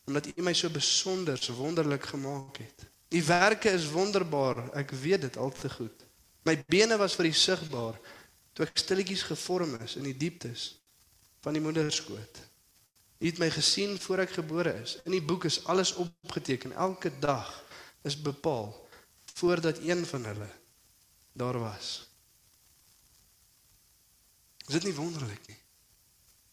omdat 0.07 0.27
U 0.27 0.43
my 0.43 0.53
so 0.55 0.71
besonder, 0.71 1.39
so 1.39 1.53
wonderlik 1.55 2.05
gemaak 2.05 2.57
het. 2.57 2.87
U 3.11 3.23
werke 3.25 3.71
is 3.71 3.89
wonderbaar, 3.91 4.69
ek 4.79 4.91
weet 4.91 5.21
dit 5.21 5.37
al 5.37 5.51
te 5.51 5.71
goed. 5.71 6.05
My 6.47 6.55
bene 6.67 6.97
was 6.97 7.17
vir 7.19 7.27
U 7.27 7.33
sigbaar 7.33 7.99
toe 8.57 8.65
ek 8.65 8.79
stilletjies 8.79 9.27
gevorm 9.27 9.75
is 9.85 9.99
in 10.01 10.07
die 10.07 10.17
dieptes 10.17 10.77
van 11.45 11.53
die 11.53 11.63
moederskoot. 11.63 12.39
U 13.19 13.27
het 13.27 13.39
my 13.39 13.51
gesien 13.51 14.01
voor 14.01 14.19
ek 14.19 14.31
gebore 14.37 14.73
is. 14.83 14.99
In 15.05 15.15
die 15.17 15.23
boek 15.23 15.45
is 15.45 15.65
alles 15.65 15.95
opgeteken. 15.95 16.73
Elke 16.73 17.13
dag 17.19 17.65
is 18.03 18.21
bepaal 18.23 18.89
voordat 19.35 19.79
een 19.79 20.07
van 20.07 20.25
hulle 20.25 20.49
daar 21.33 21.59
was. 21.59 22.09
Is 24.67 24.73
dit 24.75 24.85
nie 24.85 24.95
wonderlik 24.95 25.47
nie? 25.47 25.59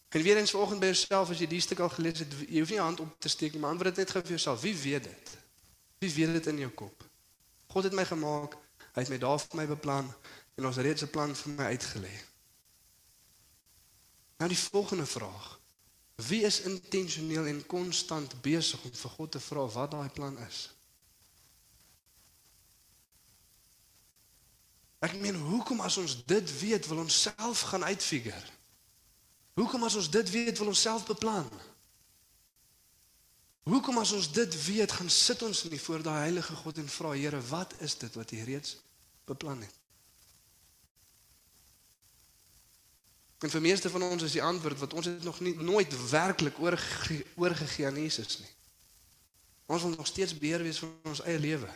En 0.09 0.21
weer 0.21 0.37
eens 0.37 0.51
vanoggend 0.51 0.79
by 0.79 0.85
jouself 0.85 1.29
as 1.29 1.39
jy 1.41 1.47
die 1.49 1.61
stuk 1.63 1.79
al 1.79 1.89
gelees 1.89 2.19
het, 2.21 2.33
jy 2.45 2.59
hoef 2.61 2.69
nie 2.69 2.79
hand 2.79 2.99
op 3.01 3.15
te 3.19 3.31
steek 3.31 3.55
nie, 3.55 3.61
maar 3.61 3.73
antwoord 3.73 3.95
dit 3.95 4.03
net 4.03 4.11
gou 4.13 4.21
vir 4.21 4.35
jouself. 4.35 4.61
Wie 4.61 4.75
weet 4.77 5.07
dit? 5.09 5.31
Wie 6.03 6.11
weet 6.13 6.35
dit 6.37 6.49
in 6.51 6.59
jou 6.61 6.69
kop? 6.83 7.07
God 7.73 7.87
het 7.89 7.95
my 7.97 8.05
gemaak. 8.05 8.53
Hy 8.93 9.01
het 9.01 9.09
my 9.09 9.17
daar 9.17 9.39
vir 9.41 9.57
my 9.57 9.65
beplan 9.71 10.11
en 10.59 10.69
ons 10.69 10.77
reeds 10.77 11.01
'n 11.01 11.09
plan 11.09 11.35
vir 11.35 11.53
my 11.57 11.71
uitgelê. 11.73 12.13
Nou 14.37 14.49
die 14.49 14.59
volgende 14.59 15.05
vraag. 15.05 15.59
Wie 16.15 16.43
is 16.45 16.61
intentioneel 16.61 17.45
en 17.49 17.65
konstant 17.65 18.35
besig 18.41 18.83
om 18.85 18.93
vir 18.93 19.13
God 19.17 19.31
te 19.31 19.41
vra 19.41 19.65
wat 19.73 19.91
daai 19.91 20.09
plan 20.13 20.37
is? 20.45 20.67
Ek 25.03 25.17
meen, 25.19 25.35
hoekom 25.35 25.81
as 25.83 25.97
ons 25.99 26.15
dit 26.25 26.53
weet, 26.61 26.87
wil 26.87 27.01
ons 27.03 27.21
self 27.25 27.65
gaan 27.73 27.83
uitfigure? 27.83 28.51
Hoekom 29.59 29.83
as 29.83 29.97
ons 29.99 30.09
dit 30.09 30.29
weet, 30.31 30.57
wil 30.61 30.71
ons 30.71 30.85
self 30.85 31.03
beplan? 31.09 31.49
Hoekom 33.67 33.99
as 33.99 34.13
ons 34.15 34.29
dit 34.31 34.55
weet, 34.65 34.91
gaan 34.91 35.11
sit 35.11 35.43
ons 35.43 35.65
nie 35.71 35.81
voor 35.81 36.03
daai 36.03 36.25
heilige 36.27 36.55
God 36.61 36.79
en 36.79 36.89
vra 36.91 37.13
Here, 37.15 37.39
wat 37.51 37.75
is 37.83 37.97
dit 37.99 38.15
wat 38.19 38.31
U 38.31 38.43
reeds 38.47 38.77
beplan 39.27 39.63
het? 39.63 39.82
En 43.43 43.51
vir 43.51 43.61
meeste 43.61 43.89
van 43.91 44.03
ons 44.07 44.23
is 44.23 44.35
die 44.37 44.43
antwoord 44.43 44.79
wat 44.79 44.93
ons 44.95 45.05
het 45.09 45.23
nog 45.23 45.39
nie 45.43 45.55
nooit 45.59 45.91
werklik 46.09 46.59
oorge, 46.63 47.23
oorgegee 47.35 47.85
aan 47.85 47.99
Jesus 47.99 48.37
nie. 48.39 48.51
Ons 49.65 49.83
wil 49.83 49.95
nog 49.97 50.07
steeds 50.07 50.37
beheer 50.37 50.63
wees 50.63 50.79
van 50.79 50.93
ons 51.11 51.21
eie 51.27 51.39
lewe. 51.39 51.67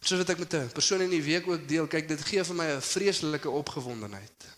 Soos 0.00 0.22
wat 0.22 0.32
ek 0.32 0.40
met 0.40 0.54
'n 0.54 0.72
persoon 0.72 1.04
in 1.04 1.12
die 1.12 1.22
week 1.22 1.48
ook 1.48 1.68
deel, 1.68 1.86
kyk 1.86 2.08
dit 2.08 2.24
gee 2.24 2.44
vir 2.44 2.56
my 2.56 2.66
'n 2.72 2.80
vreeslike 2.80 3.50
opgewondenheid. 3.50 4.48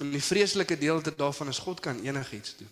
En 0.00 0.10
die 0.10 0.22
vreeslike 0.22 0.78
deel 0.78 1.02
daarvan 1.16 1.48
is 1.48 1.58
God 1.58 1.80
kan 1.80 1.98
enigiets 2.00 2.56
doen. 2.56 2.70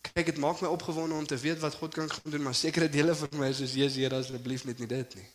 Kyk, 0.00 0.26
dit 0.26 0.38
maak 0.38 0.60
my 0.60 0.68
opgewonde 0.68 1.14
om 1.14 1.26
te 1.26 1.36
weet 1.36 1.58
wat 1.58 1.74
God 1.74 1.94
kan 1.94 2.10
doen, 2.22 2.42
maar 2.42 2.54
sekere 2.54 2.88
dele 2.88 3.14
van 3.14 3.28
my 3.32 3.48
is 3.48 3.56
soos 3.56 3.72
Jesus, 3.72 3.96
Here, 3.96 4.14
asseblief 4.14 4.64
net 4.64 4.78
nie 4.78 4.86
dit 4.86 5.14
nie. 5.14 5.28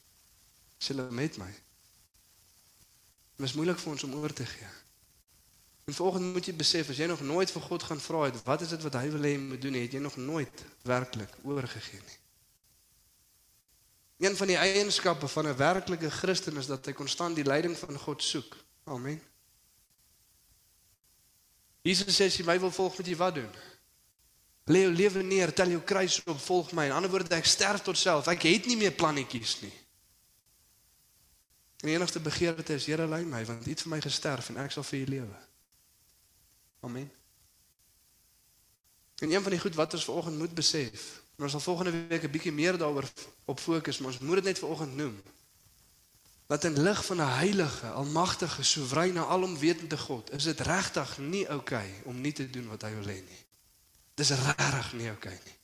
Sille 0.78 1.12
met 1.12 1.38
my. 1.38 1.52
Dit 3.36 3.46
is 3.46 3.54
moeilik 3.54 3.80
vir 3.80 3.92
ons 3.92 4.04
om 4.04 4.14
oor 4.14 4.34
te 4.34 4.46
gee. 4.46 4.87
En 5.88 5.94
volgens 5.94 6.24
moet 6.24 6.46
jy 6.46 6.54
besef 6.56 6.90
as 6.92 6.98
jy 7.00 7.06
nog 7.08 7.22
nooit 7.24 7.52
vir 7.52 7.64
God 7.64 7.84
gaan 7.88 8.00
vra 8.04 8.26
het, 8.26 8.40
wat 8.44 8.62
is 8.66 8.74
dit 8.76 8.82
wat 8.84 8.96
hy 9.00 9.08
wil 9.14 9.24
hê 9.24 9.30
jy 9.38 9.40
moet 9.40 9.62
doen, 9.64 9.78
het 9.80 9.94
jy 9.96 10.02
nog 10.04 10.18
nooit 10.20 10.64
werklik 10.84 11.38
oorgegee 11.48 12.02
nie. 12.02 12.18
Een 14.28 14.36
van 14.36 14.52
die 14.52 14.58
eienskappe 14.60 15.30
van 15.32 15.48
'n 15.48 15.56
werklike 15.56 16.10
Christen 16.12 16.58
is 16.58 16.68
dat 16.68 16.86
hy 16.86 16.94
konstant 16.94 17.36
die 17.36 17.48
leiding 17.48 17.78
van 17.78 18.00
God 18.04 18.24
soek. 18.24 18.58
Amen. 18.84 19.22
Jesus 21.82 22.20
sê 22.20 22.28
as 22.28 22.36
jy 22.36 22.46
my 22.46 22.60
wil 22.60 22.72
volg, 22.72 22.98
moet 22.98 23.08
jy 23.08 23.16
wat 23.16 23.36
doen? 23.36 23.52
Lê 24.66 24.82
jou 24.84 24.94
lewe 24.94 25.24
neer, 25.24 25.54
tel 25.54 25.70
jou 25.70 25.82
kruis 25.82 26.24
op, 26.26 26.40
volg 26.40 26.72
my. 26.72 26.86
In 26.86 26.92
ander 26.92 27.10
woorde, 27.10 27.36
ek 27.36 27.46
sterf 27.46 27.82
tot 27.82 27.98
self. 27.98 28.28
Ek 28.28 28.44
het 28.44 28.66
nie 28.66 28.78
meer 28.78 28.92
plannetjies 28.92 29.62
nie. 29.62 29.74
En 31.80 31.88
die 31.88 31.96
enigste 31.96 32.20
begeerte 32.20 32.74
is, 32.74 32.86
Here, 32.86 33.08
lei 33.08 33.24
my, 33.24 33.46
want 33.46 33.68
U 33.68 33.70
het 33.70 33.82
vir 33.82 33.90
my 33.90 34.02
gesterf 34.02 34.50
en 34.50 34.58
ek 34.58 34.72
sal 34.72 34.84
vir 34.84 35.00
U 35.00 35.06
lewe. 35.06 35.47
Amen. 36.88 37.12
En 39.18 39.32
een 39.32 39.42
van 39.42 39.52
die 39.52 39.60
goed 39.60 39.76
wat 39.76 39.94
ons 39.94 40.06
vanoggend 40.06 40.38
moet 40.38 40.54
besef, 40.54 41.22
en 41.36 41.44
ons 41.44 41.52
sal 41.52 41.60
volgende 41.60 42.08
week 42.08 42.24
'n 42.24 42.32
bietjie 42.32 42.52
meer 42.52 42.78
daaroor 42.78 43.10
op 43.46 43.60
fokus, 43.60 43.98
maar 43.98 44.12
ons 44.12 44.20
moet 44.20 44.36
dit 44.36 44.44
net 44.44 44.60
vanoggend 44.60 44.96
noem. 44.96 45.22
Dat 46.48 46.64
in 46.64 46.82
lig 46.82 47.06
van 47.06 47.18
'n 47.18 47.36
heilige, 47.42 47.88
almagtige, 47.90 48.64
soewereine, 48.64 49.26
alomwetende 49.26 49.98
God, 49.98 50.32
is 50.32 50.44
dit 50.44 50.60
regtig 50.60 51.18
nie 51.18 51.50
oukei 51.50 51.90
okay 51.90 52.02
om 52.04 52.22
nie 52.22 52.34
te 52.34 52.50
doen 52.50 52.68
wat 52.68 52.82
hy 52.82 52.94
wil 52.94 53.08
hê 53.14 53.20
nie. 53.30 53.44
Dis 54.14 54.30
regtig 54.30 54.94
nie 54.94 55.10
oukei 55.10 55.36
okay 55.36 55.46
nie. 55.46 55.58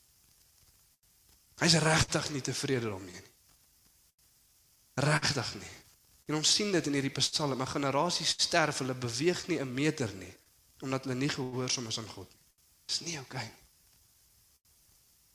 Hy's 1.55 1.73
regtig 1.73 2.29
nie 2.29 2.41
tevrede 2.41 2.89
daarmee 2.89 3.21
nie. 3.21 3.31
Regtig 4.93 5.55
nie. 5.55 5.75
En 6.25 6.35
ons 6.35 6.53
sien 6.53 6.71
dit 6.71 6.85
in 6.85 6.93
hierdie 6.93 7.11
Psalm, 7.11 7.61
'n 7.61 7.67
generasie 7.67 8.25
sterf, 8.25 8.77
hulle 8.77 8.93
beweeg 8.93 9.47
nie 9.47 9.59
'n 9.59 9.73
meter 9.73 10.13
nie 10.13 10.35
omdat 10.83 11.07
hulle 11.07 11.15
nie 11.15 11.31
gehoorsaam 11.31 11.87
is 11.87 11.97
aan 12.01 12.09
God 12.11 12.29
nie. 12.29 12.41
Dis 12.89 13.03
nie 13.07 13.17
oukei 13.17 13.39
okay 13.39 13.51
nie. 13.51 13.59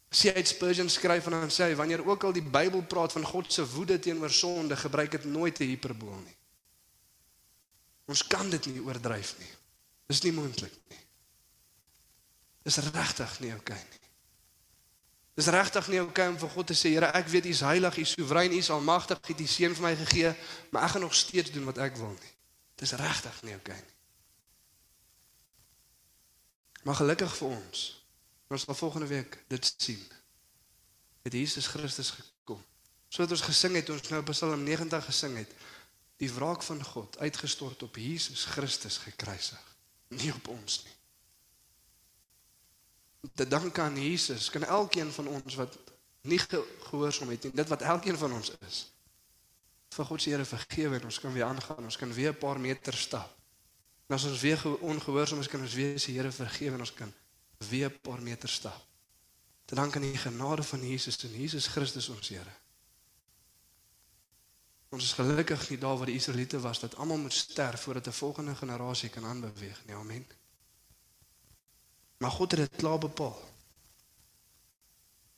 Het 0.09 0.49
Spurgeon 0.49 0.89
skryf 0.89 1.27
en 1.29 1.37
dan 1.37 1.53
sê 1.53 1.69
hy 1.69 1.77
wanneer 1.77 2.05
ook 2.05 2.25
al 2.25 2.33
die 2.37 2.45
Bybel 2.45 2.83
praat 2.89 3.13
van 3.13 3.27
God 3.29 3.53
se 3.53 3.65
woede 3.75 3.99
teenoor 3.99 4.33
sonde, 4.33 4.77
gebruik 4.77 5.11
dit 5.11 5.25
nooit 5.25 5.61
'n 5.61 5.73
hiperbool 5.73 6.21
nie. 6.25 6.37
Ons 8.09 8.27
kan 8.27 8.51
dit 8.51 8.67
nie 8.67 8.81
oordryf 8.81 9.35
nie. 9.39 9.51
Dis 10.07 10.23
nie 10.23 10.33
moontlik 10.33 10.73
nie. 10.89 11.03
Dis 12.65 12.77
regtig 12.77 13.41
nie 13.41 13.53
oukei 13.53 13.77
okay 13.77 13.85
nie. 13.91 14.09
Dis 15.35 15.47
regtig 15.47 15.89
nie 15.89 16.01
oukei 16.01 16.11
okay 16.11 16.33
om 16.33 16.39
vir 16.39 16.49
God 16.49 16.67
te 16.67 16.75
sê, 16.75 16.89
Here, 16.89 17.13
ek 17.13 17.29
weet 17.29 17.45
U 17.45 17.49
is 17.49 17.61
heilig, 17.61 17.97
U 17.97 18.01
is 18.01 18.15
soewerein, 18.17 18.53
U 18.53 18.57
is 18.57 18.71
almagtig, 18.71 19.21
U 19.21 19.29
het 19.29 19.39
die 19.39 19.47
seën 19.47 19.75
vir 19.75 19.83
my 19.83 19.95
gegee, 19.97 20.35
maar 20.71 20.83
ek 20.89 20.91
gaan 20.91 21.07
nog 21.07 21.15
steeds 21.15 21.51
doen 21.51 21.65
wat 21.65 21.79
ek 21.79 21.97
wil 21.97 22.17
nie. 22.17 22.35
Dis 22.81 22.93
regtig 22.93 23.43
nie 23.43 23.53
oukei 23.53 23.77
okay 23.77 23.85
nie. 23.85 23.98
Maar 26.83 26.95
gelukkig 26.95 27.37
vir 27.37 27.49
ons, 27.49 27.87
ons 28.49 28.63
sal 28.65 28.75
volgende 28.75 29.07
week 29.07 29.39
dit 29.49 29.75
sien. 29.77 30.05
Het 31.23 31.33
Jesus 31.33 31.67
Christus 31.67 32.11
gekom. 32.11 32.63
Soos 33.09 33.31
ons 33.31 33.47
gesing 33.49 33.75
het, 33.75 33.91
ons 33.91 34.09
nou 34.09 34.23
Psalm 34.31 34.63
90 34.63 35.05
gesing 35.05 35.37
het, 35.37 35.51
die 36.19 36.31
wraak 36.33 36.63
van 36.63 36.85
God 36.85 37.19
uitgestort 37.19 37.83
op 37.83 37.97
Jesus 37.97 38.45
Christus 38.45 38.99
gekruisig, 39.05 39.65
nie 40.09 40.33
op 40.35 40.49
ons 40.49 40.83
nie 40.85 40.99
te 43.35 43.49
danke 43.49 43.81
aan 43.81 44.03
Jesus 44.03 44.51
kan 44.51 44.65
elkeen 44.65 45.13
van 45.13 45.29
ons 45.29 45.55
wat 45.55 45.79
nie 46.21 46.39
gehoorsaam 46.39 47.33
het 47.35 47.49
nie 47.49 47.53
dit 47.55 47.69
wat 47.69 47.83
elkeen 47.83 48.19
van 48.19 48.33
ons 48.33 48.53
is 48.67 48.79
vir 49.95 50.07
God 50.07 50.23
se 50.23 50.31
Here 50.31 50.45
vergewe 50.45 50.99
en 50.99 51.09
ons 51.11 51.21
kan 51.23 51.33
weer 51.35 51.49
aangaan 51.49 51.91
ons 51.91 51.99
kan 51.99 52.13
weer 52.13 52.33
'n 52.33 52.39
paar 52.39 52.61
meter 52.61 52.95
stap 52.95 53.35
en 54.09 54.17
as 54.17 54.25
ons 54.25 54.41
weer 54.41 54.65
ongehoorsaam 54.81 55.41
is 55.41 55.51
kan 55.53 55.61
ons 55.61 55.75
weer 55.75 55.99
se 56.01 56.13
Here 56.13 56.33
vergewe 56.33 56.75
en 56.75 56.85
ons 56.87 56.95
kan 56.95 57.13
weer 57.69 57.91
'n 57.91 58.01
paar 58.01 58.23
meter 58.23 58.49
stap 58.49 58.87
te 59.65 59.75
danke 59.75 59.97
aan 59.97 60.11
die 60.11 60.25
genade 60.25 60.63
van 60.63 60.89
Jesus 60.89 61.23
en 61.25 61.37
Jesus 61.41 61.67
Christus 61.67 62.09
ons 62.09 62.29
Here 62.29 62.55
ons 64.89 65.05
is 65.05 65.13
gelukkig 65.13 65.69
nie 65.71 65.79
daar 65.79 65.97
waar 65.97 66.07
die 66.07 66.21
Israeliete 66.21 66.61
was 66.61 66.81
dat 66.81 66.97
almal 66.97 67.19
moet 67.19 67.33
sterf 67.33 67.81
voordat 67.81 68.07
'n 68.07 68.21
volgende 68.23 68.55
generasie 68.55 69.09
kan 69.09 69.25
aanbeweeg 69.25 69.85
nie 69.87 69.95
amen 69.95 70.27
Maar 72.19 72.31
God 72.31 72.51
het 72.51 72.61
dit 72.61 72.77
klaar 72.77 72.99
bepaal. 72.99 73.41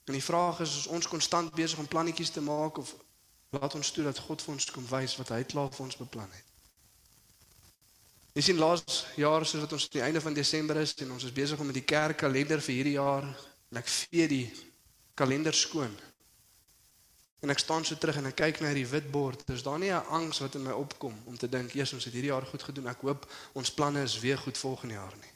En 0.04 0.12
die 0.12 0.24
vraag 0.24 0.60
is, 0.60 0.76
is 0.76 0.86
ons 0.86 1.08
konstant 1.08 1.54
besig 1.54 1.78
om 1.78 1.88
plannetjies 1.88 2.30
te 2.30 2.40
maak 2.40 2.78
of 2.78 2.94
laat 3.48 3.74
ons 3.74 3.90
toe 3.90 4.04
dat 4.04 4.18
God 4.18 4.42
vir 4.42 4.52
ons 4.52 4.70
kom 4.70 4.86
wys 4.88 5.16
wat 5.16 5.28
hy 5.28 5.42
klaar 5.44 5.68
vir 5.74 5.84
ons 5.84 5.96
beplan 5.96 6.30
het. 6.32 6.49
Jy 8.34 8.42
sien 8.42 8.60
laas 8.62 8.84
jaar 9.18 9.42
soos 9.46 9.64
wat 9.64 9.72
ons 9.74 9.88
aan 9.88 9.96
die 9.96 10.04
einde 10.06 10.20
van 10.22 10.34
Desember 10.34 10.78
is 10.78 10.94
en 11.02 11.10
ons 11.16 11.24
is 11.26 11.34
besig 11.34 11.58
om 11.58 11.66
met 11.66 11.80
die 11.80 11.86
kerkkalender 11.86 12.62
vir 12.62 12.74
hierdie 12.74 12.98
jaar 12.98 13.26
en 13.26 13.80
ek 13.80 13.90
vee 13.90 14.28
die 14.30 14.44
kalender 15.18 15.54
skoon. 15.54 15.90
En 17.40 17.50
ek 17.50 17.58
staan 17.58 17.84
so 17.84 17.98
terug 17.98 18.20
en 18.20 18.28
ek 18.30 18.38
kyk 18.38 18.60
na 18.60 18.70
hierdie 18.70 18.86
wit 18.86 19.08
bord. 19.10 19.42
Dis 19.48 19.64
daar 19.66 19.80
nie 19.80 19.90
'n 19.90 20.06
angs 20.14 20.38
wat 20.38 20.54
in 20.54 20.62
my 20.62 20.72
opkom 20.72 21.14
om 21.26 21.36
te 21.36 21.48
dink, 21.48 21.74
"Eers 21.74 21.92
ons 21.92 22.04
het 22.04 22.12
hierdie 22.12 22.30
jaar 22.30 22.46
goed 22.46 22.62
gedoen. 22.62 22.86
Ek 22.86 23.00
hoop 23.00 23.26
ons 23.52 23.70
planne 23.70 24.02
is 24.02 24.20
weer 24.20 24.38
goed 24.38 24.58
volgende 24.58 24.94
jaar 24.94 25.14
nie." 25.20 25.34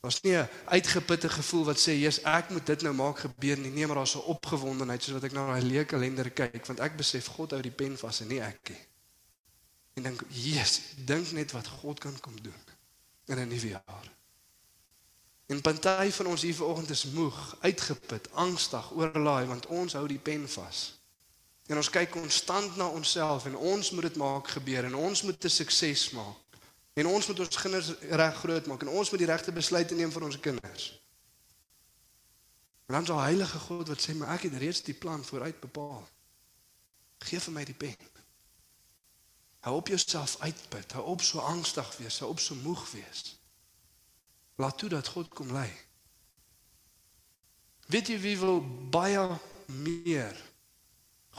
Daar's 0.00 0.22
nie 0.22 0.36
'n 0.36 0.48
uitgeputte 0.64 1.28
gevoel 1.28 1.64
wat 1.64 1.78
sê, 1.78 1.92
"Jesus, 1.92 2.24
ek 2.24 2.50
moet 2.50 2.66
dit 2.66 2.82
nou 2.82 2.94
maak 2.94 3.18
gebeur 3.18 3.58
nie." 3.58 3.70
Nee, 3.70 3.86
maar 3.86 3.96
daar's 3.96 4.14
'n 4.14 4.18
opgewondenheid 4.32 5.02
soos 5.02 5.14
wat 5.14 5.24
ek 5.24 5.32
na 5.32 5.46
daai 5.46 5.62
leë 5.62 5.84
kalender 5.84 6.30
kyk, 6.30 6.66
want 6.66 6.80
ek 6.80 6.96
besef 6.96 7.26
God 7.26 7.50
hou 7.50 7.60
die 7.62 7.70
pen 7.70 7.98
vas 7.98 8.20
en 8.20 8.28
nie 8.28 8.40
ek 8.40 8.68
nie. 8.68 8.89
En 10.00 10.06
dink, 10.06 10.22
"Jesus, 10.28 10.80
dink 10.96 11.30
net 11.30 11.52
wat 11.52 11.66
God 11.66 11.98
kan 11.98 12.20
kom 12.20 12.42
doen 12.42 12.62
in 13.24 13.38
'n 13.38 13.48
nuwe 13.48 13.68
jaar." 13.68 14.12
En 15.46 15.60
party 15.60 16.10
van 16.10 16.26
ons 16.26 16.42
hier 16.42 16.54
vanoggend 16.54 16.90
is 16.90 17.04
moeg, 17.04 17.56
uitgeput, 17.60 18.32
angstig, 18.32 18.90
oorlaai 18.90 19.46
want 19.46 19.66
ons 19.66 19.92
hou 19.92 20.06
die 20.08 20.18
pen 20.18 20.48
vas. 20.48 21.00
En 21.66 21.76
ons 21.76 21.90
kyk 21.90 22.10
konstant 22.10 22.76
na 22.76 22.86
onsself 22.86 23.44
en 23.46 23.56
ons 23.56 23.90
moet 23.90 24.02
dit 24.02 24.16
maak 24.16 24.48
gebeur 24.48 24.84
en 24.84 24.94
ons 24.94 25.22
moet 25.22 25.44
'n 25.44 25.48
sukses 25.48 26.10
maak. 26.10 26.58
En 26.92 27.06
ons 27.06 27.26
moet 27.26 27.38
ons 27.38 27.56
kinders 27.56 27.92
reg 28.00 28.36
groot 28.36 28.66
maak 28.66 28.80
en 28.80 28.88
ons 28.88 29.10
moet 29.10 29.18
die 29.18 29.28
regte 29.28 29.52
besluite 29.52 29.94
neem 29.94 30.12
vir 30.12 30.22
ons 30.22 30.40
kinders. 30.40 31.02
Maar 32.86 32.96
dan 32.96 33.02
is 33.02 33.10
al 33.10 33.20
heilige 33.20 33.58
God 33.58 33.88
wat 33.88 34.08
sê, 34.08 34.14
"Maar 34.14 34.28
ek 34.28 34.42
het 34.42 34.54
reeds 34.54 34.82
die 34.82 34.94
plan 34.94 35.24
vooruit 35.24 35.60
bepaal. 35.60 36.08
Geef 37.18 37.42
vir 37.42 37.52
my 37.52 37.64
die 37.64 37.74
pen." 37.74 38.09
Hou 39.60 39.76
op 39.76 39.88
jouself 39.88 40.36
uitput, 40.40 40.92
hou 40.92 41.04
op 41.12 41.22
so 41.22 41.38
angstig 41.38 41.96
wees, 41.96 42.18
hou 42.18 42.30
op 42.30 42.40
so 42.40 42.54
moeg 42.54 42.90
wees. 42.90 43.36
Laat 44.56 44.78
toe 44.78 44.88
dat 44.88 45.08
God 45.08 45.28
kom 45.28 45.52
lei. 45.52 45.68
Weet 47.90 48.08
jy 48.08 48.18
wie 48.22 48.36
wil 48.38 48.60
baie 48.92 49.22
meer 49.66 50.36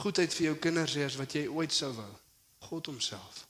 goedheid 0.01 0.33
vir 0.33 0.45
jou 0.51 0.57
kinders 0.61 0.97
hê 0.99 1.05
as 1.07 1.17
wat 1.19 1.33
jy 1.33 1.47
ooit 1.47 1.73
sou 1.73 1.91
wou? 1.95 2.11
God 2.67 2.91
homself. 2.91 3.45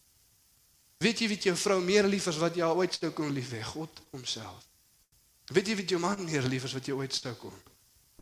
Weet 1.01 1.19
jy 1.23 1.31
wie 1.31 1.39
jou 1.49 1.55
vrou 1.57 1.79
meer 1.84 2.07
lief 2.07 2.29
is 2.29 2.39
wat 2.39 2.55
jy 2.55 2.67
ooit 2.67 2.95
sou 2.95 3.12
kon 3.17 3.34
lief 3.34 3.51
hê? 3.55 3.63
God 3.73 4.03
homself. 4.13 4.67
Weet 5.51 5.71
jy 5.71 5.79
wie 5.81 5.88
jou 5.95 5.99
man 5.99 6.23
meer 6.23 6.45
lief 6.47 6.69
is 6.69 6.77
wat 6.77 6.88
jy 6.88 6.95
ooit 6.95 7.15
sou 7.17 7.34
kon? 7.41 7.57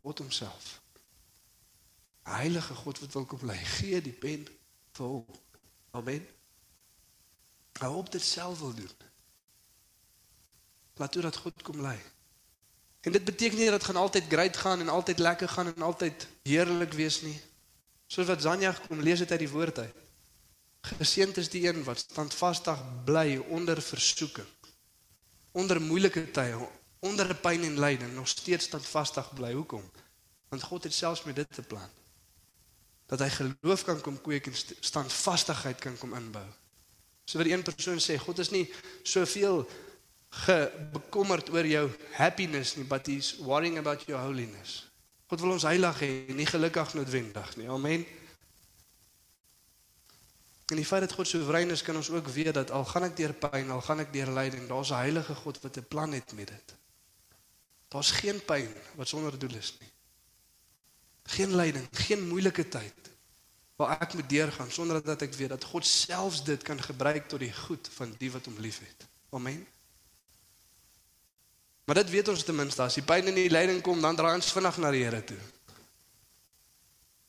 God 0.01 0.23
homself. 0.23 0.79
Heilige 2.29 2.73
God 2.81 2.99
wat 3.03 3.13
wil 3.17 3.29
kom 3.29 3.45
lei, 3.49 3.59
gee 3.77 4.01
die 4.01 4.15
pen 4.15 4.47
vir 4.97 5.05
hom. 5.05 5.39
Amen. 5.97 6.25
Hou 7.79 7.95
op 7.95 8.11
dit 8.11 8.21
self 8.21 8.59
wil 8.59 8.73
doen. 8.73 8.91
Laat 10.99 11.11
toe 11.11 11.21
dat 11.21 11.35
God 11.35 11.61
kom 11.61 11.81
lei. 11.81 11.99
En 13.01 13.11
dit 13.11 13.23
beteken 13.23 13.57
nie 13.57 13.69
dat 13.69 13.83
gaan 13.83 13.95
altyd 13.95 14.27
great 14.27 14.57
gaan 14.57 14.79
en 14.79 14.89
altyd 14.89 15.19
lekker 15.19 15.49
gaan 15.49 15.73
en 15.73 15.81
altyd 15.81 16.27
heerlik 16.43 16.93
wees 16.93 17.21
nie. 17.21 17.39
Soos 18.07 18.27
wat 18.27 18.41
Zanja 18.41 18.75
kom 18.87 19.01
lees 19.01 19.19
dit 19.19 19.31
uit 19.31 19.39
die 19.39 19.49
woord 19.49 19.79
uit. 19.79 19.95
Geseënd 20.81 21.37
is 21.37 21.49
die 21.49 21.67
een 21.67 21.83
wat 21.83 21.99
standvastig 21.99 22.79
bly 23.05 23.37
onder 23.37 23.81
versoeking. 23.81 24.47
Onder 25.51 25.81
moeilike 25.81 26.31
tye, 26.31 26.67
onder 26.99 27.35
pyn 27.35 27.63
en 27.63 27.79
lyding 27.79 28.13
nog 28.15 28.27
steeds 28.27 28.65
standvastig 28.65 29.33
bly. 29.33 29.53
Hoekom? 29.53 29.91
Want 30.49 30.63
God 30.63 30.83
het 30.83 30.93
selfs 30.93 31.23
met 31.23 31.35
dit 31.35 31.57
'n 31.57 31.67
plan. 31.67 31.89
Dat 33.05 33.19
hy 33.19 33.29
geloof 33.29 33.83
kan 33.83 34.01
kom 34.01 34.21
kweek 34.21 34.47
en 34.47 34.55
standvastigheid 34.79 35.79
kan 35.79 35.97
kom 35.97 36.13
inbou. 36.13 36.47
So 37.29 37.37
wat 37.37 37.47
een 37.47 37.61
persoon 37.61 37.99
sê, 38.01 38.15
God 38.17 38.39
is 38.41 38.49
nie 38.49 38.63
soveel 39.05 39.61
bekommerd 40.95 41.51
oor 41.53 41.67
jou 41.67 41.83
happiness 42.17 42.73
nie, 42.77 42.85
but 42.89 43.05
he's 43.05 43.35
worrying 43.45 43.77
about 43.77 44.01
your 44.09 44.21
holiness. 44.23 44.87
God 45.29 45.43
wil 45.45 45.53
ons 45.53 45.65
heilig 45.69 45.99
hê, 46.01 46.09
nie 46.33 46.47
gelukkig 46.49 46.95
noodwendig 46.97 47.51
nie. 47.59 47.67
Amen. 47.69 48.05
En 50.69 50.77
die 50.77 50.85
feit 50.85 51.05
dat 51.05 51.13
God 51.13 51.29
soewerein 51.29 51.69
is, 51.73 51.85
kan 51.85 51.97
ons 51.97 52.09
ook 52.09 52.31
weet 52.33 52.53
dat 52.57 52.73
al 52.73 52.87
gaan 52.89 53.05
ek 53.09 53.15
deur 53.17 53.35
pyn, 53.45 53.69
al 53.73 53.85
gaan 53.85 54.01
ek 54.01 54.09
deur 54.13 54.33
lyding, 54.33 54.65
daar's 54.69 54.89
'n 54.89 55.01
heilige 55.03 55.35
God 55.43 55.61
wat 55.61 55.77
'n 55.77 55.85
plan 55.85 56.17
het 56.17 56.33
met 56.33 56.47
dit. 56.47 56.75
Daar's 57.93 58.11
geen 58.11 58.41
pyn 58.45 58.73
wat 58.95 59.07
sonder 59.07 59.37
doel 59.37 59.53
is 59.57 59.77
nie. 59.79 59.91
Geen 61.37 61.55
lyding, 61.55 61.87
geen 61.91 62.27
moeilike 62.27 62.67
tyd 62.67 63.08
waar 63.79 64.01
ek 64.03 64.13
moet 64.13 64.27
deurgaan 64.29 64.71
sonder 64.71 64.99
dat 65.03 65.21
ek 65.23 65.33
weet 65.39 65.53
dat 65.55 65.63
God 65.63 65.85
selfs 65.87 66.41
dit 66.43 66.63
kan 66.67 66.81
gebruik 66.83 67.29
tot 67.31 67.39
die 67.39 67.53
goed 67.55 67.87
van 67.95 68.11
die 68.19 68.31
wat 68.31 68.49
hom 68.49 68.57
liefhet. 68.59 69.05
Amen. 69.31 69.61
Maar 71.87 72.01
dit 72.01 72.09
weet 72.09 72.27
ons 72.27 72.43
ten 72.43 72.57
minste 72.59 72.83
as 72.83 72.97
die 72.99 73.05
pyn 73.07 73.31
en 73.31 73.37
die 73.39 73.47
lyding 73.49 73.79
kom, 73.81 74.01
dan 74.03 74.19
draai 74.19 74.35
ons 74.35 74.51
vinnig 74.51 74.79
na 74.83 74.91
die 74.91 75.05
Here 75.05 75.21
toe. 75.23 75.37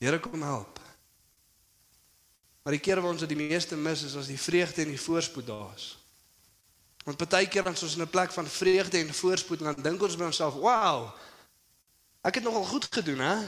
Here 0.02 0.18
kom 0.20 0.42
help. 0.42 0.80
Maar 2.64 2.74
die 2.74 2.82
keer 2.82 2.98
waar 2.98 3.14
ons 3.14 3.22
dit 3.22 3.30
die 3.30 3.38
meeste 3.38 3.78
mis 3.78 4.02
is 4.10 4.18
as 4.18 4.32
die 4.32 4.40
vreugde 4.40 4.82
en 4.82 4.90
die 4.90 5.00
voorspoed 5.00 5.46
daar 5.46 5.70
is. 5.78 5.86
Want 7.06 7.22
baie 7.30 7.46
keer 7.46 7.70
is 7.70 7.82
ons 7.86 7.94
in 7.94 8.02
'n 8.02 8.10
plek 8.10 8.34
van 8.34 8.46
vreugde 8.46 8.98
en 8.98 9.14
voorspoed 9.14 9.62
en 9.62 9.70
dan 9.70 9.82
dink 9.82 10.02
ons 10.02 10.16
by 10.16 10.24
onsself, 10.24 10.54
"Wow! 10.54 11.14
Ek 12.22 12.34
het 12.34 12.44
nogal 12.44 12.64
goed 12.64 12.86
gedoen, 12.90 13.18
hè? 13.18 13.38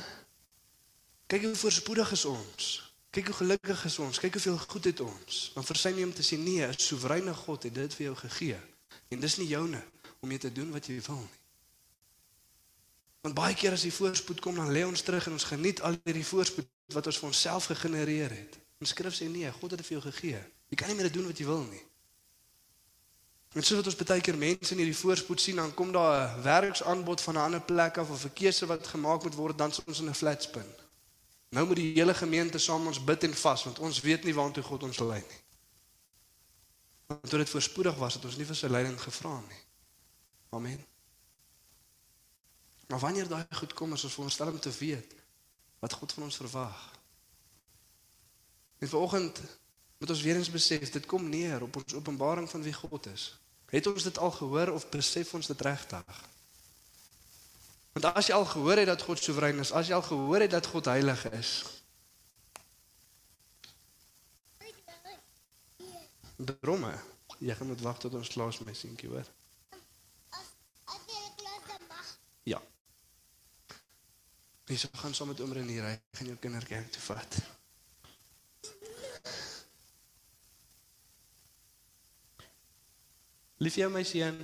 Kyk 1.26 1.42
hoe 1.42 1.56
voorspoedig 1.56 2.10
is 2.12 2.24
ons. 2.24 2.91
Kyk 3.12 3.26
hoe 3.28 3.34
gelukkig 3.34 3.84
is 3.84 3.98
ons. 3.98 4.18
Kyk 4.18 4.32
hoeveel 4.38 4.58
goed 4.58 4.84
het 4.88 5.00
ons." 5.00 5.50
Dan 5.54 5.64
versuim 5.64 5.96
jy 5.96 6.04
om 6.04 6.14
te 6.14 6.24
sê, 6.24 6.38
"Nee, 6.38 6.66
'n 6.66 6.78
soewereine 6.78 7.34
God 7.34 7.62
het 7.62 7.74
dit 7.74 7.94
vir 7.94 8.04
jou 8.04 8.16
gegee. 8.16 8.60
En 9.08 9.20
dis 9.20 9.36
nie 9.36 9.48
joune 9.48 9.82
om 10.20 10.30
jy 10.30 10.38
te 10.38 10.52
doen 10.52 10.70
wat 10.70 10.86
jy 10.86 11.00
wil 11.00 11.16
nie." 11.16 11.40
Want 13.22 13.34
baie 13.34 13.54
keer 13.54 13.72
as 13.72 13.84
die 13.86 13.94
voorspoed 13.94 14.40
kom, 14.40 14.54
dan 14.54 14.72
lê 14.72 14.82
ons 14.86 15.02
terug 15.02 15.26
en 15.26 15.32
ons 15.32 15.44
geniet 15.44 15.80
al 15.80 15.94
hierdie 16.04 16.26
voorspoed 16.26 16.66
wat 16.86 17.06
ons 17.06 17.18
vir 17.18 17.28
onsself 17.28 17.68
gegenereer 17.70 18.30
het. 18.30 18.58
Die 18.82 18.88
skrif 18.90 19.14
sê 19.14 19.28
nee, 19.30 19.50
God 19.60 19.70
het 19.70 19.78
dit 19.78 19.86
vir 19.86 19.98
jou 20.00 20.12
gegee. 20.12 20.40
Jy 20.68 20.76
kan 20.76 20.88
nie 20.88 20.96
meer 20.96 21.12
doen 21.12 21.26
wat 21.26 21.38
jy 21.38 21.46
wil 21.46 21.62
nie. 21.62 21.82
En 23.52 23.62
soos 23.62 23.78
wat 23.78 23.86
ons 23.92 23.98
baie 24.00 24.24
keer 24.24 24.38
mense 24.40 24.72
in 24.72 24.80
hierdie 24.80 24.96
voorspoed 24.96 25.40
sien, 25.40 25.60
dan 25.60 25.74
kom 25.74 25.92
daar 25.92 26.38
'n 26.38 26.42
werksaanbod 26.42 27.20
van 27.20 27.34
'n 27.34 27.44
ander 27.46 27.60
plek 27.60 27.98
af 27.98 28.10
of 28.10 28.24
'n 28.24 28.32
keuse 28.32 28.66
wat 28.66 28.86
gemaak 28.86 29.22
moet 29.22 29.34
word, 29.34 29.58
dan 29.58 29.70
is 29.70 29.84
ons 29.84 30.00
in 30.00 30.08
'n 30.08 30.14
flat 30.14 30.42
spin. 30.42 30.66
Nou 31.52 31.66
moet 31.66 31.76
die 31.76 31.92
hele 31.92 32.14
gemeente 32.16 32.58
saam 32.58 32.86
ons 32.88 33.02
bid 33.04 33.26
en 33.28 33.34
vas, 33.36 33.64
want 33.68 33.78
ons 33.78 34.00
weet 34.00 34.24
nie 34.24 34.32
waartoe 34.34 34.64
God 34.64 34.86
ons 34.88 35.02
lei 35.04 35.20
nie. 35.20 35.40
Want 37.12 37.28
toe 37.28 37.42
dit 37.42 37.50
voorspoedig 37.50 37.98
was, 38.00 38.16
het 38.16 38.24
ons 38.24 38.38
nie 38.40 38.46
vir 38.48 38.56
sy 38.56 38.70
leiding 38.72 38.96
gevra 39.00 39.34
nie. 39.36 39.60
Amen. 40.56 40.80
Maar 42.88 43.04
wanneer 43.04 43.28
daai 43.28 43.44
goed 43.60 43.76
kom, 43.76 43.92
is 43.92 44.04
ons 44.04 44.16
veronderstel 44.16 44.52
om 44.52 44.60
te 44.60 44.72
weet 44.78 45.12
wat 45.84 45.92
God 45.92 46.16
van 46.16 46.28
ons 46.30 46.40
verwag. 46.40 46.80
En 48.78 48.88
vanoggend 48.88 49.42
moet 49.98 50.10
ons 50.10 50.22
weer 50.22 50.40
eens 50.40 50.50
besef, 50.50 50.90
dit 50.90 51.06
kom 51.06 51.28
neer 51.28 51.62
op 51.62 51.76
ons 51.76 51.94
openbaring 51.94 52.48
van 52.50 52.62
wie 52.64 52.72
God 52.72 53.06
is. 53.12 53.28
Het 53.72 53.86
ons 53.86 54.08
dit 54.08 54.18
al 54.18 54.30
gehoor 54.40 54.72
of 54.72 54.88
besef 54.88 55.34
ons 55.34 55.46
dit 55.52 55.60
regtig? 55.68 56.28
Want 57.92 58.08
as 58.16 58.26
jy 58.26 58.34
al 58.34 58.48
gehoor 58.48 58.80
het 58.80 58.88
dat 58.88 59.02
God 59.02 59.20
soewerein 59.20 59.60
is, 59.60 59.72
as 59.72 59.88
jy 59.88 59.94
al 59.94 60.06
gehoor 60.06 60.40
het 60.40 60.50
dat 60.50 60.66
God 60.66 60.88
heilig 60.88 61.26
is, 61.30 61.52
Dromme. 66.42 66.98
Jy 67.38 67.54
gaan 67.54 67.66
moet 67.66 67.80
wag 67.80 67.98
tot 67.98 68.14
ons 68.14 68.28
klaar 68.28 68.48
is 68.48 68.58
met 68.58 68.76
seentjie, 68.76 69.08
hoor. 69.08 69.26
Ja. 72.42 72.62
Dis 74.64 74.86
gaan 74.92 75.14
saam 75.14 75.30
met 75.30 75.40
oom 75.40 75.52
Renier, 75.52 75.84
hy 75.86 75.98
gaan 76.18 76.30
jou 76.32 76.38
kinderkerk 76.38 76.90
toe 76.94 77.02
vat. 77.02 77.38
Lief 83.62 83.78
jou 83.78 83.90
my 83.94 84.02
seun. 84.06 84.40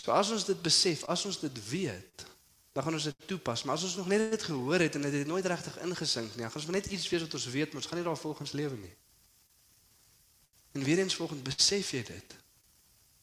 So 0.00 0.12
as 0.16 0.30
ons 0.32 0.46
dit 0.48 0.60
besef, 0.64 1.04
as 1.12 1.24
ons 1.28 1.38
dit 1.42 1.60
weet, 1.68 2.24
dan 2.72 2.86
gaan 2.86 2.96
ons 2.96 3.08
dit 3.10 3.26
toepas, 3.28 3.62
maar 3.66 3.76
as 3.76 3.84
ons 3.84 3.98
nog 4.00 4.08
net 4.08 4.30
dit 4.30 4.42
gehoor 4.48 4.80
het 4.80 4.96
en 4.96 5.04
dit 5.04 5.12
het 5.12 5.28
nooit 5.28 5.46
regtig 5.52 5.76
ingesink 5.84 6.32
nie, 6.34 6.46
dan 6.46 6.52
gaan 6.54 6.62
ons 6.62 6.70
net 6.72 6.86
iets 6.86 7.08
weet 7.10 7.26
wat 7.26 7.36
ons 7.36 7.48
weet, 7.52 7.72
maar 7.72 7.82
ons 7.82 7.90
gaan 7.90 8.00
nie 8.00 8.06
daar 8.06 8.16
volgens 8.16 8.52
lewe 8.56 8.78
nie. 8.80 8.94
En 10.72 10.86
weer 10.86 11.02
eens 11.02 11.18
volgens 11.18 11.42
besef 11.42 11.90
jy 11.90 12.02
dit. 12.06 12.36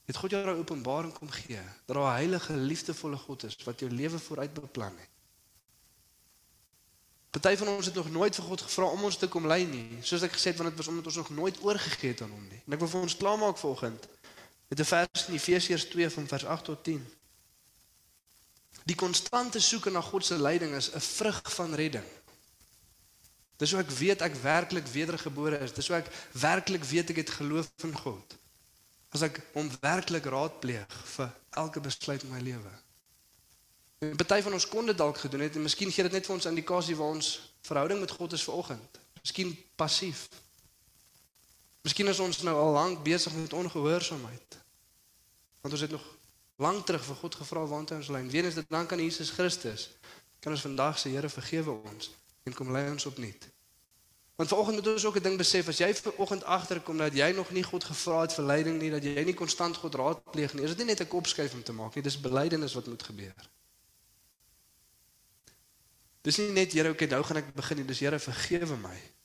Het 0.07 0.15
God 0.15 0.31
jou 0.31 0.43
'n 0.45 0.59
openbaring 0.59 1.13
kom 1.13 1.29
gee 1.29 1.61
dat 1.85 1.95
daar 1.95 2.11
'n 2.11 2.19
heilige, 2.21 2.53
liefdevolle 2.53 3.17
God 3.17 3.43
is 3.43 3.57
wat 3.63 3.79
jou 3.79 3.91
lewe 3.91 4.19
vooruit 4.19 4.53
beplan 4.53 4.97
het. 4.97 5.09
Party 7.29 7.57
van 7.57 7.67
ons 7.67 7.85
het 7.85 7.95
nog 7.95 8.09
nooit 8.11 8.35
vir 8.35 8.43
God 8.43 8.61
gevra 8.61 8.85
om 8.85 9.03
ons 9.03 9.17
te 9.17 9.27
kom 9.27 9.47
lei 9.47 9.65
nie. 9.65 9.97
Soos 10.01 10.21
ek 10.21 10.31
gesê 10.31 10.43
het, 10.43 10.57
want 10.57 10.69
dit 10.69 10.77
was 10.77 10.87
omdat 10.87 11.05
ons 11.05 11.15
nog 11.15 11.29
nooit 11.29 11.57
oorgegee 11.61 12.09
het 12.09 12.21
aan 12.21 12.31
hom 12.31 12.47
nie. 12.47 12.61
En 12.65 12.73
ek 12.73 12.79
wil 12.79 12.87
vir 12.87 13.01
ons 13.01 13.17
klaarmaak 13.17 13.57
vanoggend 13.57 14.07
met 14.67 14.80
'n 14.80 14.84
vers 14.84 15.27
in 15.27 15.34
Efesiërs 15.34 15.86
2 15.86 16.10
van 16.10 16.27
vers 16.27 16.45
8 16.45 16.63
tot 16.63 16.84
10. 16.84 17.13
Die 18.84 18.95
konstante 18.95 19.60
soeke 19.60 19.89
na 19.89 20.01
God 20.01 20.25
se 20.25 20.38
leiding 20.39 20.75
is 20.75 20.91
'n 20.91 20.99
vrug 20.99 21.41
van 21.53 21.73
redding. 21.73 22.06
Dis 23.58 23.71
hoe 23.71 23.82
ek 23.82 23.89
weet 23.89 24.21
ek 24.21 24.36
werklik 24.36 24.88
wedergebore 24.88 25.58
is. 25.60 25.73
Dis 25.73 25.88
hoe 25.88 25.97
ek 25.97 26.10
werklik 26.32 26.84
weet 26.84 27.10
ek 27.10 27.15
het 27.15 27.30
geloof 27.30 27.69
in 27.84 27.95
God. 27.97 28.36
As 29.10 29.21
ek 29.21 29.41
hom 29.53 29.71
werklik 29.82 30.25
raadpleeg 30.25 30.93
vir 31.15 31.32
elke 31.49 31.82
besluit 31.82 32.23
in 32.23 32.30
my 32.30 32.41
lewe. 32.41 32.73
En 34.06 34.15
party 34.15 34.41
van 34.45 34.53
ons 34.53 34.67
kon 34.69 34.86
dit 34.86 34.97
dalk 34.97 35.17
gedoen 35.17 35.41
het 35.47 35.56
en 35.56 35.65
miskien 35.65 35.91
gee 35.91 36.06
dit 36.06 36.12
net 36.12 36.25
vir 36.25 36.36
ons 36.36 36.45
indikasie 36.45 36.95
waar 36.95 37.15
ons 37.17 37.53
verhouding 37.65 37.99
met 37.99 38.12
God 38.12 38.34
is 38.38 38.43
vanoggend. 38.43 38.99
Miskien 39.23 39.56
passief. 39.75 40.27
Miskien 41.88 42.10
is 42.12 42.19
ons 42.19 42.41
nou 42.43 42.52
al 42.60 42.73
lank 42.76 43.04
besig 43.04 43.32
met 43.34 43.54
ongehoorsaamheid. 43.56 44.58
Want 45.63 45.73
ons 45.73 45.82
het 45.86 45.91
nog 45.91 46.04
lank 46.60 46.86
terug 46.86 47.04
vir 47.06 47.15
God 47.15 47.36
gevra 47.36 47.63
waantoe 47.65 47.97
ons 48.02 48.10
lyn. 48.12 48.28
Weens 48.30 48.58
dit 48.60 48.69
dank 48.69 48.91
aan 48.91 49.00
Jesus 49.00 49.30
Christus 49.32 49.88
kan 50.43 50.52
ons 50.52 50.65
vandag 50.67 51.00
sê 51.00 51.13
Here 51.13 51.30
vergewe 51.32 51.78
ons 51.88 52.12
en 52.43 52.54
kom 52.54 52.71
lei 52.76 52.84
ons 52.91 53.08
opnuut. 53.08 53.47
Want 54.36 54.52
vanoggend 54.52 54.76
moet 54.76 54.93
ons 54.93 55.06
ook 55.06 55.15
'n 55.15 55.23
ding 55.23 55.38
besef 55.38 55.67
as 55.67 55.78
jy 55.78 55.93
vanoggend 55.95 56.43
agterkom 56.43 56.97
dat 56.97 57.13
jy 57.13 57.32
nog 57.32 57.52
nie 57.52 57.63
God 57.63 57.84
gevra 57.84 58.21
het 58.21 58.34
vir 58.34 58.45
leiding 58.45 58.80
nie, 58.82 58.91
dat 58.91 59.04
jy 59.04 59.23
nie 59.23 59.34
konstant 59.34 59.78
God 59.78 59.95
raadpleeg 59.95 60.54
nie. 60.54 60.63
Is 60.63 60.76
dit 60.76 60.78
nie 60.78 60.91
net 60.91 61.02
'n 61.02 61.08
kopskuif 61.08 61.54
om 61.54 61.63
te 61.63 61.73
maak 61.73 61.95
nie, 61.95 62.04
dis 62.04 62.19
belydenis 62.19 62.73
wat 62.73 62.88
moet 62.88 63.04
gebeur. 63.04 63.50
Dis 66.21 66.38
nie 66.38 66.52
net 66.52 66.73
Here, 66.73 66.89
okay, 66.89 67.08
nou 67.08 67.23
gaan 67.23 67.38
ek 67.38 67.54
begin 67.54 67.78
nie, 67.78 67.86
dis 67.86 68.00
Here 68.00 68.19
vergewe 68.19 68.76
my. 68.76 69.16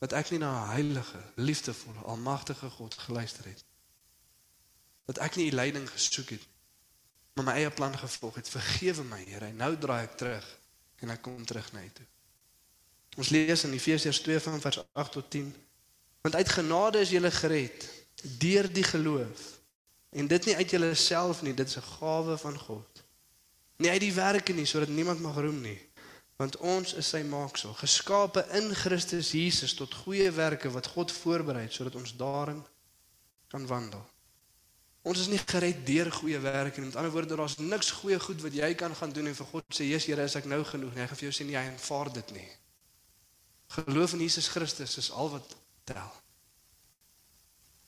Dat 0.00 0.12
ek 0.16 0.30
nie 0.30 0.40
na 0.40 0.50
'n 0.64 0.70
heilige, 0.72 1.20
liefdevolle, 1.36 2.00
almagtige 2.08 2.70
God 2.70 2.94
geluister 2.94 3.44
het. 3.44 3.64
Dat 5.04 5.18
ek 5.18 5.36
nie 5.36 5.52
u 5.52 5.54
leiding 5.54 5.90
gesoek 5.90 6.28
het 6.28 6.46
maar 7.34 7.54
my 7.54 7.60
eie 7.60 7.70
plan 7.70 7.98
gevolg 7.98 8.34
het. 8.34 8.48
Vergewe 8.48 9.04
my 9.04 9.24
Here 9.24 9.44
en 9.44 9.56
nou 9.56 9.78
draai 9.78 10.02
ek 10.04 10.16
terug 10.20 10.46
en 11.00 11.12
ek 11.14 11.22
kom 11.24 11.44
terug 11.46 11.72
na 11.72 11.82
u 11.84 11.90
toe. 11.94 12.06
Ons 13.16 13.30
lees 13.32 13.64
in 13.64 13.72
Efesiërs 13.72 14.20
2 14.20 14.40
van 14.40 14.60
vers 14.60 14.82
8 14.92 15.12
tot 15.12 15.30
10 15.30 15.54
want 16.20 16.34
uit 16.34 16.48
genade 16.52 17.00
is 17.00 17.10
jy 17.14 17.30
gered 17.32 17.88
deur 18.38 18.68
die 18.72 18.84
geloof. 18.84 19.40
En 20.12 20.26
dit 20.26 20.46
nie 20.46 20.56
uit 20.56 20.70
jouself 20.70 21.42
nie 21.42 21.54
dit 21.54 21.68
is 21.68 21.76
'n 21.76 21.88
gawe 21.96 22.38
van 22.38 22.58
God. 22.58 23.02
Nie 23.76 23.90
uit 23.90 24.00
die 24.00 24.12
werke 24.12 24.52
nie 24.52 24.66
sodat 24.66 24.88
niemand 24.88 25.20
mag 25.20 25.36
roem 25.36 25.60
nie 25.60 25.78
want 26.40 26.56
ons 26.64 26.94
is 26.96 27.10
sy 27.12 27.20
maaksel 27.28 27.74
geskape 27.78 28.46
in 28.58 28.72
Christus 28.82 29.34
Jesus 29.36 29.76
tot 29.76 29.98
goeie 30.04 30.30
werke 30.32 30.72
wat 30.72 30.88
God 30.94 31.12
voorberei 31.12 31.66
het 31.66 31.76
sodat 31.76 31.98
ons 32.00 32.16
daarin 32.16 32.64
kan 33.52 33.66
wandel 33.68 34.06
Ons 35.00 35.22
is 35.22 35.30
nie 35.32 35.40
gered 35.40 35.78
deur 35.88 36.10
goeie 36.12 36.38
werke 36.44 36.80
nie. 36.80 36.90
Met 36.90 36.96
ander 37.00 37.12
woorde, 37.12 37.36
daar's 37.36 37.56
niks 37.56 37.90
goeie 38.02 38.18
goed 38.20 38.42
wat 38.44 38.56
jy 38.56 38.74
kan 38.76 38.92
gaan 38.94 39.12
doen 39.16 39.30
en 39.30 39.36
vir 39.38 39.46
God 39.46 39.64
sê, 39.72 39.86
"Jesus, 39.88 40.06
Here, 40.06 40.22
is 40.22 40.34
ek 40.36 40.44
nou 40.44 40.62
genoeg 40.64 40.94
nie?" 40.94 41.00
Hy 41.00 41.06
gaan 41.08 41.16
vir 41.16 41.30
jou 41.30 41.32
sê, 41.32 41.46
"Nee, 41.46 41.56
jy 41.56 41.70
aanvaar 41.70 42.12
dit 42.12 42.30
nie." 42.32 42.48
Geloof 43.68 44.12
in 44.12 44.20
Jesus 44.20 44.48
Christus 44.48 44.96
is 44.98 45.10
al 45.10 45.30
wat 45.30 45.56
tel. 45.84 46.12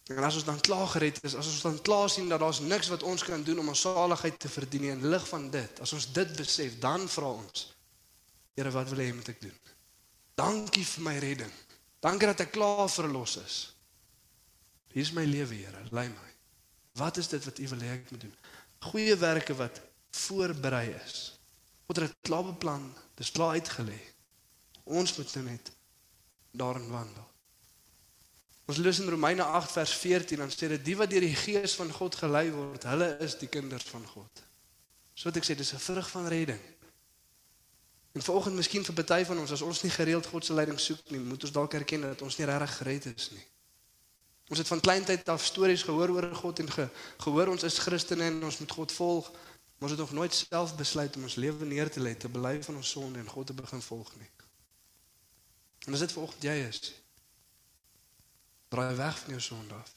En 0.07 0.25
as 0.25 0.35
ons 0.35 0.45
dan 0.45 0.61
klaar 0.61 0.87
gered 0.87 1.25
is, 1.25 1.35
as 1.35 1.47
ons 1.47 1.63
dan 1.63 1.83
klaar 1.83 2.11
sien 2.11 2.29
dat 2.29 2.41
daar's 2.41 2.61
niks 2.61 2.89
wat 2.89 3.03
ons 3.03 3.23
kan 3.23 3.43
doen 3.43 3.59
om 3.59 3.69
ons 3.69 3.81
saligheid 3.81 4.39
te 4.39 4.49
verdien 4.49 4.81
nie 4.81 4.91
in 4.91 5.09
lig 5.09 5.29
van 5.29 5.51
dit, 5.51 5.81
as 5.81 5.93
ons 5.93 6.13
dit 6.13 6.37
besef, 6.37 6.79
dan 6.79 7.09
vra 7.09 7.27
ons, 7.27 7.75
Here, 8.55 8.71
wat 8.71 8.89
wil 8.93 9.01
jy 9.01 9.13
moet 9.17 9.31
ek 9.33 9.41
doen? 9.41 9.55
Dankie 10.37 10.85
vir 10.85 11.05
my 11.07 11.15
redding. 11.23 11.53
Dankie 12.05 12.29
dat 12.29 12.43
ek 12.45 12.53
klaar 12.57 12.89
verlos 12.93 13.39
is. 13.41 13.57
Hier 14.93 15.07
is 15.07 15.15
my 15.17 15.25
lewe, 15.25 15.57
Here, 15.57 15.85
lei 15.91 16.09
my. 16.13 16.31
Wat 17.01 17.17
is 17.17 17.31
dit 17.33 17.45
wat 17.45 17.59
U 17.59 17.69
wil 17.73 17.85
hê 17.87 17.95
ek 17.97 18.11
moet 18.13 18.27
doen? 18.27 18.35
Goeie 18.93 19.17
werke 19.17 19.57
wat 19.57 19.81
voorberei 20.27 20.91
is. 20.99 21.21
God 21.89 22.03
het 22.03 22.11
dit 22.13 22.29
klaar 22.29 22.45
beplan, 22.45 22.85
dit 23.17 23.25
is 23.25 23.33
klaar 23.33 23.57
uitgelê. 23.57 23.99
Ons 24.85 25.17
moet 25.17 25.37
nou 25.39 25.45
net 25.47 25.71
daarin 26.53 26.89
wandel. 26.93 27.29
Ons 28.69 28.79
lees 28.79 29.01
in 29.03 29.11
Romeine 29.11 29.45
8 29.45 29.73
vers 29.75 29.93
14 30.01 30.41
dan 30.41 30.53
sê 30.53 30.69
dit 30.73 30.85
die 30.85 30.97
wat 30.97 31.11
deur 31.11 31.25
die 31.25 31.37
gees 31.37 31.75
van 31.79 31.91
God 31.93 32.17
gelei 32.17 32.47
word, 32.55 32.85
hulle 32.89 33.09
is 33.25 33.35
die 33.41 33.51
kinders 33.51 33.89
van 33.91 34.05
God. 34.13 34.45
So 35.15 35.29
wat 35.29 35.41
ek 35.41 35.49
sê, 35.49 35.57
dis 35.57 35.73
'n 35.75 35.83
vrug 35.83 36.09
van 36.11 36.29
redding. 36.29 36.61
En 38.13 38.23
vanoggend 38.23 38.57
miskien 38.57 38.85
vir 38.85 38.95
party 38.95 39.25
van 39.25 39.39
ons 39.41 39.53
as 39.55 39.63
ons 39.65 39.83
nie 39.83 39.93
gereeld 39.93 40.27
God 40.27 40.45
se 40.45 40.53
leiding 40.53 40.81
soek 40.81 41.11
nie, 41.11 41.21
moet 41.21 41.43
ons 41.43 41.53
dalk 41.53 41.75
erken 41.75 42.05
dat 42.11 42.23
ons 42.23 42.37
nie 42.37 42.47
regtig 42.47 42.77
gered 42.77 43.09
is 43.15 43.31
nie. 43.33 43.47
Ons 44.53 44.61
het 44.61 44.69
van 44.69 44.81
kleintyd 44.85 45.29
af 45.33 45.45
stories 45.45 45.83
gehoor 45.83 46.11
oor 46.13 46.29
God 46.37 46.59
en 46.61 46.69
ge, 46.71 46.89
gehoor 47.25 47.55
ons 47.55 47.63
is 47.65 47.79
Christene 47.79 48.29
en 48.29 48.43
ons 48.45 48.59
moet 48.59 48.77
God 48.79 48.93
volg. 48.93 49.31
Maar 49.79 49.91
ons 49.91 49.99
het 49.99 50.01
nog 50.01 50.13
nooit 50.13 50.35
self 50.35 50.77
besluit 50.77 51.17
om 51.17 51.23
ons 51.23 51.35
lewe 51.35 51.65
neer 51.65 51.91
te 51.91 52.01
lê 52.01 52.13
te 52.15 52.29
bely 52.29 52.63
van 52.63 52.77
ons 52.77 52.91
sonde 52.91 53.19
en 53.19 53.29
God 53.29 53.47
te 53.47 53.57
begin 53.57 53.83
volg 53.83 54.13
nie. 54.21 54.29
En 55.87 55.97
as 55.97 56.05
dit 56.05 56.13
vanoggend 56.13 56.45
jy 56.47 56.59
is, 56.69 56.93
draai 58.69 58.95
weg 58.95 59.19
van 59.19 59.35
jou 59.35 59.41
sonde 59.41 59.75
af. 59.75 59.95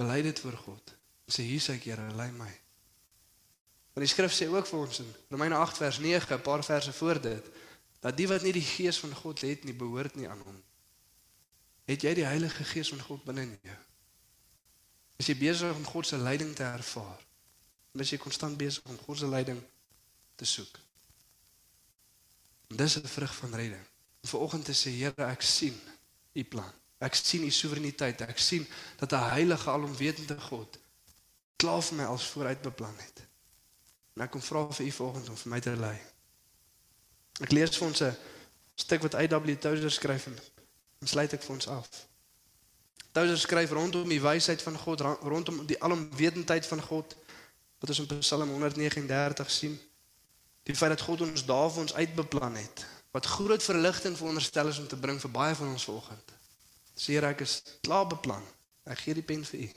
Bely 0.00 0.22
dit 0.22 0.40
voor 0.40 0.56
God. 0.56 0.94
Sê 1.26 1.44
hier 1.44 1.60
sê 1.60 1.76
ek 1.76 1.90
Here, 1.90 2.06
lei 2.16 2.30
my. 2.38 2.48
Want 4.00 4.08
die 4.08 4.16
skrif 4.16 4.32
sê 4.32 4.46
ook 4.48 4.64
vir 4.64 4.78
ons 4.80 5.02
in 5.02 5.08
Romeine 5.28 5.60
8 5.60 5.76
vers 5.76 5.98
9, 6.00 6.36
'n 6.36 6.40
paar 6.40 6.64
verse 6.64 6.92
voor 6.92 7.20
dit, 7.20 7.44
dat 8.00 8.16
die 8.16 8.28
wat 8.28 8.42
nie 8.42 8.52
die 8.56 8.64
gees 8.64 8.98
van 8.98 9.12
God 9.14 9.40
het 9.44 9.64
nie, 9.64 9.74
behoort 9.74 10.16
nie 10.16 10.28
aan 10.28 10.40
hom 10.40 10.62
Het 11.90 12.02
jy 12.06 12.12
die 12.14 12.24
Heilige 12.24 12.64
Gees 12.64 12.88
van 12.88 13.00
God 13.02 13.24
binne 13.26 13.42
in 13.42 13.56
jou? 13.66 13.78
Is 15.18 15.26
jy 15.26 15.36
besig 15.36 15.74
om 15.74 15.84
God 15.84 16.06
se 16.06 16.18
leiding 16.18 16.52
te 16.56 16.62
ervaar? 16.62 17.24
En 17.92 18.00
is 18.00 18.12
jy 18.14 18.18
konstant 18.22 18.56
besig 18.56 18.84
om 18.86 18.98
God 18.98 19.18
se 19.18 19.28
leiding 19.28 19.58
te 20.38 20.46
soek? 20.46 20.78
En 22.70 22.76
dis 22.76 22.96
'n 22.96 23.06
vrug 23.06 23.34
van 23.34 23.54
redding. 23.54 23.86
Om 24.22 24.28
vanoggend 24.28 24.64
te 24.64 24.72
sê, 24.72 24.90
Here, 24.90 25.24
ek 25.24 25.42
sien 25.42 25.80
u 26.32 26.44
plan. 26.44 26.72
Ek 26.98 27.14
sien 27.14 27.42
u 27.42 27.50
soewereiniteit. 27.50 28.20
Ek 28.20 28.38
sien 28.38 28.66
dat 28.96 29.12
'n 29.12 29.30
heilige 29.30 29.70
alomwetende 29.70 30.40
God 30.40 30.78
klaar 31.56 31.82
vir 31.82 31.96
my 31.96 32.04
als 32.04 32.26
vooruit 32.26 32.62
beplan 32.62 32.98
het. 32.98 33.29
En 34.20 34.26
ek 34.26 34.34
kom 34.36 34.42
vra 34.44 34.66
vir 34.68 34.84
u 34.84 34.90
vanoggend 34.92 35.28
om 35.32 35.36
vir 35.40 35.48
my 35.48 35.58
te 35.64 35.72
lei. 35.80 35.94
Ek 37.40 37.54
lees 37.56 37.72
vir 37.72 37.86
ons 37.86 38.02
'n 38.04 38.16
stuk 38.76 39.00
wat 39.00 39.14
A.W. 39.16 39.56
Tozer 39.56 39.90
skryf 39.90 40.26
in 40.26 40.36
Dan 41.00 41.08
sluit 41.08 41.32
ek 41.32 41.42
vir 41.42 41.54
ons 41.54 41.68
af. 41.68 41.88
Touser 43.16 43.38
skryf 43.38 43.70
rondom 43.70 44.08
die 44.08 44.20
wysheid 44.20 44.62
van 44.62 44.76
God, 44.76 45.00
rondom 45.24 45.66
die 45.66 45.80
alomwetendheid 45.80 46.66
van 46.66 46.82
God 46.82 47.16
wat 47.80 47.88
ons 47.88 47.98
in 47.98 48.18
Psalm 48.18 48.50
139 48.50 49.50
sien. 49.50 49.80
Die 50.68 50.76
feit 50.76 50.92
dat 50.92 51.00
God 51.00 51.20
ons 51.20 51.44
daar 51.44 51.70
vir 51.72 51.80
ons 51.80 51.94
uitbeplan 51.94 52.60
het, 52.60 52.86
wat 53.16 53.24
groot 53.26 53.62
verligting 53.62 54.16
veronderstel 54.16 54.68
is 54.68 54.78
om 54.78 54.86
te 54.86 55.00
bring 55.00 55.20
vir 55.20 55.30
baie 55.30 55.54
van 55.54 55.72
ons 55.72 55.84
vanoggend. 55.84 56.36
Sê 56.92 57.16
ek 57.24 57.40
is 57.40 57.62
klaar 57.80 58.06
beplan. 58.06 58.44
Ek 58.84 58.98
gee 58.98 59.14
die 59.16 59.24
pen 59.24 59.44
vir 59.44 59.60
u. 59.60 59.68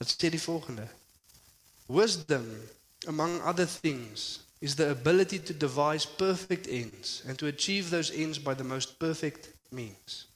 Dit 0.00 0.16
sê 0.16 0.32
die 0.32 0.40
volgende. 0.40 0.88
Wisdom 1.86 2.48
among 3.06 3.40
other 3.42 3.66
things 3.66 4.40
is 4.60 4.76
the 4.76 4.90
ability 4.90 5.38
to 5.38 5.54
devise 5.54 6.04
perfect 6.04 6.68
ends 6.68 7.22
and 7.26 7.38
to 7.38 7.46
achieve 7.46 7.90
those 7.90 8.10
ends 8.14 8.38
by 8.38 8.54
the 8.54 8.64
most 8.64 8.98
perfect 8.98 9.48
means. 9.72 10.26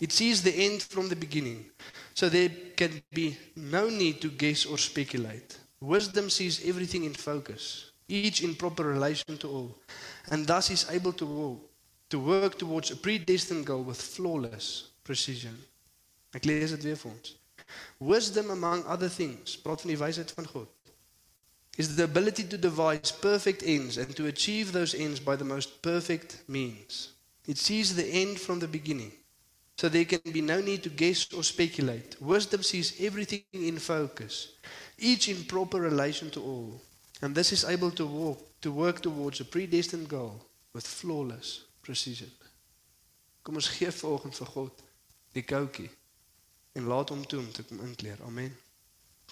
It 0.00 0.12
sees 0.12 0.42
the 0.42 0.54
end 0.54 0.82
from 0.82 1.08
the 1.08 1.16
beginning, 1.16 1.64
so 2.14 2.28
there 2.28 2.50
can 2.76 3.02
be 3.12 3.36
no 3.56 3.88
need 3.88 4.20
to 4.20 4.28
guess 4.28 4.66
or 4.66 4.78
speculate. 4.78 5.58
Wisdom 5.80 6.28
sees 6.28 6.66
everything 6.66 7.04
in 7.04 7.14
focus, 7.14 7.92
each 8.08 8.42
in 8.42 8.54
proper 8.54 8.84
relation 8.84 9.38
to 9.38 9.48
all, 9.48 9.74
and 10.30 10.46
thus 10.46 10.70
is 10.70 10.86
able 10.90 11.12
to 11.12 11.26
walk, 11.26 11.70
to 12.10 12.18
work 12.18 12.58
towards 12.58 12.90
a 12.90 12.96
predestined 12.96 13.64
goal 13.64 13.82
with 13.82 14.00
flawless 14.00 14.90
precision. 15.02 15.56
Ek 16.34 16.44
lees 16.44 16.72
dit 16.76 16.84
weer 16.84 17.00
vir 17.00 17.12
ons. 17.12 17.34
Wisdom 17.98 18.50
among 18.52 18.84
other 18.84 19.08
things, 19.08 19.56
praat 19.56 19.80
van 19.80 19.92
die 19.94 20.00
wysheid 20.00 20.32
van 20.36 20.48
God, 20.48 20.68
is 21.76 21.96
the 21.96 22.04
ability 22.04 22.44
to 22.44 22.58
devise 22.58 23.12
perfect 23.12 23.62
ends 23.64 23.98
and 23.98 24.14
to 24.16 24.26
achieve 24.26 24.72
those 24.72 24.94
ends 24.94 25.20
by 25.20 25.36
the 25.36 25.44
most 25.44 25.82
perfect 25.82 26.42
means. 26.48 27.12
It 27.46 27.58
sees 27.58 27.94
the 27.94 28.06
end 28.06 28.40
from 28.40 28.60
the 28.60 28.68
beginning 28.68 29.12
So 29.76 29.90
there 29.90 30.06
can 30.06 30.32
be 30.32 30.40
no 30.40 30.60
need 30.60 30.82
to 30.84 30.88
guess 30.88 31.32
or 31.32 31.42
speculate. 31.42 32.16
Wisdom 32.20 32.62
sees 32.62 32.98
everything 32.98 33.42
in 33.52 33.78
focus, 33.78 34.54
each 34.98 35.28
in 35.28 35.44
proper 35.44 35.80
relation 35.80 36.30
to 36.30 36.40
all. 36.40 36.80
And 37.20 37.34
this 37.34 37.52
is 37.52 37.64
able 37.64 37.90
to 37.92 38.06
walk, 38.06 38.60
to 38.62 38.72
work 38.72 39.02
towards 39.02 39.40
a 39.40 39.44
predestined 39.44 40.08
goal 40.08 40.40
with 40.72 40.86
flawless 40.86 41.64
precision. 41.82 42.30
Kom 43.42 43.60
ons 43.60 43.68
gee 43.70 43.92
vanoggend 43.92 44.34
vir 44.34 44.48
God 44.50 44.82
die 45.36 45.44
koutjie 45.46 45.90
en 46.74 46.88
laat 46.90 47.12
hom 47.12 47.22
toe 47.28 47.38
om 47.38 47.52
te 47.52 47.62
kom 47.62 47.78
inkleer. 47.84 48.18
Amen. 48.26 48.56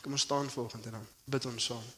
Kom 0.00 0.12
ons 0.12 0.22
staan 0.28 0.50
vanoggend 0.52 0.86
en 0.86 1.00
dan 1.00 1.08
bid 1.24 1.48
ons 1.50 1.70
saam. 1.72 1.88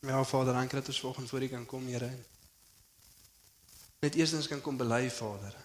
Ja, 0.00 0.24
Vader, 0.24 0.52
dankie 0.52 0.78
dat 0.78 0.86
ons 0.88 1.00
vanoggend 1.00 1.28
voor 1.28 1.42
U 1.42 1.48
kan 1.48 1.66
kom, 1.66 1.86
Here. 1.86 2.10
net 3.98 4.14
eerstens 4.14 4.48
kan 4.48 4.60
kom 4.60 4.76
bely 4.76 5.10
Vader. 5.10 5.56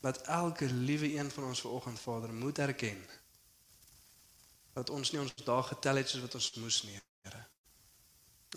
Dat 0.00 0.22
elke 0.22 0.64
liewe 0.64 1.18
een 1.18 1.30
van 1.30 1.44
ons 1.44 1.60
vanoggend 1.60 2.00
Vader 2.00 2.32
moet 2.32 2.58
erken 2.58 3.06
dat 4.72 4.90
ons 4.90 5.10
nie 5.10 5.20
ons 5.20 5.34
dae 5.44 5.62
getel 5.62 6.00
het 6.00 6.08
soos 6.08 6.22
wat 6.24 6.34
ons 6.34 6.50
moes 6.54 6.82
nie, 6.82 6.98
Here. 7.22 7.44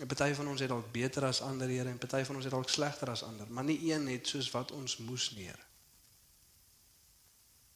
'n 0.00 0.06
Party 0.06 0.32
van 0.34 0.48
ons 0.48 0.60
het 0.60 0.68
dalk 0.68 0.90
beter 0.92 1.24
as 1.24 1.40
ander, 1.40 1.68
Here, 1.68 1.88
en 1.88 1.98
party 1.98 2.24
van 2.24 2.34
ons 2.34 2.44
het 2.44 2.52
dalk 2.52 2.68
slegter 2.68 3.10
as 3.10 3.22
ander, 3.22 3.46
maar 3.50 3.64
nie 3.64 3.92
een 3.92 4.06
het 4.06 4.26
soos 4.26 4.50
wat 4.50 4.72
ons 4.72 4.96
moes 4.96 5.30
nie, 5.30 5.46
Here. 5.46 5.66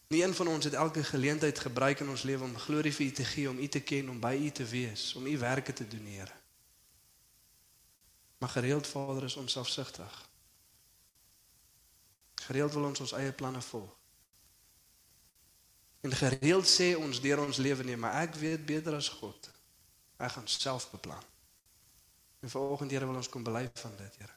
Nie 0.09 0.25
een 0.25 0.35
van 0.35 0.49
ons 0.49 0.65
het 0.65 0.75
elke 0.75 1.05
geleentheid 1.05 1.59
gebruik 1.59 2.01
in 2.01 2.09
ons 2.09 2.23
lewe 2.23 2.45
om 2.45 2.57
glorie 2.57 2.93
vir 2.93 3.07
U 3.07 3.11
te 3.11 3.25
gee, 3.25 3.51
om 3.51 3.59
U 3.59 3.69
te 3.69 3.81
ken, 3.81 4.09
om 4.09 4.21
by 4.21 4.35
U 4.35 4.51
te 4.51 4.65
wees, 4.65 5.15
om 5.15 5.27
U 5.27 5.39
werke 5.39 5.73
te 5.73 5.89
doen, 5.89 6.07
Here. 6.07 6.42
Maar 8.43 8.51
gereeld 8.51 8.87
Vader 8.87 9.25
is 9.25 9.37
ons 9.37 9.53
selfsugtig. 9.53 10.29
Gereeld 12.35 12.73
wil 12.73 12.85
ons 12.85 13.01
ons 13.01 13.13
eie 13.15 13.33
planne 13.33 13.61
volg. 13.63 13.93
En 16.01 16.13
gereeld 16.13 16.67
sê 16.67 16.89
ons 16.99 17.21
deur 17.23 17.45
ons 17.45 17.61
lewe 17.63 17.87
nee, 17.87 17.97
maar 17.97 18.19
ek 18.25 18.35
weet 18.43 18.67
beter 18.67 18.99
as 18.99 19.13
God. 19.21 19.47
Ek 20.19 20.35
gaan 20.35 20.51
self 20.51 20.89
beplan. 20.91 21.23
En 22.43 22.51
vanoggend 22.51 22.91
Here 22.91 23.07
wil 23.07 23.23
ons 23.23 23.31
kom 23.31 23.47
bely 23.47 23.63
van 23.79 23.95
dit, 24.03 24.19
Here. 24.19 24.35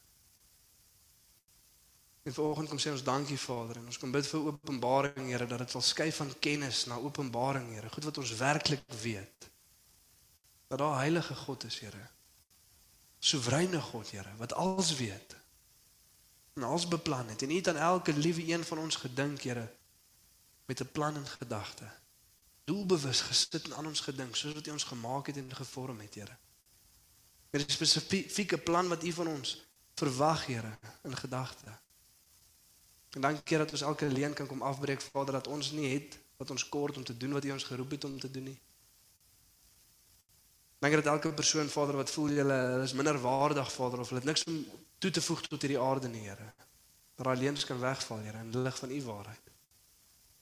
En 2.29 2.33
vanoggend 2.33 2.69
kom 2.69 2.85
sê 2.85 2.93
ons 2.93 3.09
dankie 3.09 3.41
Vader 3.41 3.81
en 3.81 3.89
ons 3.89 3.97
kom 3.97 4.13
bid 4.13 4.29
vir 4.29 4.51
openbaring, 4.51 5.31
Here, 5.33 5.49
dat 5.49 5.65
dit 5.65 5.73
sal 5.73 5.81
skuif 5.81 6.21
van 6.21 6.29
kennis 6.39 6.85
na 6.85 7.01
openbaring, 7.01 7.73
Here. 7.73 7.89
Goed 7.89 8.11
wat 8.13 8.21
ons 8.21 8.37
werklik 8.37 8.85
weet. 9.01 9.49
Dat 10.69 10.77
daar 10.77 11.01
heilige 11.01 11.41
God 11.47 11.65
is, 11.65 11.81
Here. 11.81 12.09
Soewereine 13.25 13.81
God, 13.81 14.11
Here, 14.11 14.29
wat 14.37 14.53
alles 14.53 14.95
weet. 14.95 15.35
En 16.53 16.63
alles 16.63 16.87
beplan 16.87 17.27
het. 17.27 17.41
En 17.41 17.51
U 17.51 17.55
het 17.55 17.67
aan 17.67 17.77
elke 17.77 18.13
liewe 18.13 18.53
een 18.53 18.63
van 18.63 18.77
ons 18.77 18.95
gedink, 18.95 19.41
Here 19.41 19.67
met 20.65 20.81
'n 20.81 20.91
plan 20.91 21.15
in 21.15 21.27
gedagte. 21.27 21.89
Doelbewus 22.63 23.21
gesit 23.21 23.63
en 23.63 23.75
aan 23.75 23.85
ons 23.85 23.99
gedink 23.99 24.35
soos 24.35 24.53
wat 24.53 24.67
U 24.67 24.71
ons 24.71 24.83
gemaak 24.83 25.27
het 25.27 25.37
en 25.37 25.55
gevorm 25.55 25.99
het, 25.99 26.15
Here. 26.15 26.37
Met 27.49 27.61
'n 27.61 27.71
spesifieke 27.71 28.57
plan 28.57 28.87
wat 28.87 29.03
U 29.03 29.11
van 29.11 29.27
ons 29.27 29.65
verwag, 29.95 30.45
Here, 30.45 30.77
in 31.03 31.17
gedagte. 31.17 31.79
En 33.09 33.21
dankie 33.21 33.57
dat 33.57 33.71
ons 33.71 33.81
elke 33.81 34.05
leen 34.05 34.33
kan 34.33 34.47
kom 34.47 34.61
afbreek, 34.61 35.01
Vader, 35.01 35.33
dat 35.33 35.47
ons 35.47 35.71
nie 35.71 35.93
het 35.93 36.19
wat 36.37 36.49
ons 36.49 36.69
kort 36.69 36.97
om 36.97 37.03
te 37.03 37.17
doen 37.17 37.31
wat 37.31 37.45
U 37.45 37.51
ons 37.51 37.63
geroep 37.63 37.91
het 37.91 38.03
om 38.03 38.19
te 38.19 38.31
doen 38.31 38.43
nie. 38.43 38.59
Dankie 40.85 41.01
dat 41.03 41.13
elke 41.13 41.33
persoon, 41.33 41.69
Vader, 41.69 41.95
wat 41.95 42.11
voel 42.11 42.27
hulle 42.27 42.81
is 42.83 42.93
minder 42.93 43.21
waardig, 43.21 43.71
Vader, 43.71 43.99
of 43.99 44.09
hulle 44.09 44.19
het 44.19 44.27
niks 44.29 44.43
om 44.43 44.65
toe 44.97 45.11
te 45.11 45.21
voeg 45.21 45.41
tot 45.41 45.61
hierdie 45.61 45.79
aarde 45.81 46.07
nie, 46.07 46.27
Here. 46.27 46.51
Dat 47.15 47.25
daai 47.25 47.37
leuns 47.37 47.65
kan 47.65 47.79
wegval, 47.79 48.19
Here, 48.21 48.37
in 48.37 48.51
die 48.51 48.61
lig 48.61 48.77
van 48.77 48.91
U 48.91 48.99
waarheid. 49.03 49.49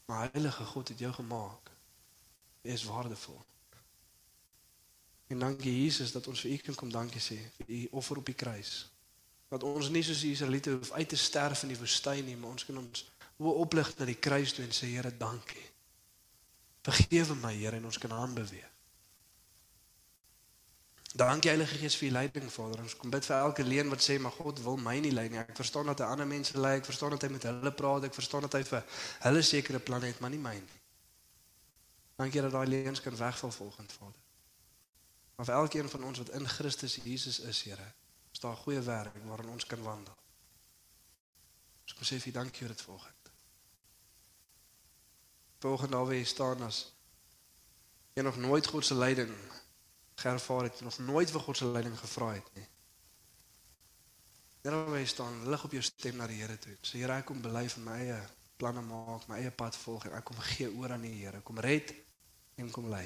Maar 0.06 0.30
Heilige 0.32 0.64
God 0.64 0.88
het 0.88 1.00
jou 1.00 1.12
gemaak. 1.14 1.72
Jy 2.62 2.76
is 2.76 2.84
waardevol. 2.84 3.40
En 5.28 5.40
dankie 5.40 5.78
Jesus 5.84 6.12
dat 6.12 6.28
ons 6.28 6.44
vir 6.44 6.52
U 6.52 6.58
kan 6.66 6.76
kom 6.82 6.92
dankie 6.92 7.24
sê 7.24 7.40
vir 7.62 7.72
U 7.78 7.80
offer 8.02 8.20
op 8.20 8.28
die 8.28 8.36
kruis. 8.44 8.74
Dat 9.48 9.64
ons 9.64 9.94
nie 9.96 10.04
soos 10.04 10.26
die 10.28 10.34
Israeliete 10.36 10.76
hoef 10.76 10.92
uit 10.92 11.08
te 11.08 11.22
sterf 11.24 11.64
in 11.64 11.72
die 11.72 11.80
woestyn 11.80 12.28
nie, 12.28 12.36
maar 12.36 12.58
ons 12.58 12.68
kan 12.68 12.84
ons 12.84 13.08
oë 13.40 13.56
oplig 13.64 13.96
na 13.96 14.12
die 14.12 14.20
kruis 14.20 14.52
toe 14.52 14.68
en 14.68 14.76
sê 14.76 14.92
Here, 14.92 15.16
dankie. 15.24 15.66
Vergewe 16.84 17.40
my 17.40 17.56
Here 17.56 17.80
en 17.80 17.88
ons 17.94 18.04
kan 18.04 18.12
aan 18.12 18.36
beweeg. 18.36 18.73
Dankie 21.14 21.52
Heilige 21.52 21.78
Gees 21.78 21.96
vir 21.96 22.08
u 22.08 22.12
leiding 22.12 22.52
Vader. 22.52 22.80
Ons 22.82 22.96
kom 22.98 23.12
bid 23.14 23.26
vir 23.26 23.36
elke 23.38 23.64
leen 23.64 23.90
wat 23.94 24.02
sê 24.02 24.16
maar 24.20 24.34
God 24.34 24.62
wil 24.66 24.80
my 24.82 24.96
nie 25.00 25.12
lei 25.14 25.28
nie. 25.30 25.38
Ek 25.38 25.54
verstaan 25.54 25.86
dat 25.92 26.02
hy 26.02 26.08
ander 26.10 26.26
mense 26.26 26.58
lei. 26.58 26.80
Ek 26.80 26.88
verstaan 26.90 27.14
dat 27.14 27.22
hy 27.22 27.30
met 27.36 27.46
hulle 27.46 27.72
praat. 27.72 28.08
Ek 28.08 28.18
verstaan 28.18 28.48
dat 28.48 28.58
hy 28.58 28.64
vir 28.66 28.82
hulle 29.28 29.44
sekere 29.46 29.80
planne 29.80 30.10
het, 30.10 30.24
maar 30.26 30.34
nie 30.34 30.42
my 30.42 30.56
nie. 30.58 30.80
Dankie 32.18 32.42
dat 32.42 32.56
daai 32.56 32.66
leens 32.68 33.02
kan 33.02 33.18
wegval 33.18 33.54
volgend 33.54 33.94
Vader. 33.94 34.18
Maar 35.38 35.46
vir 35.46 35.56
elkeen 35.60 35.90
van 35.90 36.04
ons 36.10 36.24
wat 36.24 36.34
in 36.34 36.50
Christus 36.50 36.98
Jesus 37.04 37.40
is, 37.40 37.62
Here, 37.62 37.94
is 38.34 38.40
daar 38.40 38.58
'n 38.58 38.64
goeie 38.66 38.82
werk 38.82 39.14
waarin 39.26 39.50
ons 39.50 39.66
kan 39.66 39.82
wandel. 39.84 40.18
Ons 41.84 41.94
kom 41.94 42.06
sê 42.10 42.22
vir 42.22 42.34
dankie 42.34 42.66
vir 42.66 42.76
dit 42.76 42.86
daar 45.92 46.06
waar 46.06 46.14
jy 46.14 46.24
staan 46.24 46.62
as 46.62 46.92
jy 48.14 48.24
nog 48.24 48.38
nooit 48.38 48.68
God 48.68 48.86
se 48.86 48.96
leiding 48.96 49.32
geervaar 50.24 50.70
het 50.70 50.82
nog 50.82 50.98
nooit 51.00 51.32
vir 51.32 51.44
God 51.46 51.58
se 51.60 51.68
leiding 51.68 51.98
gevra 52.00 52.32
het 52.38 52.50
nie. 52.58 52.68
Daar 54.64 54.86
waar 54.88 55.02
jy 55.02 55.10
staan, 55.12 55.42
lig 55.52 55.64
op 55.68 55.74
jou 55.76 55.84
stem 55.84 56.16
na 56.16 56.28
die 56.28 56.40
Here 56.40 56.56
toe. 56.60 56.78
Sê 56.82 57.02
Here, 57.02 57.18
ek 57.20 57.28
kom 57.28 57.42
bely 57.44 57.66
van 57.74 57.84
my 57.84 57.98
eie 58.06 58.20
planne 58.62 58.84
maak, 58.88 59.28
my 59.28 59.42
eie 59.42 59.52
pad 59.52 59.76
volg 59.76 60.08
en 60.08 60.16
ek 60.16 60.24
kom 60.30 60.40
gee 60.54 60.70
oor 60.72 60.94
aan 60.96 61.04
die 61.04 61.12
Here. 61.18 61.42
Kom 61.44 61.60
red 61.60 61.92
en 62.56 62.72
kom 62.72 62.88
lei. 62.94 63.04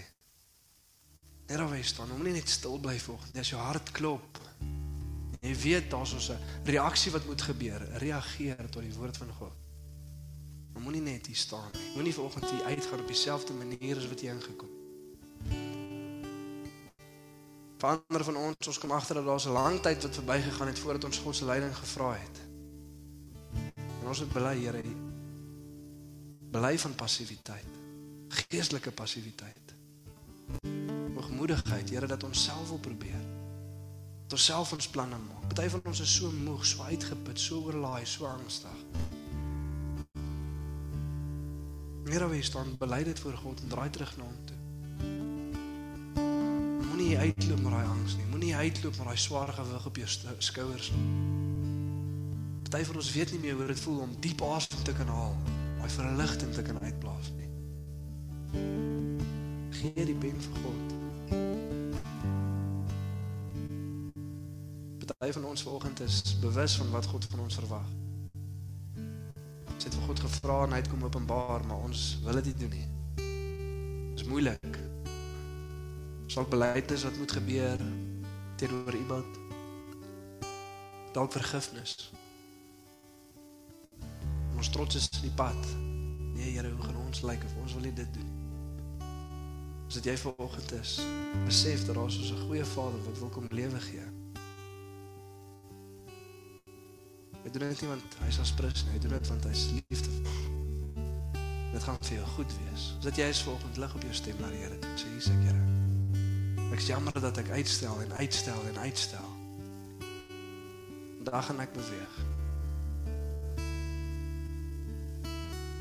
Daar 1.49 1.65
waar 1.65 1.79
jy 1.79 1.87
staan, 1.89 2.13
moenie 2.13 2.35
net 2.37 2.53
stil 2.53 2.77
bly 2.83 2.97
volg. 3.01 3.25
Dis 3.33 3.53
jou 3.55 3.61
hart 3.61 3.89
klop. 3.95 4.41
Jy 5.41 5.55
weet 5.63 5.89
daar's 5.89 6.13
ons 6.13 6.29
'n 6.29 6.39
reaksie 6.69 7.11
wat 7.11 7.25
moet 7.25 7.41
gebeur. 7.41 7.81
Reageer 8.05 8.69
tot 8.69 8.83
die 8.83 8.93
woord 8.93 9.17
van 9.17 9.33
God. 9.39 9.55
Moenie 10.77 11.01
net 11.01 11.25
hier 11.25 11.35
staan 11.35 11.71
nie. 11.73 11.93
Moenie 11.95 12.13
vanoggend 12.13 12.49
hier 12.49 12.63
uitgaan 12.63 12.99
op 12.99 13.07
dieselfde 13.07 13.53
manier 13.53 13.97
as 13.97 14.07
wat 14.07 14.21
jy 14.21 14.29
ingekom 14.29 14.69
het. 14.69 14.76
Verander 17.77 18.23
van 18.23 18.37
ons, 18.41 18.67
ons 18.71 18.79
kom 18.81 18.91
agter 18.91 19.19
dat 19.19 19.25
daar 19.25 19.47
'n 19.47 19.53
lang 19.53 19.81
tyd 19.81 20.01
wat 20.03 20.15
verbygegaan 20.15 20.67
het 20.67 20.79
voordat 20.79 21.03
ons 21.03 21.17
God 21.17 21.35
se 21.35 21.45
leiding 21.45 21.75
gevra 21.75 22.11
het. 22.13 22.37
En 24.01 24.07
ons 24.07 24.19
het 24.19 24.33
bely, 24.33 24.57
Here, 24.57 24.81
bely 26.51 26.79
van 26.79 26.95
passiwiteit. 26.95 27.65
Geestelike 28.27 28.91
passiwiteit. 28.91 29.75
Moegmoedigheid, 31.13 31.89
Here, 31.89 32.07
dat 32.07 32.23
ons 32.23 32.43
self 32.43 32.67
wil 32.67 32.79
probeer. 32.79 33.21
Dat 34.23 34.31
ons 34.31 34.45
self 34.45 34.71
ons 34.71 34.89
planne 34.89 35.17
maak. 35.17 35.47
Party 35.47 35.69
van 35.69 35.81
ons 35.83 35.99
is 35.99 36.15
so 36.15 36.31
moeg, 36.31 36.65
so 36.65 36.83
uitgeput, 36.83 37.39
so 37.39 37.61
oorlaai, 37.63 38.05
so 38.05 38.25
angstig. 38.25 38.85
Here, 42.05 42.27
wees 42.27 42.51
dan 42.51 42.77
bely 42.77 43.03
dit 43.03 43.19
voor 43.19 43.37
God 43.37 43.61
en 43.61 43.67
draai 43.67 43.89
terug 43.89 44.17
na 44.17 44.23
hom 44.23 44.45
toe 44.45 44.57
moenie 46.97 47.17
uitloop 47.17 47.61
met 47.61 47.71
daai 47.71 47.85
angs 47.85 48.15
nie. 48.17 48.25
Moenie 48.29 48.55
uitloop 48.55 48.95
met 48.97 49.05
daai 49.05 49.17
swaar 49.17 49.51
gewig 49.53 49.85
op 49.85 49.95
jou 49.95 50.07
skouers 50.37 50.91
nie. 50.91 51.03
Party 52.63 52.85
van 52.85 52.95
ons 52.95 53.11
weet 53.13 53.31
nie 53.31 53.39
meer 53.39 53.55
hoe 53.59 53.67
dit 53.69 53.79
voel 53.79 53.99
om 54.01 54.15
diep 54.19 54.41
asem 54.41 54.81
te 54.83 54.95
kan 54.97 55.11
haal, 55.13 55.35
daai 55.77 55.91
verligting 55.93 56.53
te 56.53 56.63
kan 56.65 56.79
uitblaas 56.81 57.29
nie. 57.37 57.49
Gee 59.77 60.07
die 60.09 60.17
pen 60.23 60.41
vir 60.47 60.57
God. 60.63 60.95
Party 65.05 65.31
van 65.37 65.45
ons 65.51 65.63
vanoggend 65.69 66.01
is 66.07 66.19
bewus 66.41 66.79
van 66.81 66.89
wat 66.97 67.05
God 67.13 67.29
van 67.29 67.45
ons 67.45 67.61
verwag. 67.61 67.93
Ons 69.75 69.85
het 69.85 69.93
vir 69.93 70.09
God 70.09 70.25
gevra 70.25 70.59
en 70.65 70.73
hy 70.73 70.81
het 70.81 70.89
kom 70.89 71.05
openbaar, 71.05 71.61
maar 71.69 71.85
ons 71.91 72.09
wil 72.25 72.41
dit 72.41 72.51
nie 72.51 72.59
doen 72.65 72.77
nie. 72.79 72.87
Dit 73.21 74.25
is 74.25 74.29
moeilik 74.33 74.76
dalk 76.37 76.49
belydenis 76.49 77.03
wat 77.03 77.17
moet 77.17 77.31
gebeur 77.31 77.79
teenoor 78.55 78.93
iemand. 78.93 79.25
Dalk 81.13 81.31
vergifnis. 81.31 82.11
Ons 84.55 84.69
trots 84.69 84.95
is 84.95 85.09
in 85.09 85.21
die 85.21 85.33
pad. 85.33 85.57
Nee, 86.33 86.51
Here, 86.51 86.69
hoe 86.69 86.83
gaan 86.83 86.99
ons 87.05 87.21
lyk 87.21 87.41
like, 87.41 87.45
of 87.45 87.61
ons 87.61 87.73
wil 87.73 87.81
nie 87.81 87.93
dit 87.93 88.13
doen 88.13 88.25
nie. 88.25 88.45
As 89.87 89.97
dit 89.97 90.09
jy 90.11 90.17
vanoggend 90.17 90.71
is, 90.77 90.99
besef 91.45 91.85
dat 91.87 91.95
daar 91.95 92.07
is 92.07 92.31
'n 92.31 92.45
goeie 92.45 92.65
Vader 92.65 93.03
wat 93.03 93.19
wil 93.19 93.29
kom 93.29 93.47
lewe 93.49 93.79
gee. 93.79 94.05
Hy 97.43 97.49
doen 97.51 97.69
dit 97.69 97.81
nie 97.81 97.89
want 97.89 98.15
hy 98.19 98.27
is 98.27 98.39
asprus 98.39 98.83
nie, 98.83 98.93
hy 98.93 98.99
doen 98.99 99.17
dit 99.17 99.27
want 99.27 99.43
hy 99.43 99.49
is 99.49 99.69
liefdevol. 99.71 100.21
Dit 101.73 101.83
gaan 101.83 101.97
vir 102.01 102.17
jou 102.17 102.27
goed 102.27 102.51
wees. 102.61 102.93
As 102.97 103.03
dit 103.03 103.15
jy 103.15 103.29
is 103.29 103.41
vanoggend 103.41 103.77
lig 103.77 103.95
op 103.95 104.01
jou 104.01 104.13
stem 104.13 104.35
na 104.39 104.49
die 104.49 104.57
Here, 104.57 104.77
sê 104.95 105.07
Jesus, 105.15 105.33
Here. 105.33 105.76
Ek 106.71 106.81
is 106.81 106.87
jammer 106.87 107.15
dat 107.21 107.37
ek 107.37 107.49
uitstel 107.49 108.01
en 108.01 108.11
uitstel 108.19 108.65
en 108.67 108.77
uitstel. 108.77 109.29
Dag 111.23 111.49
en 111.49 111.59
ek 111.63 111.71
beweeg. 111.71 112.17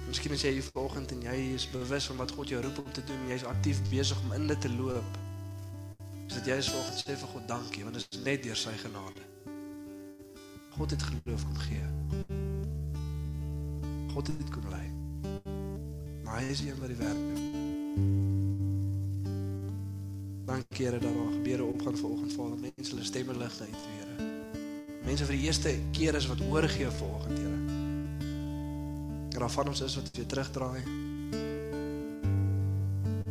Miskien 0.07 0.37
as 0.37 0.45
jy 0.47 0.53
hier 0.55 0.68
vanoggend 0.68 1.11
en 1.16 1.24
jy 1.26 1.34
is 1.57 1.66
bewus 1.72 2.07
van 2.07 2.20
wat 2.22 2.34
God 2.37 2.53
jou 2.55 2.61
roep 2.62 2.78
om 2.84 2.93
te 2.95 3.03
doen, 3.09 3.26
jy's 3.26 3.47
aktief 3.51 3.82
besig 3.91 4.20
om 4.22 4.37
in 4.39 4.47
dit 4.47 4.61
te 4.62 4.70
loop. 4.76 5.18
Is 6.28 6.39
dit 6.39 6.53
jy 6.53 6.61
is 6.62 6.70
vanoggend 6.70 7.03
sê 7.03 7.18
vir 7.18 7.34
God 7.34 7.51
dankie 7.51 7.82
want 7.87 7.99
dit 7.99 8.07
is 8.07 8.22
net 8.22 8.47
deur 8.47 8.62
sy 8.62 8.76
genade. 8.84 9.26
God 10.76 10.95
het 10.95 11.03
geloof 11.11 11.49
kom 11.51 11.61
gee. 11.66 11.82
God 14.14 14.30
het 14.30 14.39
dit 14.39 14.55
kom 14.55 14.70
lei. 14.70 14.87
Maar 16.22 16.39
hy 16.39 16.49
is 16.55 16.62
een 16.62 16.78
wat 16.78 16.95
die 16.95 17.03
werk 17.03 17.22
doen. 17.34 18.36
Here 20.77 20.99
dat 20.99 21.03
daar 21.03 21.33
gebeure 21.33 21.64
opgaan 21.64 21.97
vanoggend 21.97 22.33
Vader. 22.33 22.59
Mense 22.59 22.91
hulle 22.91 23.05
stemme 23.05 23.37
lig 23.37 23.61
uit, 23.61 23.77
Here. 23.87 24.24
Mense 25.05 25.24
vir 25.24 25.35
die 25.37 25.45
eerste 25.45 25.79
keer 25.91 26.14
is 26.14 26.27
wat 26.29 26.41
oorgee 26.41 26.91
vanoggend, 26.91 27.39
Here. 27.39 27.59
Dan 29.29 29.51
van 29.51 29.68
ons 29.68 29.81
is 29.81 29.95
wat 29.97 30.11
weer 30.12 30.27
terugdraai. 30.27 30.83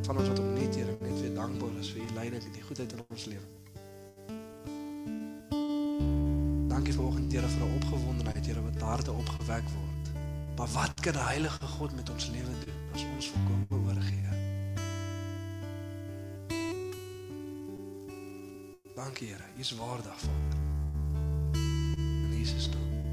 Van 0.02 0.18
ons 0.18 0.28
wat 0.28 0.40
opnuut, 0.40 0.76
Here, 0.76 0.98
net 1.02 1.20
weer 1.22 1.34
dankbaar 1.34 1.78
is 1.80 1.92
vir 1.94 2.02
u 2.02 2.06
leiding 2.14 2.44
en 2.44 2.52
die 2.58 2.66
goedheid 2.66 2.92
in 2.98 3.06
ons 3.08 3.26
lewe. 3.26 3.48
Dankie 6.74 6.94
vanoggend, 6.94 7.32
Here, 7.32 7.48
vir 7.48 7.68
'n 7.68 7.76
opgewondenheid, 7.76 8.46
Here, 8.46 8.62
wat 8.62 8.82
harte 8.82 9.12
opgewek 9.12 9.70
word. 9.78 10.06
Maar 10.58 10.68
wat 10.74 11.00
kan 11.00 11.14
die 11.14 11.30
Heilige 11.30 11.66
God 11.78 11.96
met 11.96 12.10
ons 12.10 12.28
lewe 12.28 12.54
doen 12.66 12.80
as 12.94 13.06
ons 13.16 13.30
volkome 13.30 13.86
oorgee? 13.86 14.35
Dankie 19.16 19.34
Here, 19.34 19.44
U 19.56 19.60
is 19.60 19.72
waardig 19.72 20.16
Vader. 20.20 20.60
In 21.98 22.38
Jesus 22.38 22.70
naam. 22.70 22.85